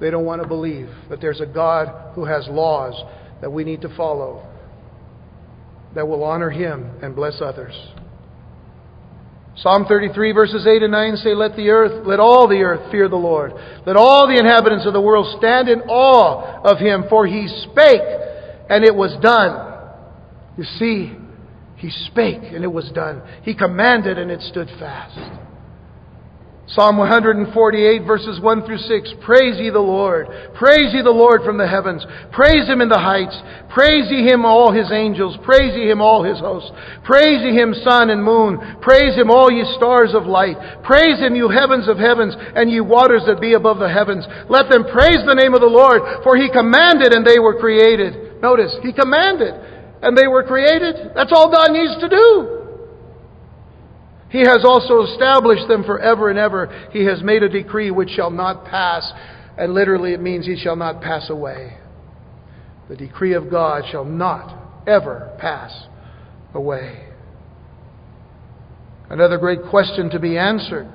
they 0.00 0.10
don't 0.10 0.24
want 0.24 0.42
to 0.42 0.48
believe 0.48 0.88
that 1.08 1.20
there's 1.20 1.40
a 1.40 1.46
God 1.46 2.14
who 2.14 2.24
has 2.24 2.46
laws 2.48 2.94
that 3.40 3.50
we 3.50 3.64
need 3.64 3.80
to 3.82 3.96
follow 3.96 4.46
that 5.94 6.06
will 6.06 6.22
honor 6.22 6.50
him 6.50 6.90
and 7.02 7.16
bless 7.16 7.40
others. 7.40 7.74
Psalm 9.56 9.84
33 9.86 10.32
verses 10.32 10.66
8 10.66 10.82
and 10.82 10.92
9 10.92 11.16
say, 11.16 11.34
Let 11.34 11.56
the 11.56 11.68
earth, 11.70 12.06
let 12.06 12.20
all 12.20 12.48
the 12.48 12.62
earth 12.62 12.90
fear 12.90 13.08
the 13.08 13.16
Lord. 13.16 13.52
Let 13.86 13.96
all 13.96 14.26
the 14.26 14.38
inhabitants 14.38 14.86
of 14.86 14.92
the 14.92 15.00
world 15.00 15.36
stand 15.38 15.68
in 15.68 15.80
awe 15.82 16.62
of 16.62 16.78
him, 16.78 17.04
for 17.08 17.26
he 17.26 17.48
spake 17.70 18.00
and 18.70 18.84
it 18.84 18.94
was 18.94 19.14
done. 19.20 19.66
You 20.56 20.64
see, 20.78 21.16
he 21.80 21.88
spake, 21.88 22.44
and 22.52 22.62
it 22.62 22.70
was 22.70 22.92
done. 22.92 23.22
He 23.40 23.54
commanded, 23.54 24.18
and 24.18 24.30
it 24.30 24.42
stood 24.42 24.68
fast. 24.78 25.16
Psalm 26.76 26.98
148, 26.98 28.04
verses 28.06 28.38
1 28.38 28.66
through 28.66 28.84
6. 28.84 29.14
Praise 29.24 29.56
ye 29.56 29.70
the 29.70 29.80
Lord. 29.80 30.28
Praise 30.54 30.92
ye 30.92 31.00
the 31.00 31.10
Lord 31.10 31.40
from 31.40 31.56
the 31.56 31.66
heavens. 31.66 32.04
Praise 32.36 32.68
him 32.68 32.84
in 32.84 32.92
the 32.92 33.00
heights. 33.00 33.34
Praise 33.72 34.12
ye 34.12 34.28
him, 34.28 34.44
all 34.44 34.70
his 34.70 34.92
angels. 34.92 35.40
Praise 35.42 35.72
ye 35.74 35.88
him, 35.88 36.02
all 36.04 36.22
his 36.22 36.38
hosts. 36.38 36.70
Praise 37.02 37.40
ye 37.42 37.56
him, 37.56 37.72
sun 37.72 38.10
and 38.10 38.22
moon. 38.22 38.60
Praise 38.82 39.16
him, 39.16 39.32
all 39.32 39.50
ye 39.50 39.64
stars 39.80 40.12
of 40.12 40.28
light. 40.28 40.60
Praise 40.84 41.18
him, 41.18 41.34
you 41.34 41.48
heavens 41.48 41.88
of 41.88 41.96
heavens, 41.96 42.36
and 42.36 42.70
ye 42.70 42.84
waters 42.84 43.24
that 43.24 43.40
be 43.40 43.54
above 43.54 43.80
the 43.80 43.88
heavens. 43.88 44.28
Let 44.52 44.68
them 44.68 44.84
praise 44.84 45.24
the 45.24 45.34
name 45.34 45.56
of 45.56 45.64
the 45.64 45.72
Lord, 45.72 46.02
for 46.22 46.36
he 46.36 46.52
commanded, 46.52 47.16
and 47.16 47.24
they 47.24 47.40
were 47.40 47.58
created. 47.58 48.38
Notice, 48.44 48.76
he 48.84 48.92
commanded 48.92 49.79
and 50.02 50.16
they 50.16 50.26
were 50.26 50.42
created. 50.42 51.12
That's 51.14 51.32
all 51.32 51.50
God 51.50 51.70
needs 51.72 52.00
to 52.00 52.08
do. 52.08 52.56
He 54.30 54.40
has 54.40 54.64
also 54.64 55.02
established 55.02 55.66
them 55.68 55.82
forever 55.84 56.30
and 56.30 56.38
ever. 56.38 56.88
He 56.92 57.04
has 57.04 57.22
made 57.22 57.42
a 57.42 57.48
decree 57.48 57.90
which 57.90 58.10
shall 58.10 58.30
not 58.30 58.64
pass, 58.64 59.10
and 59.58 59.74
literally 59.74 60.12
it 60.12 60.20
means 60.20 60.46
he 60.46 60.56
shall 60.56 60.76
not 60.76 61.02
pass 61.02 61.28
away. 61.30 61.76
The 62.88 62.96
decree 62.96 63.34
of 63.34 63.50
God 63.50 63.84
shall 63.90 64.04
not 64.04 64.86
ever 64.86 65.36
pass 65.38 65.86
away. 66.54 67.06
Another 69.08 69.38
great 69.38 69.60
question 69.68 70.08
to 70.10 70.20
be 70.20 70.38
answered 70.38 70.88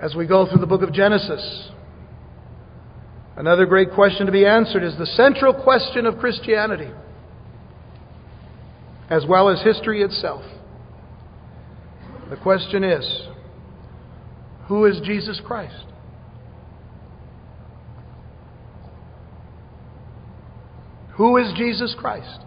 as 0.00 0.14
we 0.16 0.26
go 0.26 0.46
through 0.50 0.60
the 0.60 0.66
book 0.66 0.82
of 0.82 0.92
Genesis 0.92 1.70
Another 3.36 3.66
great 3.66 3.90
question 3.92 4.26
to 4.26 4.32
be 4.32 4.46
answered 4.46 4.84
is 4.84 4.96
the 4.96 5.06
central 5.06 5.52
question 5.52 6.06
of 6.06 6.18
Christianity, 6.18 6.90
as 9.10 9.24
well 9.28 9.48
as 9.48 9.62
history 9.62 10.02
itself. 10.02 10.44
The 12.30 12.36
question 12.36 12.84
is 12.84 13.28
who 14.68 14.86
is 14.86 15.00
Jesus 15.04 15.40
Christ? 15.44 15.84
Who 21.16 21.36
is 21.36 21.52
Jesus 21.56 21.94
Christ? 21.98 22.40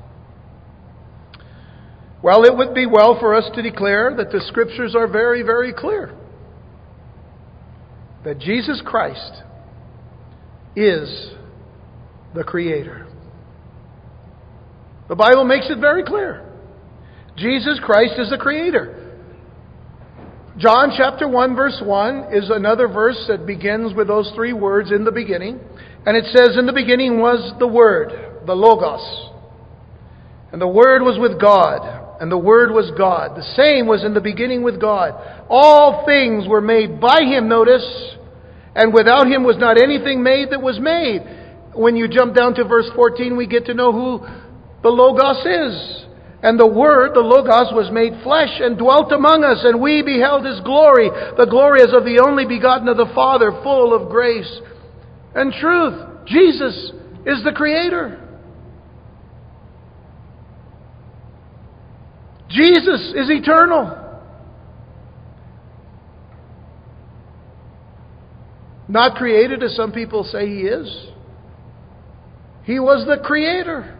Well, 2.21 2.43
it 2.43 2.55
would 2.55 2.73
be 2.73 2.85
well 2.85 3.17
for 3.19 3.35
us 3.35 3.49
to 3.55 3.61
declare 3.61 4.15
that 4.17 4.31
the 4.31 4.41
Scriptures 4.47 4.95
are 4.95 5.07
very, 5.07 5.43
very 5.43 5.71
clear. 5.71 6.13
That 8.25 8.39
Jesus 8.39 8.81
Christ 8.83 9.43
is 10.77 11.31
the 12.35 12.43
Creator. 12.43 13.07
The 15.09 15.15
Bible 15.15 15.43
makes 15.43 15.65
it 15.69 15.79
very 15.79 16.03
clear. 16.03 16.43
Jesus 17.35 17.79
Christ 17.83 18.13
is 18.19 18.29
the 18.29 18.37
Creator. 18.37 19.03
John 20.59 20.91
chapter 20.95 21.27
1 21.27 21.55
verse 21.55 21.81
1 21.83 22.33
is 22.33 22.49
another 22.49 22.87
verse 22.87 23.25
that 23.27 23.45
begins 23.45 23.95
with 23.95 24.07
those 24.07 24.31
three 24.35 24.53
words 24.53 24.91
in 24.91 25.03
the 25.03 25.11
beginning. 25.11 25.59
And 26.05 26.15
it 26.15 26.25
says, 26.35 26.57
In 26.57 26.65
the 26.65 26.73
beginning 26.73 27.19
was 27.19 27.53
the 27.59 27.67
Word, 27.67 28.45
the 28.45 28.53
Logos. 28.53 29.31
And 30.51 30.61
the 30.61 30.67
Word 30.67 31.01
was 31.01 31.17
with 31.19 31.39
God, 31.41 32.21
and 32.21 32.31
the 32.31 32.37
Word 32.37 32.71
was 32.71 32.91
God. 32.97 33.35
The 33.35 33.43
same 33.55 33.87
was 33.87 34.03
in 34.03 34.13
the 34.13 34.21
beginning 34.21 34.63
with 34.63 34.79
God. 34.79 35.13
All 35.49 36.05
things 36.05 36.47
were 36.47 36.61
made 36.61 37.01
by 37.01 37.21
Him, 37.21 37.49
notice, 37.49 38.16
and 38.77 38.93
without 38.93 39.25
him 39.25 39.43
was 39.43 39.57
not 39.57 39.81
anything 39.81 40.21
made 40.21 40.51
that 40.51 40.61
was 40.61 40.79
made. 40.79 41.25
When 41.73 41.95
you 41.95 42.07
jump 42.07 42.35
down 42.35 42.53
to 42.55 42.63
verse 42.63 42.85
14, 42.95 43.35
we 43.35 43.47
get 43.47 43.65
to 43.65 43.73
know 43.73 43.91
who 43.91 44.21
the 44.83 44.89
Logos 44.89 45.41
is. 45.41 46.05
And 46.43 46.59
the 46.59 46.67
Word, 46.67 47.15
the 47.15 47.25
Logos, 47.25 47.73
was 47.73 47.89
made 47.91 48.21
flesh 48.21 48.61
and 48.61 48.77
dwelt 48.77 49.11
among 49.11 49.43
us, 49.43 49.65
and 49.65 49.81
we 49.81 50.03
beheld 50.03 50.45
His 50.45 50.59
glory, 50.61 51.09
the 51.09 51.47
glory 51.49 51.81
as 51.81 51.91
of 51.91 52.05
the 52.05 52.21
only 52.23 52.45
begotten 52.45 52.87
of 52.87 52.97
the 52.97 53.09
Father, 53.15 53.49
full 53.63 53.97
of 53.97 54.11
grace 54.11 54.61
and 55.33 55.51
truth. 55.53 56.27
Jesus 56.27 56.91
is 57.25 57.43
the 57.43 57.53
Creator. 57.55 58.23
Jesus 62.49 63.13
is 63.17 63.29
eternal. 63.31 64.06
Not 68.87 69.17
created 69.17 69.63
as 69.63 69.75
some 69.75 69.91
people 69.91 70.23
say 70.23 70.47
He 70.47 70.61
is. 70.61 71.07
He 72.63 72.79
was 72.79 73.05
the 73.05 73.23
Creator. 73.23 73.93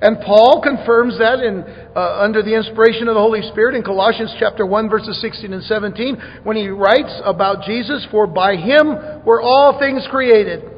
And 0.00 0.18
Paul 0.20 0.60
confirms 0.62 1.18
that 1.18 1.40
in, 1.40 1.64
uh, 1.96 2.20
under 2.20 2.42
the 2.42 2.54
inspiration 2.54 3.08
of 3.08 3.14
the 3.14 3.20
Holy 3.20 3.40
Spirit 3.50 3.74
in 3.74 3.82
Colossians 3.82 4.34
chapter 4.38 4.66
1 4.66 4.90
verses 4.90 5.18
16 5.22 5.54
and 5.54 5.62
17 5.62 6.16
when 6.44 6.54
he 6.54 6.68
writes 6.68 7.18
about 7.24 7.64
Jesus, 7.64 8.06
for 8.10 8.26
by 8.26 8.56
him 8.56 9.24
were 9.24 9.40
all 9.40 9.78
things 9.78 10.06
created 10.10 10.75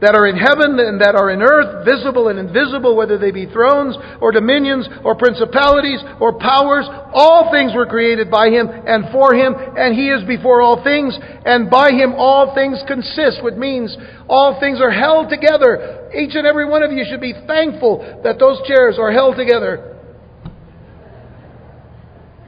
that 0.00 0.14
are 0.14 0.26
in 0.30 0.36
heaven 0.38 0.78
and 0.78 1.00
that 1.02 1.18
are 1.18 1.30
in 1.30 1.42
earth, 1.42 1.84
visible 1.84 2.28
and 2.28 2.38
invisible, 2.38 2.94
whether 2.94 3.18
they 3.18 3.32
be 3.32 3.46
thrones 3.46 3.98
or 4.20 4.30
dominions 4.30 4.88
or 5.02 5.16
principalities 5.18 5.98
or 6.20 6.38
powers. 6.38 6.86
All 7.12 7.50
things 7.50 7.74
were 7.74 7.86
created 7.86 8.30
by 8.30 8.48
him 8.48 8.68
and 8.70 9.10
for 9.10 9.34
him, 9.34 9.54
and 9.58 9.94
he 9.94 10.08
is 10.10 10.22
before 10.22 10.62
all 10.62 10.84
things, 10.84 11.18
and 11.18 11.68
by 11.68 11.90
him 11.90 12.14
all 12.14 12.54
things 12.54 12.78
consist, 12.86 13.42
which 13.42 13.58
means 13.58 13.96
all 14.28 14.60
things 14.60 14.80
are 14.80 14.94
held 14.94 15.30
together. 15.30 16.10
Each 16.14 16.34
and 16.34 16.46
every 16.46 16.68
one 16.68 16.82
of 16.82 16.92
you 16.92 17.04
should 17.08 17.20
be 17.20 17.34
thankful 17.46 18.22
that 18.22 18.38
those 18.38 18.62
chairs 18.66 18.98
are 18.98 19.10
held 19.10 19.34
together. 19.36 19.96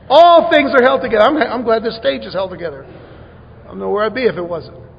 All 0.09 0.51
things 0.51 0.71
are 0.75 0.83
held 0.83 1.03
together. 1.03 1.23
I'm, 1.23 1.37
I'm 1.37 1.63
glad 1.63 1.83
this 1.83 1.97
stage 1.97 2.23
is 2.23 2.35
held 2.35 2.51
together. 2.51 2.85
I 2.85 3.67
don't 3.69 3.79
know 3.79 3.91
where 3.91 4.05
I'd 4.05 4.15
be 4.15 4.25
if 4.25 4.37
it 4.37 4.43
wasn't. 4.43 4.90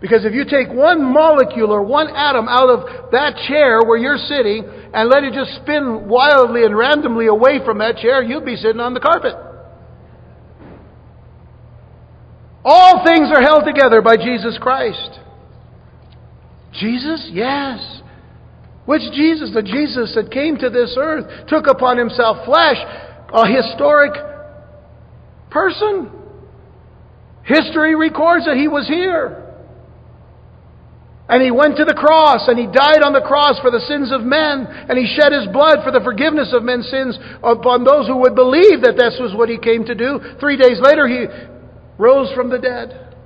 Because 0.00 0.26
if 0.26 0.34
you 0.34 0.44
take 0.44 0.68
one 0.68 1.02
molecule 1.12 1.72
or 1.72 1.82
one 1.82 2.08
atom 2.08 2.48
out 2.48 2.68
of 2.68 3.10
that 3.12 3.36
chair 3.48 3.80
where 3.80 3.96
you're 3.96 4.18
sitting 4.18 4.62
and 4.92 5.08
let 5.08 5.24
it 5.24 5.32
just 5.32 5.62
spin 5.62 6.06
wildly 6.06 6.64
and 6.64 6.76
randomly 6.76 7.26
away 7.26 7.60
from 7.64 7.78
that 7.78 7.96
chair, 7.96 8.22
you'd 8.22 8.44
be 8.44 8.56
sitting 8.56 8.80
on 8.80 8.92
the 8.92 9.00
carpet. 9.00 9.34
All 12.62 13.04
things 13.06 13.30
are 13.34 13.40
held 13.40 13.64
together 13.64 14.02
by 14.02 14.16
Jesus 14.16 14.58
Christ. 14.60 15.20
Jesus? 16.72 17.30
Yes. 17.32 18.02
Which 18.84 19.02
Jesus? 19.14 19.50
The 19.54 19.62
Jesus 19.62 20.12
that 20.14 20.30
came 20.30 20.58
to 20.58 20.68
this 20.68 20.94
earth, 20.98 21.48
took 21.48 21.66
upon 21.66 21.96
himself 21.96 22.44
flesh, 22.44 22.76
a 23.32 23.46
historic 23.46 24.12
person. 25.48 26.10
History 27.44 27.94
records 27.94 28.44
that 28.44 28.56
he 28.56 28.68
was 28.68 28.86
here. 28.88 29.45
And 31.28 31.42
he 31.42 31.50
went 31.50 31.76
to 31.78 31.84
the 31.84 31.96
cross 31.96 32.46
and 32.46 32.58
he 32.58 32.66
died 32.66 33.02
on 33.02 33.12
the 33.12 33.26
cross 33.26 33.58
for 33.58 33.70
the 33.70 33.82
sins 33.82 34.12
of 34.12 34.22
men 34.22 34.66
and 34.88 34.94
he 34.94 35.10
shed 35.10 35.32
his 35.32 35.50
blood 35.50 35.82
for 35.82 35.90
the 35.90 36.04
forgiveness 36.04 36.54
of 36.54 36.62
men's 36.62 36.88
sins 36.88 37.18
upon 37.42 37.82
those 37.82 38.06
who 38.06 38.18
would 38.18 38.36
believe 38.36 38.82
that 38.86 38.94
this 38.96 39.18
was 39.18 39.34
what 39.34 39.48
he 39.48 39.58
came 39.58 39.84
to 39.84 39.94
do. 39.94 40.20
Three 40.38 40.56
days 40.56 40.78
later 40.80 41.08
he 41.08 41.26
rose 41.98 42.32
from 42.34 42.48
the 42.48 42.58
dead 42.58 43.16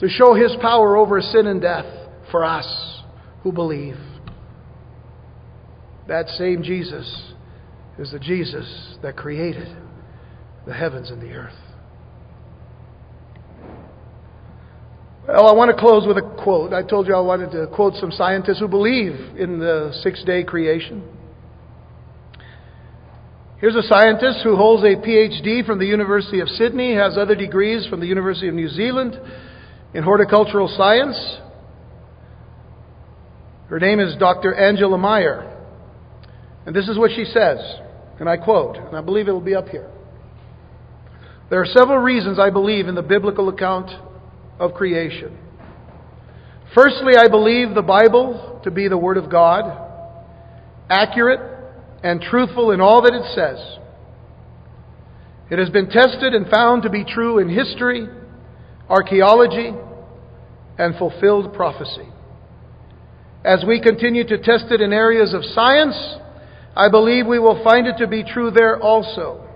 to 0.00 0.08
show 0.08 0.34
his 0.34 0.54
power 0.60 0.96
over 0.96 1.20
sin 1.20 1.46
and 1.46 1.60
death 1.60 1.86
for 2.30 2.44
us 2.44 2.66
who 3.42 3.52
believe. 3.52 3.96
That 6.08 6.28
same 6.30 6.64
Jesus 6.64 7.32
is 7.98 8.10
the 8.10 8.18
Jesus 8.18 8.96
that 9.02 9.16
created 9.16 9.68
the 10.66 10.74
heavens 10.74 11.10
and 11.10 11.22
the 11.22 11.30
earth. 11.30 11.65
Well, 15.28 15.48
I 15.48 15.52
want 15.54 15.74
to 15.74 15.76
close 15.76 16.06
with 16.06 16.18
a 16.18 16.42
quote. 16.44 16.72
I 16.72 16.84
told 16.84 17.08
you 17.08 17.14
I 17.14 17.20
wanted 17.20 17.50
to 17.50 17.66
quote 17.74 17.94
some 17.94 18.12
scientists 18.12 18.60
who 18.60 18.68
believe 18.68 19.12
in 19.36 19.58
the 19.58 19.90
six 20.02 20.22
day 20.22 20.44
creation. 20.44 21.02
Here's 23.58 23.74
a 23.74 23.82
scientist 23.82 24.40
who 24.44 24.54
holds 24.54 24.84
a 24.84 24.94
PhD 24.94 25.66
from 25.66 25.80
the 25.80 25.86
University 25.86 26.38
of 26.38 26.48
Sydney, 26.48 26.94
has 26.94 27.18
other 27.18 27.34
degrees 27.34 27.88
from 27.88 27.98
the 27.98 28.06
University 28.06 28.46
of 28.46 28.54
New 28.54 28.68
Zealand 28.68 29.18
in 29.94 30.04
horticultural 30.04 30.68
science. 30.68 31.16
Her 33.68 33.80
name 33.80 33.98
is 33.98 34.14
Dr. 34.20 34.54
Angela 34.54 34.96
Meyer. 34.96 35.52
And 36.66 36.76
this 36.76 36.86
is 36.88 36.98
what 36.98 37.10
she 37.10 37.24
says, 37.24 37.58
and 38.20 38.28
I 38.28 38.36
quote, 38.36 38.76
and 38.76 38.96
I 38.96 39.00
believe 39.00 39.26
it 39.26 39.32
will 39.32 39.40
be 39.40 39.56
up 39.56 39.68
here. 39.68 39.90
There 41.50 41.60
are 41.60 41.66
several 41.66 41.98
reasons 41.98 42.38
I 42.38 42.50
believe 42.50 42.86
in 42.86 42.94
the 42.94 43.02
biblical 43.02 43.48
account 43.48 43.90
of 44.58 44.74
creation. 44.74 45.36
Firstly, 46.74 47.14
I 47.16 47.28
believe 47.28 47.74
the 47.74 47.82
Bible 47.82 48.60
to 48.64 48.70
be 48.70 48.88
the 48.88 48.98
Word 48.98 49.16
of 49.16 49.30
God, 49.30 49.64
accurate 50.90 51.40
and 52.02 52.20
truthful 52.20 52.70
in 52.70 52.80
all 52.80 53.02
that 53.02 53.14
it 53.14 53.24
says. 53.34 53.78
It 55.50 55.58
has 55.58 55.70
been 55.70 55.88
tested 55.88 56.34
and 56.34 56.48
found 56.48 56.82
to 56.82 56.90
be 56.90 57.04
true 57.04 57.38
in 57.38 57.48
history, 57.48 58.08
archaeology, 58.88 59.72
and 60.78 60.96
fulfilled 60.96 61.54
prophecy. 61.54 62.08
As 63.44 63.64
we 63.66 63.80
continue 63.80 64.26
to 64.26 64.38
test 64.38 64.66
it 64.70 64.80
in 64.80 64.92
areas 64.92 65.32
of 65.32 65.44
science, 65.44 65.96
I 66.74 66.90
believe 66.90 67.26
we 67.26 67.38
will 67.38 67.62
find 67.62 67.86
it 67.86 67.96
to 67.98 68.08
be 68.08 68.24
true 68.24 68.50
there 68.50 68.80
also. 68.80 69.48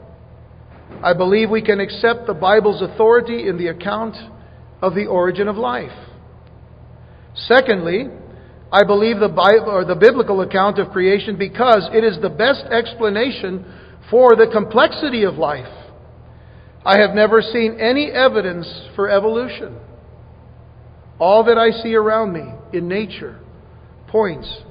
I 1.03 1.13
believe 1.13 1.51
we 1.51 1.63
can 1.63 1.81
accept 1.81 2.27
the 2.27 2.35
Bible's 2.35 2.83
authority 2.83 3.49
in 3.49 3.59
the 3.59 3.67
account 3.67 4.17
of 4.83 4.95
the 4.95 5.07
origin 5.07 5.49
of 5.49 5.57
life. 5.57 5.93
Secondly, 7.35 8.09
I 8.73 8.85
believe 8.85 9.19
the 9.19 9.29
Bible 9.29 9.71
or 9.71 9.85
the 9.85 9.95
biblical 9.95 10.41
account 10.43 10.79
of 10.79 10.91
creation 10.91 11.37
because 11.37 11.89
it 11.93 12.05
is 12.05 12.19
the 12.21 12.31
best 12.31 12.65
explanation 12.71 13.65
for 14.11 14.37
the 14.37 14.47
complexity 14.53 15.25
of 15.25 15.35
life. 15.35 15.67
I 16.85 16.99
have 16.99 17.15
never 17.15 17.43
seen 17.43 17.79
any 17.81 18.11
evidence 18.11 18.67
for 18.95 19.11
evolution. 19.11 19.77
All 21.19 21.45
that 21.45 21.59
I 21.59 21.71
see 21.83 21.95
around 21.95 22.33
me 22.33 22.53
in 22.73 22.89
nature 22.89 23.39
points 24.09 24.63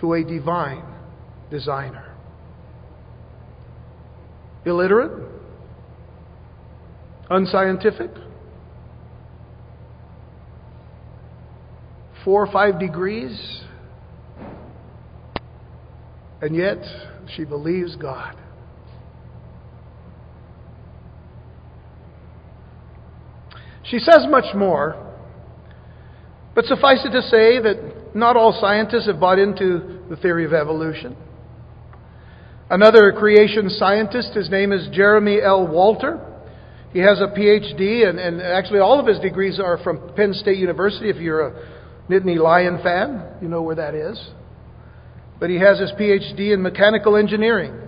to 0.00 0.12
a 0.12 0.22
divine 0.22 0.84
designer. 1.50 2.14
Illiterate? 4.66 5.26
Unscientific? 7.30 8.10
Four 12.24 12.44
or 12.44 12.52
five 12.52 12.78
degrees, 12.78 13.62
and 16.40 16.54
yet 16.54 16.78
she 17.36 17.44
believes 17.44 17.96
God. 17.96 18.36
She 23.84 23.98
says 23.98 24.26
much 24.28 24.54
more, 24.54 25.04
but 26.54 26.66
suffice 26.66 27.04
it 27.04 27.10
to 27.10 27.22
say 27.22 27.60
that 27.60 28.14
not 28.14 28.36
all 28.36 28.56
scientists 28.60 29.06
have 29.06 29.18
bought 29.18 29.38
into 29.38 30.00
the 30.10 30.16
theory 30.16 30.44
of 30.44 30.52
evolution. 30.52 31.16
Another 32.70 33.12
creation 33.12 33.70
scientist, 33.70 34.34
his 34.34 34.50
name 34.50 34.72
is 34.72 34.88
Jeremy 34.92 35.40
L. 35.42 35.66
Walter. 35.66 36.20
He 36.92 36.98
has 36.98 37.20
a 37.20 37.28
PhD, 37.28 38.06
and, 38.06 38.18
and 38.18 38.42
actually 38.42 38.80
all 38.80 39.00
of 39.00 39.06
his 39.06 39.18
degrees 39.20 39.58
are 39.58 39.78
from 39.82 40.12
Penn 40.14 40.34
State 40.34 40.58
University 40.58 41.08
if 41.08 41.16
you're 41.16 41.48
a 41.48 41.77
Nittany 42.08 42.38
Lion 42.38 42.80
fan. 42.82 43.36
You 43.42 43.48
know 43.48 43.62
where 43.62 43.76
that 43.76 43.94
is. 43.94 44.18
But 45.40 45.50
he 45.50 45.56
has 45.56 45.78
his 45.78 45.92
PhD 45.92 46.52
in 46.52 46.62
mechanical 46.62 47.16
engineering, 47.16 47.78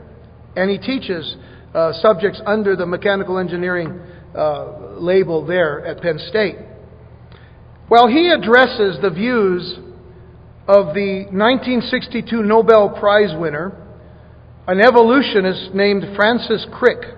and 0.56 0.70
he 0.70 0.78
teaches 0.78 1.36
uh, 1.74 1.92
subjects 2.00 2.40
under 2.46 2.76
the 2.76 2.86
mechanical 2.86 3.38
engineering 3.38 4.00
uh, 4.34 4.96
label 4.98 5.44
there 5.44 5.84
at 5.84 6.00
Penn 6.00 6.18
State. 6.28 6.56
Well, 7.88 8.06
he 8.06 8.30
addresses 8.30 8.98
the 9.02 9.10
views 9.10 9.78
of 10.68 10.94
the 10.94 11.26
1962 11.32 12.42
Nobel 12.44 12.90
Prize 12.90 13.34
winner, 13.36 13.72
an 14.68 14.80
evolutionist 14.80 15.74
named 15.74 16.04
Francis 16.14 16.64
Crick. 16.72 17.16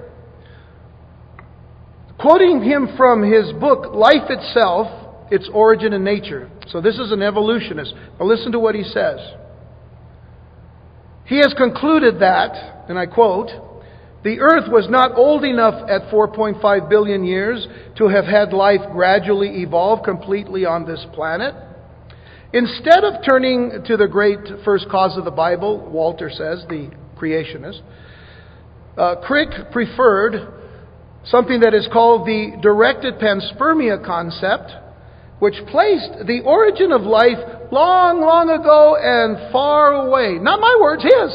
Quoting 2.19 2.63
him 2.63 2.89
from 2.97 3.23
his 3.23 3.53
book, 3.61 3.93
Life 3.93 4.31
Itself, 4.31 4.87
its 5.31 5.51
origin 5.53 5.93
and 5.93 6.05
nature. 6.05 6.51
So 6.69 6.81
this 6.81 6.99
is 6.99 7.13
an 7.13 7.23
evolutionist. 7.23 7.95
But 8.19 8.27
listen 8.27 8.53
to 8.53 8.59
what 8.59 8.75
he 8.75 8.85
says. 8.85 9.19
He 11.25 11.37
has 11.37 11.55
concluded 11.57 12.21
that, 12.21 12.87
and 12.89 12.99
I 12.99 13.07
quote, 13.07 13.49
the 14.25 14.39
earth 14.41 14.71
was 14.71 14.87
not 14.89 15.17
old 15.17 15.45
enough 15.45 15.89
at 15.89 16.03
4.5 16.13 16.89
billion 16.89 17.25
years 17.25 17.67
to 17.97 18.07
have 18.09 18.25
had 18.25 18.53
life 18.53 18.81
gradually 18.93 19.63
evolve 19.63 20.05
completely 20.05 20.65
on 20.65 20.87
this 20.87 21.05
planet. 21.13 21.55
Instead 22.53 23.03
of 23.03 23.25
turning 23.29 23.83
to 23.87 23.97
the 23.97 24.07
great 24.07 24.39
first 24.65 24.89
cause 24.91 25.17
of 25.17 25.25
the 25.25 25.31
Bible, 25.31 25.91
Walter 25.91 26.31
says, 26.31 26.65
the 26.69 26.91
creationist, 27.17 27.81
uh, 28.97 29.17
Crick 29.27 29.73
preferred 29.73 30.53
something 31.25 31.61
that 31.61 31.75
is 31.75 31.89
called 31.93 32.27
the 32.27 32.59
directed 32.61 33.15
panspermia 33.15 34.05
concept, 34.05 34.71
which 35.43 35.59
placed 35.73 36.25
the 36.29 36.41
origin 36.47 36.93
of 36.93 37.03
life 37.03 37.43
long, 37.73 38.21
long 38.21 38.49
ago 38.49 38.95
and 38.95 39.51
far 39.51 40.07
away. 40.07 40.39
Not 40.39 40.61
my 40.61 40.79
words, 40.81 41.03
his. 41.03 41.35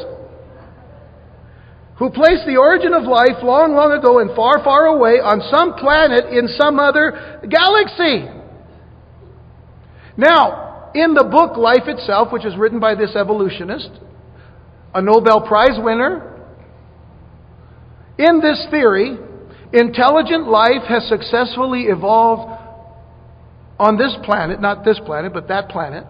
Who 1.99 2.09
placed 2.11 2.47
the 2.47 2.55
origin 2.55 2.93
of 2.93 3.03
life 3.03 3.43
long, 3.43 3.75
long 3.75 3.91
ago 3.91 4.19
and 4.19 4.33
far, 4.33 4.63
far 4.63 4.85
away 4.85 5.19
on 5.19 5.43
some 5.51 5.75
planet 5.75 6.31
in 6.31 6.47
some 6.55 6.79
other 6.79 7.43
galaxy. 7.51 8.31
Now, 10.15 10.89
in 10.95 11.13
the 11.13 11.27
book 11.27 11.57
Life 11.57 11.91
Itself, 11.91 12.31
which 12.31 12.45
is 12.45 12.55
written 12.55 12.79
by 12.79 12.95
this 12.95 13.13
evolutionist, 13.13 13.89
a 14.95 15.01
Nobel 15.01 15.41
Prize 15.45 15.75
winner, 15.83 16.47
in 18.17 18.39
this 18.39 18.67
theory, 18.71 19.17
intelligent 19.73 20.47
life 20.47 20.87
has 20.87 21.05
successfully 21.09 21.91
evolved 21.91 22.56
on 23.79 23.97
this 23.97 24.15
planet, 24.23 24.59
not 24.59 24.83
this 24.83 24.99
planet, 25.05 25.33
but 25.33 25.47
that 25.49 25.69
planet, 25.69 26.05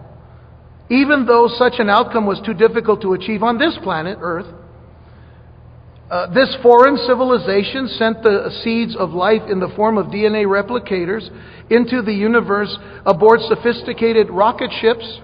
even 0.90 1.26
though 1.26 1.48
such 1.48 1.74
an 1.78 1.90
outcome 1.90 2.26
was 2.26 2.40
too 2.44 2.54
difficult 2.54 3.02
to 3.02 3.12
achieve 3.12 3.42
on 3.42 3.58
this 3.58 3.76
planet, 3.82 4.18
Earth. 4.20 4.46
Uh, 6.10 6.32
this 6.32 6.56
foreign 6.62 6.96
civilization 7.06 7.86
sent 7.98 8.22
the 8.22 8.50
seeds 8.64 8.96
of 8.96 9.10
life 9.10 9.42
in 9.50 9.60
the 9.60 9.68
form 9.76 9.98
of 9.98 10.06
DNA 10.06 10.46
replicators 10.46 11.28
into 11.68 12.00
the 12.00 12.12
universe 12.12 12.74
aboard 13.04 13.40
sophisticated 13.40 14.30
rocket 14.30 14.70
ships, 14.80 15.20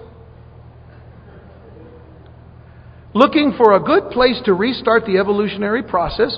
looking 3.15 3.55
for 3.57 3.77
a 3.77 3.81
good 3.81 4.11
place 4.11 4.39
to 4.45 4.53
restart 4.53 5.07
the 5.07 5.17
evolutionary 5.17 5.83
process. 5.83 6.37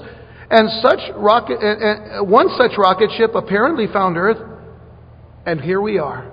And 0.48 0.70
such 0.80 1.00
rocket, 1.16 1.58
uh, 1.58 2.20
uh, 2.20 2.24
one 2.24 2.46
such 2.56 2.78
rocket 2.78 3.10
ship 3.16 3.34
apparently 3.34 3.88
found 3.92 4.16
Earth, 4.16 4.38
and 5.46 5.60
here 5.60 5.80
we 5.80 5.98
are. 5.98 6.30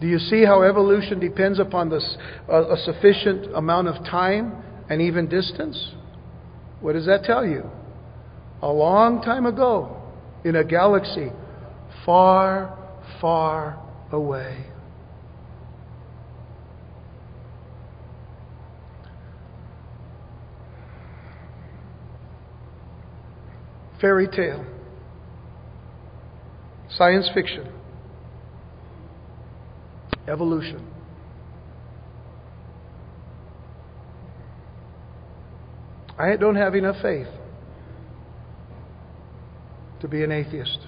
Do 0.00 0.08
you 0.08 0.18
see 0.18 0.44
how 0.44 0.62
evolution 0.62 1.20
depends 1.20 1.58
upon 1.58 1.88
this, 1.88 2.18
uh, 2.52 2.74
a 2.74 2.76
sufficient 2.78 3.54
amount 3.54 3.88
of 3.88 4.04
time 4.04 4.52
and 4.90 5.00
even 5.00 5.28
distance? 5.28 5.92
What 6.80 6.92
does 6.92 7.06
that 7.06 7.22
tell 7.24 7.46
you? 7.46 7.70
A 8.60 8.68
long 8.70 9.22
time 9.22 9.46
ago, 9.46 9.96
in 10.44 10.56
a 10.56 10.64
galaxy 10.64 11.30
far, 12.04 12.76
far 13.20 13.78
away. 14.10 14.66
Fairy 24.00 24.28
tale, 24.28 24.66
science 26.96 27.28
fiction 27.34 27.68
evolution. 30.28 30.90
I 36.18 36.36
don't 36.36 36.56
have 36.56 36.74
enough 36.74 36.96
faith 37.02 37.26
to 40.00 40.08
be 40.08 40.22
an 40.22 40.30
atheist. 40.30 40.78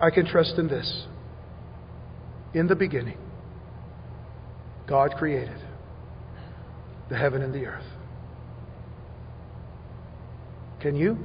I 0.00 0.10
can 0.10 0.26
trust 0.26 0.54
in 0.58 0.68
this. 0.68 1.06
In 2.54 2.66
the 2.66 2.74
beginning, 2.74 3.18
God 4.86 5.14
created 5.18 5.58
the 7.10 7.16
heaven 7.16 7.42
and 7.42 7.52
the 7.54 7.66
earth. 7.66 7.84
Can 10.80 10.96
you? 10.96 11.18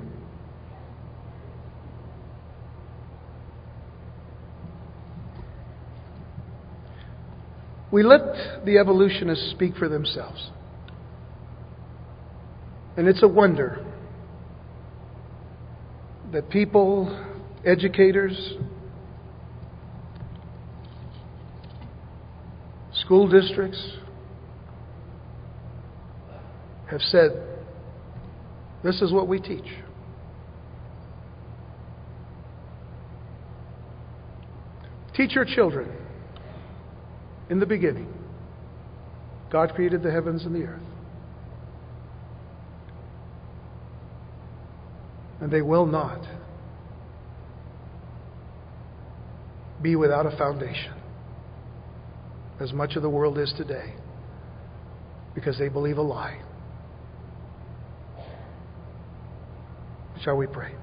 We 7.93 8.01
let 8.01 8.65
the 8.65 8.79
evolutionists 8.79 9.51
speak 9.51 9.75
for 9.75 9.87
themselves. 9.87 10.49
And 12.97 13.07
it's 13.07 13.21
a 13.21 13.27
wonder 13.27 13.85
that 16.31 16.49
people, 16.49 17.07
educators, 17.63 18.55
school 22.93 23.27
districts 23.29 23.97
have 26.89 27.01
said, 27.01 27.29
this 28.83 29.03
is 29.03 29.11
what 29.11 29.27
we 29.27 29.39
teach. 29.39 29.69
Teach 35.15 35.35
your 35.35 35.45
children 35.45 36.02
in 37.53 37.59
the 37.59 37.67
beginning, 37.67 38.11
God 39.51 39.75
created 39.75 40.01
the 40.01 40.09
heavens 40.09 40.43
and 40.43 40.55
the 40.55 40.63
earth. 40.63 40.81
And 45.39 45.51
they 45.53 45.61
will 45.61 45.85
not 45.85 46.27
be 49.83 49.95
without 49.95 50.25
a 50.25 50.35
foundation, 50.35 50.95
as 52.59 52.73
much 52.73 52.95
of 52.95 53.03
the 53.03 53.09
world 53.09 53.37
is 53.37 53.53
today, 53.55 53.93
because 55.35 55.59
they 55.59 55.69
believe 55.69 55.99
a 55.99 56.01
lie. 56.01 56.41
Shall 60.23 60.37
we 60.37 60.47
pray? 60.47 60.73